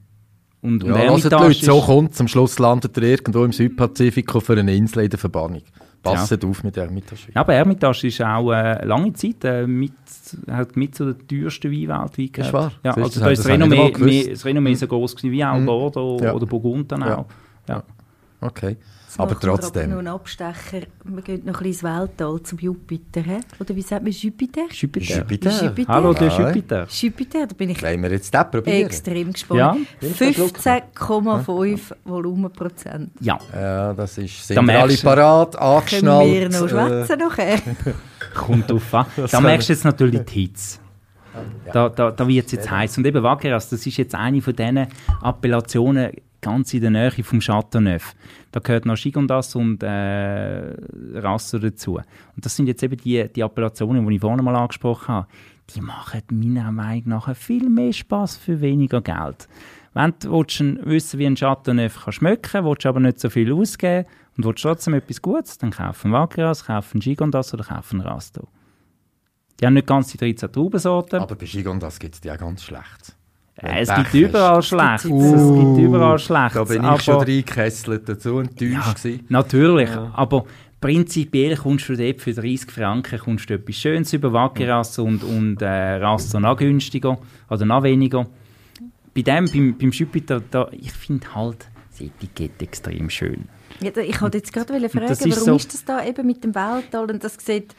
und, 0.62 0.85
und 0.85 0.90
ja, 0.90 1.11
also 1.11 1.28
die 1.28 1.35
Ermitage 1.35 1.44
Leute, 1.48 1.64
so 1.66 1.80
kommt 1.83 2.20
Am 2.20 2.28
Schluss 2.28 2.59
landet 2.61 2.96
er 2.96 3.02
irgendwo 3.02 3.44
im 3.44 3.52
Südpazifik 3.52 4.35
auf 4.37 4.48
einer 4.48 4.66
Insel 4.72 5.02
in 5.04 5.11
der 5.11 5.18
Verbannung. 5.18 5.62
Passet 6.04 6.44
auf 6.44 6.62
mit 6.62 6.76
Ermitage. 6.76 7.28
Ja, 7.34 7.40
aber 7.40 7.54
Ermitage 7.54 8.06
ist 8.06 8.20
auch 8.22 8.52
äh, 8.52 8.84
lange 8.84 9.12
Zeit 9.14 9.44
äh, 9.44 9.66
mit, 9.66 9.92
hat 10.50 10.76
mit 10.76 10.94
zu 10.94 11.12
den 11.12 11.26
teuersten 11.28 11.70
Weinen 11.72 11.88
weltweit 11.88 12.32
gehört. 12.32 12.38
Ist 12.48 12.52
wahr? 12.52 12.72
Ja, 12.84 12.90
also 12.92 13.02
das 13.02 13.14
da 13.20 13.30
ist 13.30 13.38
das 13.40 13.48
Renommee, 13.48 13.92
mehr, 13.98 14.28
das 14.30 14.44
Renommee 14.44 14.74
so 14.74 14.86
groß 14.86 15.16
gewesen 15.16 15.32
wie 15.32 15.44
auch 15.44 15.58
Bordeaux 15.64 16.20
Ja. 16.22 16.32
oder 16.34 16.46
Burgund 16.46 16.90
dann 16.92 17.00
Ja. 17.00 17.18
auch. 17.18 17.26
Ja. 17.68 17.82
Okay. 18.44 18.76
Jetzt 19.07 19.20
Aber 19.20 19.33
machen 19.35 19.42
wir 19.42 19.48
trotzdem. 19.57 19.90
noch 19.90 19.98
einen 19.98 20.09
Abstecher. 20.09 20.87
Wir 21.04 21.22
gehen 21.22 21.42
noch 21.44 21.61
ein 21.61 21.62
bisschen 21.62 21.66
ins 21.66 21.83
Weltall 21.85 22.42
zum 22.42 22.59
Jupiter. 22.59 23.20
He? 23.22 23.38
Oder 23.61 23.76
wie 23.76 23.83
sagt 23.83 24.02
man 24.02 24.12
Jupiter? 24.12 24.62
Jupiter. 24.70 25.18
Jupiter. 25.18 25.64
Jupiter. 25.64 25.92
Hallo, 25.92 26.12
der 26.14 26.28
Ja. 26.28 26.48
Jupiter. 26.48 26.87
Jupiter, 26.90 27.46
da 27.46 27.54
bin 27.54 27.70
ich 27.70 27.80
Wollen 27.83 28.02
wir 28.02 28.11
jetzt 28.11 28.35
den 28.35 28.50
probieren? 28.50 28.87
extrem 28.87 29.33
gespannt. 29.33 29.61
Ja. 29.61 29.76
15,5 30.09 31.92
Volumenprozent. 32.04 33.11
Ja, 33.20 33.38
Ja, 33.54 33.92
das 33.94 34.18
ist... 34.18 34.46
Sind 34.46 34.57
Da 34.57 34.62
wir 34.62 34.72
alle 34.78 34.87
merkst 34.88 35.02
du- 35.02 35.07
parat, 35.07 35.52
Können 35.57 35.62
angeschnallt? 36.09 36.30
wir 36.30 36.48
noch 36.48 36.62
äh, 36.66 36.68
schwätzen 36.68 37.18
nachher? 37.18 37.59
kommt 38.35 38.70
drauf 38.70 38.94
an. 38.94 39.07
Da 39.30 39.40
merkst 39.40 39.68
du 39.68 39.72
jetzt 39.72 39.85
natürlich 39.85 40.22
die 40.24 40.40
Hitze. 40.40 40.78
Da, 41.72 41.88
da, 41.88 42.11
da 42.12 42.28
wird 42.28 42.46
es 42.46 42.52
jetzt 42.52 42.70
heiß. 42.70 42.96
Und 42.98 43.07
eben 43.07 43.22
Vaqueras, 43.22 43.68
das 43.68 43.85
ist 43.87 43.96
jetzt 43.96 44.14
eine 44.14 44.40
von 44.40 44.54
diesen 44.54 44.87
Appellationen 45.20 46.12
ganz 46.44 46.74
in 46.74 46.83
der 46.83 46.90
Nähe 46.90 47.11
vom 47.11 47.40
Chateauneuf. 47.40 48.14
Da 48.52 48.61
gehört 48.61 48.87
noch 48.87 48.96
Gigondas 48.96 49.54
und 49.57 49.83
äh, 49.83 50.74
Rasso 51.14 51.59
dazu. 51.59 51.96
Und 51.96 52.44
das 52.44 52.54
sind 52.54 52.66
jetzt 52.66 52.83
eben 52.83 52.96
die, 52.98 53.28
die 53.35 53.42
Appellationen, 53.42 54.07
die 54.07 54.14
ich 54.14 54.20
vorhin 54.20 54.44
mal 54.44 54.54
angesprochen 54.54 55.09
habe. 55.09 55.28
Die 55.74 55.80
machen 55.80 56.22
meiner 56.30 56.70
Meinung 56.70 57.09
nach 57.09 57.35
viel 57.35 57.68
mehr 57.68 57.92
Spaß 57.92 58.37
für 58.37 58.61
weniger 58.61 59.00
Geld. 59.00 59.48
Wenn 59.94 60.12
du 60.20 60.33
willst 60.33 60.61
wissen 60.61 61.18
wie 61.18 61.26
ein 61.26 61.37
Chateauneuf 61.37 62.04
kann 62.04 62.12
schmecken 62.12 62.64
willst 62.64 62.85
aber 62.85 63.00
nicht 63.00 63.20
so 63.20 63.30
viel 63.30 63.52
ausgeben 63.52 64.07
und 64.37 64.44
willst 64.44 64.62
trotzdem 64.62 64.94
etwas 64.94 65.22
Gutes, 65.22 65.57
dann 65.59 65.70
kauf 65.70 66.04
einen 66.04 66.12
Vaqueras, 66.12 66.66
kauf 66.66 66.92
einen 66.92 67.00
Gigondas 67.00 67.54
oder 67.54 67.64
kauf 67.64 67.92
einen 67.92 68.02
Rasto. 68.02 68.48
Die 69.61 69.66
haben 69.66 69.74
nicht 69.74 69.87
ganz 69.87 70.09
die 70.09 70.18
13 70.18 70.52
Traubensorten. 70.52 71.20
Aber 71.20 71.37
bei 71.37 71.46
Gigondas 71.46 71.98
gibt 71.98 72.16
es 72.16 72.20
die 72.20 72.30
auch 72.30 72.38
ganz 72.38 72.64
schlecht. 72.64 73.16
Äh, 73.56 73.82
es 73.82 73.94
gibt 73.94 74.14
überall 74.14 74.62
Schlechtes. 74.62 75.04
es 75.04 75.52
gibt 75.54 75.78
überall 75.78 76.18
Schlechtes. 76.18 76.54
Da 76.54 76.64
bin 76.64 76.82
ich 76.82 76.88
aber, 76.88 77.00
schon 77.00 77.16
reingekesselt, 77.18 78.08
dazu 78.08 78.38
enttäuscht 78.38 78.72
ja, 78.72 78.92
gewesen. 78.92 79.24
Natürlich, 79.28 79.90
aber 79.90 80.44
prinzipiell 80.80 81.56
kommst 81.56 81.88
du 81.88 81.96
dort 81.96 82.20
für 82.20 82.34
30 82.34 82.70
Franken 82.70 83.18
kommst 83.18 83.48
du 83.48 83.54
etwas 83.54 83.76
Schönes 83.76 84.12
über 84.12 84.32
Wackeras 84.32 84.98
und, 84.98 85.22
und 85.22 85.62
äh, 85.62 85.94
Rasso 85.94 86.40
noch 86.40 86.56
günstiger 86.56 87.16
oder 87.48 87.64
noch 87.64 87.82
weniger. 87.84 88.26
Bei 89.14 89.22
dem, 89.22 89.48
beim, 89.50 89.78
beim 89.78 89.90
Jupiter, 89.90 90.42
da, 90.50 90.68
ich 90.72 90.92
finde 90.92 91.32
halt 91.34 91.68
das 91.90 92.00
Etikett 92.00 92.60
extrem 92.60 93.08
schön. 93.08 93.44
Ja, 93.80 93.90
ich 93.96 94.20
wollte 94.20 94.38
jetzt 94.38 94.52
gerade 94.52 94.72
fragen, 94.90 95.06
das 95.08 95.20
warum 95.20 95.32
ist 95.32 95.44
so- 95.44 95.56
ist 95.56 95.74
das 95.74 95.84
da 95.84 96.04
eben 96.04 96.26
mit 96.26 96.42
dem 96.42 96.54
Weltall 96.54 97.10
und 97.10 97.22
das 97.22 97.36
sieht 97.40 97.74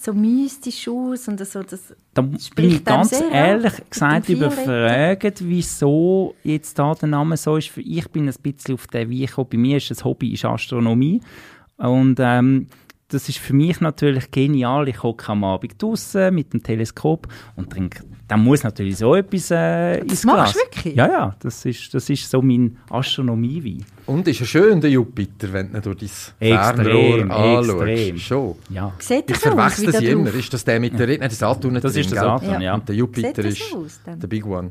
so 0.00 0.14
mystisch 0.14 0.88
aus 0.88 1.28
und 1.28 1.44
so, 1.44 1.62
das 1.62 1.94
Da 2.14 2.22
bin 2.22 2.70
ich 2.70 2.84
ganz 2.84 3.12
an, 3.12 3.30
ehrlich 3.32 3.72
gesagt 3.90 4.28
überfragt, 4.28 5.42
wieso 5.44 6.34
jetzt 6.44 6.78
da 6.78 6.94
der 6.94 7.08
Name 7.08 7.36
so 7.36 7.56
ist. 7.56 7.76
Ich 7.76 8.08
bin 8.08 8.28
ein 8.28 8.34
bisschen 8.40 8.74
auf 8.74 8.86
den 8.86 9.10
Weg. 9.10 9.34
Bei 9.36 9.56
mir 9.56 9.78
ist 9.78 9.90
das 9.90 10.04
Hobby 10.04 10.32
ist 10.32 10.44
Astronomie 10.44 11.20
und 11.76 12.16
ähm, 12.20 12.68
das 13.08 13.28
ist 13.28 13.38
für 13.38 13.54
mich 13.54 13.80
natürlich 13.80 14.30
genial. 14.30 14.86
Ich 14.88 15.02
hocke 15.02 15.32
am 15.32 15.42
Abend 15.42 15.80
draußen 15.82 16.34
mit 16.34 16.52
dem 16.52 16.62
Teleskop 16.62 17.26
und 17.56 17.70
trinke. 17.70 18.04
Dann 18.28 18.44
muss 18.44 18.62
natürlich 18.62 18.98
so 18.98 19.14
etwas 19.14 19.50
äh, 19.50 20.00
ins 20.00 20.24
machst 20.24 20.52
Glas. 20.52 20.52
du 20.52 20.58
wirklich? 20.58 20.94
Ja, 20.94 21.06
ja. 21.06 21.36
Das 21.40 21.64
ist, 21.64 21.94
das 21.94 22.10
ist 22.10 22.28
so 22.30 22.42
mein 22.42 22.76
Astronomie-Wein. 22.90 23.86
Und 24.04 24.28
ist 24.28 24.40
er 24.40 24.46
schön, 24.46 24.80
der 24.82 24.90
Jupiter, 24.90 25.50
wenn 25.50 25.70
du 25.72 25.78
ihn 25.78 25.82
durch 25.82 25.96
dein 26.38 26.52
Extrem, 26.52 26.76
Fernrohr 26.76 27.30
anschaust? 27.30 27.70
extrem. 27.88 28.18
Schon. 28.18 28.54
Ja. 28.68 28.92
sieht 28.98 29.18
Ich 29.20 29.24
das 29.26 29.38
verwechsel 29.38 29.92
sie 29.94 30.06
immer. 30.06 30.34
Ist 30.34 30.52
das 30.52 30.64
der 30.64 30.78
mit 30.78 30.98
der... 30.98 31.06
Nein, 31.06 31.20
das 31.20 31.38
Saturn 31.38 31.74
Das 31.74 31.92
drin, 31.94 32.00
ist 32.02 32.12
der? 32.12 32.20
Saturn, 32.20 32.60
ja. 32.60 32.74
Und 32.74 32.86
der 32.86 32.96
Jupiter 32.96 33.32
das 33.42 33.46
ist 33.46 33.74
aus 33.74 34.00
der 34.04 34.26
Big 34.26 34.44
One. 34.44 34.70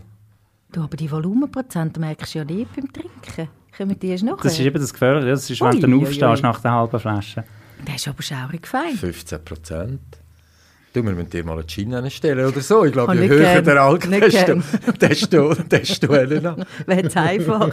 Du, 0.71 0.82
aber 0.82 0.95
die 0.95 1.10
Volumenprozent 1.10 1.97
merkst 1.97 2.36
du 2.36 2.39
ja 2.39 2.45
nicht 2.45 2.76
beim 2.76 2.93
Trinken. 2.93 3.50
Kommen 3.76 3.97
die 4.00 4.10
erst 4.10 4.23
nachher? 4.23 4.43
Das 4.43 4.54
ist 4.54 4.60
eben 4.60 4.80
das 4.80 4.93
Gefährliche. 4.93 5.28
Das 5.30 5.50
ist, 5.50 5.62
wenn 5.62 5.67
Ui, 5.67 5.76
du 5.76 5.80
dann 5.82 5.93
ui, 5.93 6.00
ui. 6.00 6.06
aufstehst 6.08 6.43
nach 6.43 6.60
der 6.60 6.71
halben 6.73 7.00
Flasche. 7.00 7.43
Der 7.86 7.96
ist 7.96 8.08
aber 8.08 8.22
schaurig 8.24 8.66
fein. 8.68 8.96
15 8.96 9.46
Prozent. 9.46 10.00
Du, 10.94 11.04
wir 11.04 11.12
müssen 11.12 11.30
dir 11.30 11.44
mal 11.44 11.60
einen 11.60 11.68
Gin 11.68 11.94
hinstellen 11.94 12.46
oder 12.48 12.62
so. 12.62 12.84
Ich 12.86 12.92
glaube, 12.94 13.12
Oh, 13.12 13.16
je 13.16 13.28
höher 13.30 13.40
gern. 13.40 13.63
der 13.66 13.82
Alk, 13.82 14.08
Nicht 14.08 14.24
desto, 14.24 14.62
desto, 15.02 15.54
desto 15.54 16.13
Helena. 16.13 16.56
Wäre 16.86 17.16
einfach. 17.22 17.72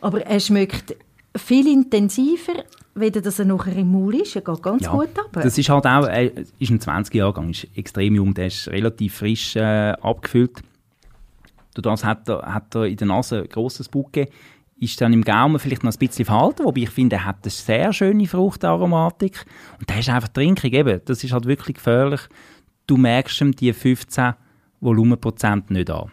aber 0.00 0.22
er 0.26 0.40
schmeckt 0.40 0.96
viel 1.36 1.68
intensiver, 1.68 2.64
weder 2.94 3.20
dass 3.20 3.38
er 3.38 3.44
nachher 3.44 3.76
im 3.76 3.92
Maul 3.92 4.16
ist. 4.16 4.34
Er 4.34 4.42
geht 4.42 4.62
ganz 4.62 4.88
gut 4.88 5.16
ab. 5.18 5.28
Das 5.32 5.56
ist 5.56 5.68
halt 5.68 5.86
auch, 5.86 6.06
er 6.06 6.36
ist 6.58 6.70
ein 6.70 6.80
20-Jahrgang, 6.80 7.50
ist 7.50 7.66
extrem 7.76 8.14
jung, 8.16 8.34
der 8.34 8.48
ist 8.48 8.68
relativ 8.68 9.16
frisch 9.18 9.56
äh, 9.56 9.92
abgefüllt. 10.00 10.60
Durch 11.74 11.84
das 11.84 12.04
hat 12.04 12.28
er, 12.28 12.42
hat 12.52 12.74
er 12.74 12.86
in 12.86 12.96
der 12.96 13.06
Nase 13.06 13.42
ein 13.42 13.48
grosses 13.48 13.88
Bouquet, 13.88 14.28
ist 14.80 15.00
dann 15.00 15.12
im 15.12 15.22
Gaumen 15.22 15.58
vielleicht 15.58 15.84
noch 15.84 15.92
ein 15.92 15.98
bisschen 15.98 16.24
verhalten, 16.24 16.64
wobei 16.64 16.80
ich 16.82 16.90
finde, 16.90 17.16
er 17.16 17.26
hat 17.26 17.36
eine 17.42 17.50
sehr 17.50 17.92
schöne 17.92 18.26
Fruchtaromatik. 18.26 19.44
Und 19.78 19.88
der 19.88 19.98
ist 20.00 20.08
einfach 20.08 20.28
trinkig, 20.28 20.72
eben, 20.72 21.00
das 21.04 21.22
ist 21.22 21.32
halt 21.32 21.44
wirklich 21.44 21.76
gefährlich. 21.76 22.20
Du 22.86 22.96
merkst 22.96 23.40
ihm 23.42 23.52
die 23.54 23.72
15 23.72 24.34
Volumenprozent 24.80 25.70
nicht 25.70 25.90
an. 25.90 26.10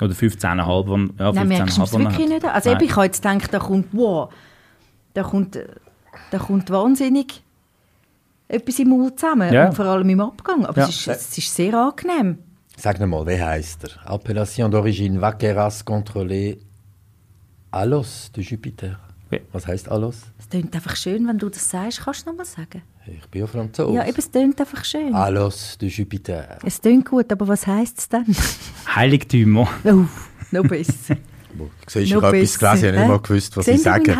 Oder 0.00 0.14
15,5, 0.14 0.86
wo- 0.86 0.96
ja, 1.22 1.32
Nein, 1.32 1.48
merkst 1.48 1.76
du 1.76 1.82
es 1.82 1.90
15,5, 1.92 2.04
wirklich 2.10 2.28
nicht 2.28 2.44
an? 2.44 2.50
Also 2.50 2.70
eben, 2.70 2.84
ich 2.84 2.96
habe 2.96 3.04
jetzt 3.06 3.22
gedacht, 3.22 3.52
da 3.52 3.58
kommt, 3.58 3.88
wow, 3.92 4.32
da 5.12 5.22
kommt, 5.22 5.58
da 6.30 6.38
kommt 6.38 6.70
wahnsinnig 6.70 7.42
etwas 8.48 8.78
im 8.78 8.88
Maul 8.88 9.14
zusammen. 9.14 9.52
Ja. 9.52 9.66
Und 9.68 9.74
vor 9.74 9.84
allem 9.84 10.08
im 10.08 10.20
Abgang. 10.20 10.64
Aber 10.64 10.80
Ja. 10.80 10.88
es, 10.88 11.06
ist, 11.06 11.08
es 11.08 11.38
ist 11.38 11.54
sehr 11.54 11.74
angenehm. 11.74 12.38
Sag 12.82 12.98
mal, 13.06 13.26
wie 13.26 13.40
heißt 13.42 13.84
er? 13.84 14.10
Appellation 14.10 14.70
d'origine 14.72 15.20
Vaqueras 15.20 15.84
contrôlée 15.84 16.56
Alos 17.70 18.30
de 18.34 18.42
Jupiter. 18.42 18.98
Was 19.52 19.66
heißt 19.66 19.88
Alos? 19.90 20.16
Es 20.38 20.48
klingt 20.48 20.74
einfach 20.74 20.96
schön, 20.96 21.26
wenn 21.28 21.38
du 21.38 21.48
das 21.50 21.68
sagst. 21.68 22.00
Kannst 22.04 22.26
du 22.26 22.30
noch 22.30 22.38
mal 22.38 22.44
sagen? 22.44 22.82
Ich 23.06 23.26
bin 23.28 23.42
ja 23.42 23.46
Franzose. 23.46 23.94
Ja, 23.94 24.06
eben, 24.06 24.18
es 24.18 24.30
klingt 24.30 24.58
einfach 24.60 24.84
schön. 24.84 25.14
Alos 25.14 25.76
de 25.78 25.88
Jupiter. 25.88 26.58
Es 26.64 26.80
klingt 26.80 27.08
gut, 27.08 27.30
aber 27.30 27.46
was 27.48 27.66
heisst 27.66 27.98
es 27.98 28.08
dann? 28.08 28.24
Heiligtümer. 28.94 29.68
oh, 29.84 30.04
noch 30.50 30.62
besser. 30.66 31.16
Wo- 31.54 31.68
Siehst, 31.86 32.06
ich 32.06 32.14
Noch 32.14 32.22
habe 32.22 32.38
etwas 32.38 32.58
gelesen, 32.58 32.76
ich 32.76 32.86
habe 32.92 32.98
nicht 32.98 33.08
mal 33.08 33.18
gewusst, 33.20 33.56
was 33.56 33.64
Sehen 33.66 33.74
ich 33.74 33.82
sage. 33.82 34.16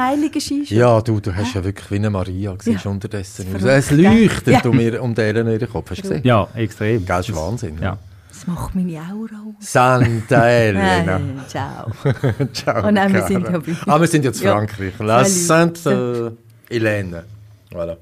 Ja, 0.74 1.00
du, 1.00 1.20
du 1.20 1.34
hast 1.34 1.54
ja 1.54 1.62
wirklich 1.64 1.90
wie 1.90 1.94
eine 1.96 2.10
Maria 2.10 2.56
siehst 2.60 2.84
Ja. 2.84 2.90
unterdessen. 2.90 3.54
Es 3.64 3.90
leuchtet 3.92 4.62
gell? 4.62 4.70
um, 4.70 4.80
ihr, 4.80 5.02
um 5.02 5.14
den 5.14 5.46
ihren 5.46 5.68
Kopf. 5.70 5.90
Hast 5.90 5.98
du 5.98 6.02
gesehen? 6.02 6.22
Ja, 6.24 6.48
extrem. 6.54 7.06
Gell, 7.06 7.16
das 7.16 7.28
ist 7.28 7.36
Wahnsinn. 7.36 7.78
Ja. 7.80 7.98
Das 8.40 8.46
macht 8.46 8.74
meine 8.74 8.98
Aura 9.00 9.36
aus. 9.58 9.70
Santa 9.72 10.48
Elena. 10.48 11.18
Nein, 11.18 11.40
ciao. 11.46 11.90
Ciao. 12.54 12.86
Oh 12.86 12.90
nein, 12.90 13.12
wir 13.12 13.22
sind 13.26 13.46
ja 13.46 13.58
bei- 13.58 13.76
Ah, 13.86 14.00
wir 14.00 14.06
sind 14.06 14.24
jetzt 14.24 14.40
Ja. 14.40 14.52
Frankreich. 14.54 14.98
La. 14.98 15.24
Sainte 15.26 16.32
äh, 16.70 16.74
Hélène. 16.74 17.24
Voilà. 17.70 17.98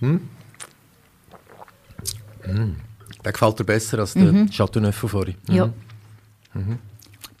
Hm? 0.00 0.20
Hm. 2.42 2.76
Der 3.24 3.32
gefällt 3.32 3.60
dir 3.60 3.64
besser 3.64 4.00
als 4.00 4.14
der 4.14 4.46
Chateauneuf 4.50 4.96
von 4.96 5.08
vorhin. 5.08 5.36
Ja. 5.48 5.70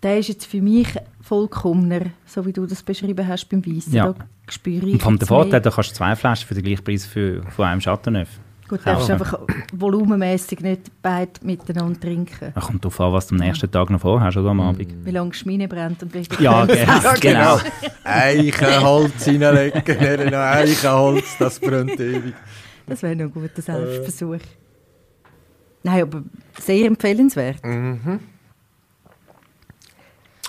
Der 0.00 0.18
ist 0.20 0.28
jetzt 0.28 0.46
für 0.46 0.62
mich 0.62 0.86
vollkommener, 1.20 2.12
so 2.26 2.46
wie 2.46 2.52
du 2.52 2.64
das 2.64 2.84
beschrieben 2.84 3.26
hast 3.26 3.48
beim 3.48 3.66
Weissen. 3.66 3.92
Ja. 3.92 4.12
Da 4.12 4.24
spüre 4.48 4.86
ich 4.86 4.92
Und 4.94 5.00
vom 5.02 5.18
Vorteil, 5.20 5.60
da 5.60 5.70
kannst 5.72 5.90
du 5.90 5.94
zwei 5.94 6.14
Flaschen 6.14 6.46
für 6.46 6.54
den 6.54 6.62
gleichen 6.62 6.84
Preis 6.84 7.06
für, 7.06 7.42
von 7.50 7.64
einem 7.64 7.80
Chateauneuf. 7.80 8.28
Gut, 8.68 8.80
du 8.80 8.84
darfst 8.84 9.10
einfach 9.10 9.38
volumenmäßig 9.72 10.60
nicht 10.60 10.90
beide 11.00 11.32
miteinander 11.42 11.98
trinken. 11.98 12.52
Da 12.54 12.60
kommt 12.60 12.84
darauf 12.84 13.00
an, 13.00 13.12
was 13.14 13.26
du 13.28 13.34
am 13.34 13.40
nächsten 13.40 13.70
Tag 13.70 13.88
noch 13.88 14.00
vorhast 14.00 14.36
oder 14.36 14.50
am 14.50 14.60
Abend. 14.60 14.86
Wie 15.06 15.10
lange 15.10 15.30
die 15.30 15.36
Schmine 15.38 15.68
brennt 15.68 16.02
und 16.02 16.12
wie 16.12 16.24
viel 16.24 16.42
Ja, 16.44 16.66
Creme 16.66 16.86
genau. 16.86 17.12
es 17.14 17.20
genau. 17.20 17.60
Eichenholz 18.04 19.26
reinlegen, 19.26 19.86
Elena, 19.86 20.50
Eichenholz, 20.50 21.36
das 21.38 21.58
brennt 21.58 21.98
ewig. 21.98 22.34
Das 22.86 23.02
wäre 23.02 23.16
noch 23.16 23.24
ein 23.24 23.32
guter 23.32 23.62
Selbstversuch. 23.62 24.40
Nein, 25.82 26.02
aber 26.02 26.22
sehr 26.60 26.86
empfehlenswert. 26.86 27.60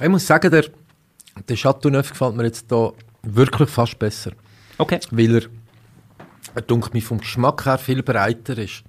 Ich 0.02 0.10
muss 0.10 0.26
sagen, 0.26 0.52
der, 0.52 0.66
der 1.48 1.56
Chateauneuf 1.56 2.10
gefällt 2.10 2.36
mir 2.36 2.46
jetzt 2.46 2.66
hier 2.70 2.94
wirklich 3.24 3.70
fast 3.70 4.00
besser. 4.00 4.32
Okay. 4.78 5.00
Weil 5.12 5.36
er, 5.36 5.42
er 6.60 6.64
dunkt 6.64 6.94
mich 6.94 7.06
vom 7.06 7.20
Geschmack 7.20 7.66
her 7.66 7.78
viel 7.78 8.04
breiter 8.04 8.58
ist. 8.58 8.84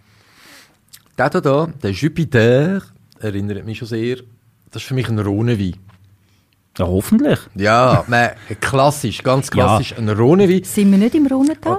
Der 1.17 1.31
hier, 1.31 1.41
da, 1.41 1.67
der 1.83 1.91
Jupiter, 1.93 2.83
erinnert 3.21 3.65
mich 3.65 3.79
schon 3.79 3.89
sehr, 3.89 4.17
das 4.71 4.83
ist 4.83 4.89
für 4.89 4.95
mich 4.95 5.09
ein 5.09 5.19
Rhônewein. 5.21 5.77
Ja, 6.79 6.87
hoffentlich. 6.87 7.39
Ja, 7.55 8.05
nein, 8.09 8.31
klassisch, 8.61 9.23
ganz 9.23 9.51
klassisch, 9.51 9.95
ein 9.97 10.09
Rhônewein. 10.09 10.65
Sind 10.65 10.91
wir 10.91 10.99
nicht 10.99 11.15
im 11.15 11.27
Rhonental? 11.27 11.79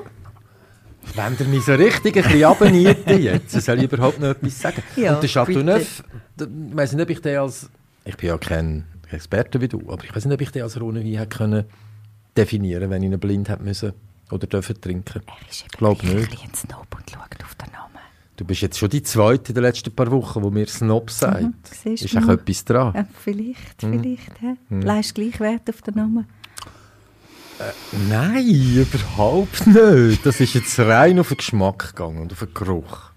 Wenn 1.16 1.36
ihr 1.40 1.46
mich 1.48 1.66
so 1.66 1.74
richtig 1.74 2.16
ein 2.18 2.24
bisschen 2.24 2.44
abnieten 2.46 3.22
jetzt, 3.22 3.52
soll 3.62 3.80
ich 3.80 3.92
überhaupt 3.92 4.20
noch 4.20 4.30
etwas 4.30 4.62
sagen. 4.62 4.84
Ja, 4.96 5.16
Und 5.16 5.24
der 5.24 5.30
Chateauneuf, 5.30 6.04
da- 6.38 6.46
ich 6.46 6.78
weiß 6.78 6.94
nicht, 6.94 7.04
ob 7.04 7.10
ich 7.10 7.22
den 7.22 7.38
als, 7.38 7.70
ich 8.06 8.16
bin 8.18 8.30
ja 8.30 8.38
kein 8.38 8.86
Experte 9.10 9.60
wie 9.60 9.68
du, 9.68 9.82
aber 9.92 10.04
ich 10.06 10.16
weiß 10.16 10.26
nicht, 10.26 10.36
ob 10.36 10.42
ich 10.42 10.52
den 10.52 10.62
als 10.64 10.78
Rhônewein 10.78 11.18
hätte 11.18 11.38
können 11.38 11.66
definieren, 12.38 12.90
wenn 12.92 13.02
ich 13.04 13.12
ihn 13.12 13.20
blind 13.20 13.50
hätte 13.50 13.64
müssen 13.64 13.94
oder 14.32 14.48
dürfen 14.48 14.80
trinken. 14.80 15.22
Er 15.28 15.50
ist 15.50 15.62
eben 15.62 15.70
Glaub 15.78 16.04
nicht. 16.04 16.44
ein 16.44 16.54
Snob 16.54 16.88
und 16.96 17.10
schaut 17.10 17.44
auf 17.44 17.56
den 17.56 17.72
Namen. 17.72 17.88
Du 18.38 18.46
bist 18.46 18.62
jetzt 18.62 18.80
schon 18.80 18.90
die 18.90 19.04
zweite 19.04 19.50
in 19.50 19.56
den 19.56 19.64
letzten 19.64 19.94
paar 19.94 20.10
Wochen, 20.10 20.42
wo 20.42 20.50
mir 20.50 20.68
Snob 20.68 21.12
sagt. 21.12 21.46
siehst 21.70 22.06
ist 22.06 22.16
du 22.16 22.20
auch 22.20 22.30
etwas 22.30 22.66
dran. 22.66 22.94
Ja, 22.96 23.06
vielleicht, 23.24 23.80
vielleicht. 23.80 24.40
He? 24.40 24.56
Leist 24.70 25.16
gleich 25.16 25.40
Wert 25.40 25.70
auf 25.70 25.82
den 25.82 25.96
Namen. 25.96 26.26
Nein, 28.10 28.48
überhaupt 28.48 29.68
nicht. 29.68 30.26
Das 30.26 30.40
ist 30.40 30.56
jetzt 30.56 30.80
rein 30.80 31.20
auf 31.20 31.28
den 31.28 31.38
Geschmack 31.38 31.90
gegangen 31.90 32.20
und 32.20 32.32
auf 32.32 32.40
den 32.40 32.54
Geruch. 32.54 33.12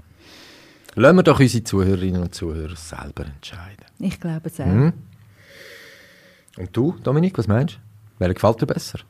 Lassen 0.96 1.16
wir 1.16 1.22
doch 1.22 1.40
unsere 1.40 1.64
Zuhörerinnen 1.64 2.22
und 2.22 2.34
Zuhörer 2.34 2.76
selber 2.76 3.24
entscheiden. 3.26 3.84
Ich 3.98 4.20
glaube 4.20 4.48
es 4.48 4.60
auch. 4.60 4.66
Mhm. 4.66 4.92
Und 6.56 6.76
du, 6.76 6.96
Dominik, 7.02 7.36
was 7.38 7.48
meinst 7.48 7.76
du? 7.76 7.78
Welcher 8.18 8.34
gefällt 8.34 8.62
dir 8.62 8.66
besser? 8.66 9.00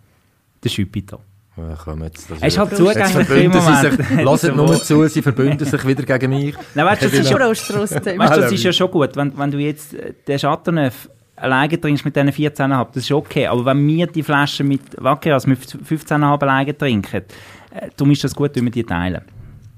Der 0.63 0.71
Jupiter. 0.71 1.21
Ja, 1.57 1.77
komm, 1.83 2.03
jetzt, 2.03 2.29
das 2.31 2.41
Er 2.41 2.49
ist 2.49 2.59
halt 2.59 2.77
zugänglich 2.77 3.31
im 3.31 3.51
Moment. 3.53 3.99
Lasst 4.25 4.45
nur 4.57 4.83
zu, 4.83 5.07
sie 5.07 5.23
verbünden 5.23 5.65
sich 5.65 5.87
wieder 5.87 6.03
gegen 6.03 6.31
mich. 6.31 6.55
Nein, 6.75 6.87
weißt 6.87 7.03
das 7.05 7.13
ist 7.13 7.31
ja, 7.31 7.39
weißt, 7.39 7.71
das 8.37 8.53
ist 8.53 8.63
ja 8.65 8.73
schon 8.73 8.91
gut, 8.91 9.15
wenn, 9.15 9.37
wenn 9.39 9.51
du 9.53 9.59
jetzt 9.59 9.95
äh, 9.95 10.15
den 10.27 10.39
Chateauneuf 10.39 11.09
alleine 11.37 11.81
trinkst 11.81 12.05
mit 12.05 12.17
diesen 12.17 12.31
14,5, 12.31 12.87
das 12.95 13.05
ist 13.05 13.13
okay. 13.13 13.47
Aber 13.47 13.65
wenn 13.67 13.87
wir 13.87 14.07
die 14.09 14.23
Flasche 14.25 14.65
mit 14.65 14.81
Wackeras 15.03 15.47
mit 15.47 15.61
15,5 15.61 16.43
alleine 16.43 16.77
trinken, 16.77 17.23
äh, 17.73 17.89
darum 17.97 18.11
ist 18.11 18.25
das 18.25 18.35
gut, 18.35 18.51
wenn 18.55 18.65
wir 18.65 18.73
die 18.73 18.85
teilen. 18.85 19.23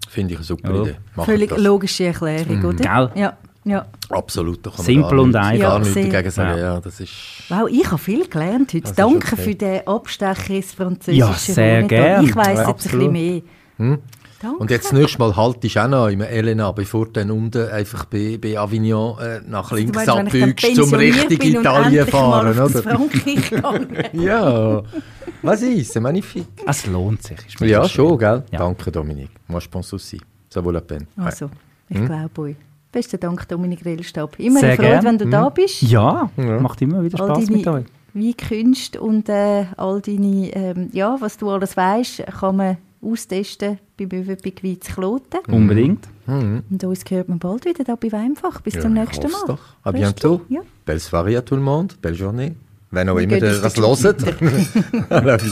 Finde 0.09 0.33
ich 0.33 0.39
eine 0.39 0.45
super 0.47 0.75
Ja. 0.75 0.83
Idee. 0.83 0.95
Macht 1.15 1.27
Völlig 1.27 1.51
das. 1.51 1.59
logische 1.59 2.05
Erklärung, 2.07 2.65
oder? 2.65 2.77
Gell? 2.77 3.11
Ja, 3.23 3.37
ja. 3.67 3.87
Absolut. 4.09 4.65
Da 4.65 4.71
kann 4.71 4.79
man 4.79 4.87
Simpel 4.87 5.11
gar 5.11 5.21
und 5.21 5.37
einfach. 5.37 5.59
Gar 5.61 5.73
Ja, 5.73 5.79
nichts 5.81 5.95
sehr. 5.95 6.11
dagegen 6.11 6.31
sagen. 6.31 6.59
Ja. 6.59 6.75
Ja, 6.75 6.81
das 6.81 7.01
ist... 7.01 7.13
Wow, 7.49 7.69
ich 7.71 7.87
habe 7.87 7.99
viel 7.99 8.27
gelernt 8.29 8.73
heute. 8.73 8.93
Danke 8.95 9.33
okay. 9.33 9.43
für 9.43 9.55
den 9.55 9.87
Abstecher 9.87 10.51
ins 10.55 10.73
Französische. 10.73 11.19
Ja, 11.19 11.33
sehr 11.35 11.83
Rhônetal. 11.83 11.89
gern. 11.89 12.25
Ich 12.25 12.37
weiss 12.37 12.59
Ja, 12.59 12.69
jetzt 12.69 12.87
ein 12.87 12.99
bisschen 12.99 13.13
mehr. 13.13 13.43
Danke. 14.39 14.59
Und 14.59 14.71
jetzt 14.71 14.85
das 14.87 14.93
nächste 14.93 15.19
Mal 15.19 15.35
haltest 15.35 15.75
du 15.77 15.81
auch 15.83 15.89
noch 15.89 16.09
im 16.09 16.21
Elena, 16.21 16.71
bevor 16.71 17.07
du 17.07 17.13
dann 17.13 17.31
unten 17.31 17.69
einfach 17.71 18.05
bei, 18.05 18.39
bei 18.41 18.59
Avignon 18.59 19.19
äh, 19.19 19.41
nach 19.47 19.71
Du 19.71 19.77
links 19.77 19.97
meinst, 19.97 20.35
ich 20.35 20.43
abbiegst, 20.43 20.75
zum 20.77 20.93
richtigen 20.95 21.61
Italien 21.61 22.07
fahren, 22.07 22.59
oder? 22.59 22.71
Ja, 24.13 24.83
was 25.43 25.63
ist? 25.63 25.99
Magnifique. 26.01 26.47
Es 26.67 26.87
lohnt 26.87 27.23
sich. 27.23 27.39
Ja, 27.61 27.89
schon, 27.89 28.19
gell? 28.19 28.45
Ja. 28.51 28.59
Danke, 28.59 28.93
Dominik. 28.93 29.31
Moi, 29.49 29.61
je 29.61 29.69
pense 29.69 29.95
aussi. 29.95 30.21
Ça 30.51 30.61
vaut 30.63 30.73
la 30.73 30.81
peine. 30.81 31.07
Also, 31.17 31.51
ich 31.89 31.99
Hm? 31.99 32.07
glaube 32.07 32.41
euch. 32.43 32.57
Besten 32.97 33.21
Dank, 33.21 33.47
Dominik 33.47 33.85
Rellstab. 33.85 34.39
Immer 34.41 34.61
Sehr 34.61 34.69
eine 34.71 34.77
Freude, 34.79 34.91
gern. 34.91 35.05
wenn 35.05 35.19
du 35.19 35.27
da 35.29 35.51
bist. 35.51 35.83
Ja, 35.83 36.31
Ja. 36.39 36.61
macht 36.61 36.81
immer 36.81 37.03
wieder 37.05 37.19
Spaß 37.19 37.51
mit 37.51 37.67
deine 37.67 37.77
euch. 37.81 37.85
Weinkünste 38.15 38.99
und 39.03 39.29
äh, 39.29 39.67
all 39.77 40.01
deine, 40.01 40.49
ähm, 40.55 40.89
ja, 40.95 41.15
was 41.21 41.37
du 41.37 41.51
alles 41.51 41.77
weißt, 41.77 42.25
kann 42.41 42.57
man 42.57 42.79
austesten 43.03 43.79
bei 43.99 44.07
Möwenpick 44.11 44.65
Wein 44.65 44.81
zu 44.81 44.95
Kloten. 44.95 45.41
Unbedingt. 45.47 46.09
Und 46.27 46.83
uns 46.85 47.05
hört 47.11 47.29
man 47.29 47.39
bald 47.39 47.67
wieder 47.67 47.85
da 47.85 47.97
bei 47.97 48.11
Weinfach. 48.11 48.63
Bis 48.63 48.73
zum 48.81 48.97
Ja, 48.97 49.03
nächsten 49.03 49.27
ich 49.27 49.33
hoff's 49.35 49.47
Mal. 49.47 49.57
Doch. 49.57 49.93
Rösti. 49.93 49.99
bientôt. 49.99 50.41
Ja. 50.49 50.61
Belle 50.87 50.99
soirée 50.99 51.37
à 51.37 51.43
tout 51.43 51.57
le 51.57 51.63
monde. 51.63 51.93
Belle 52.01 52.17
journée. 52.17 52.55
Wenn 52.91 53.11
auch 53.11 53.19
immer 53.19 53.39
das 53.39 53.61
hört. 53.77 54.25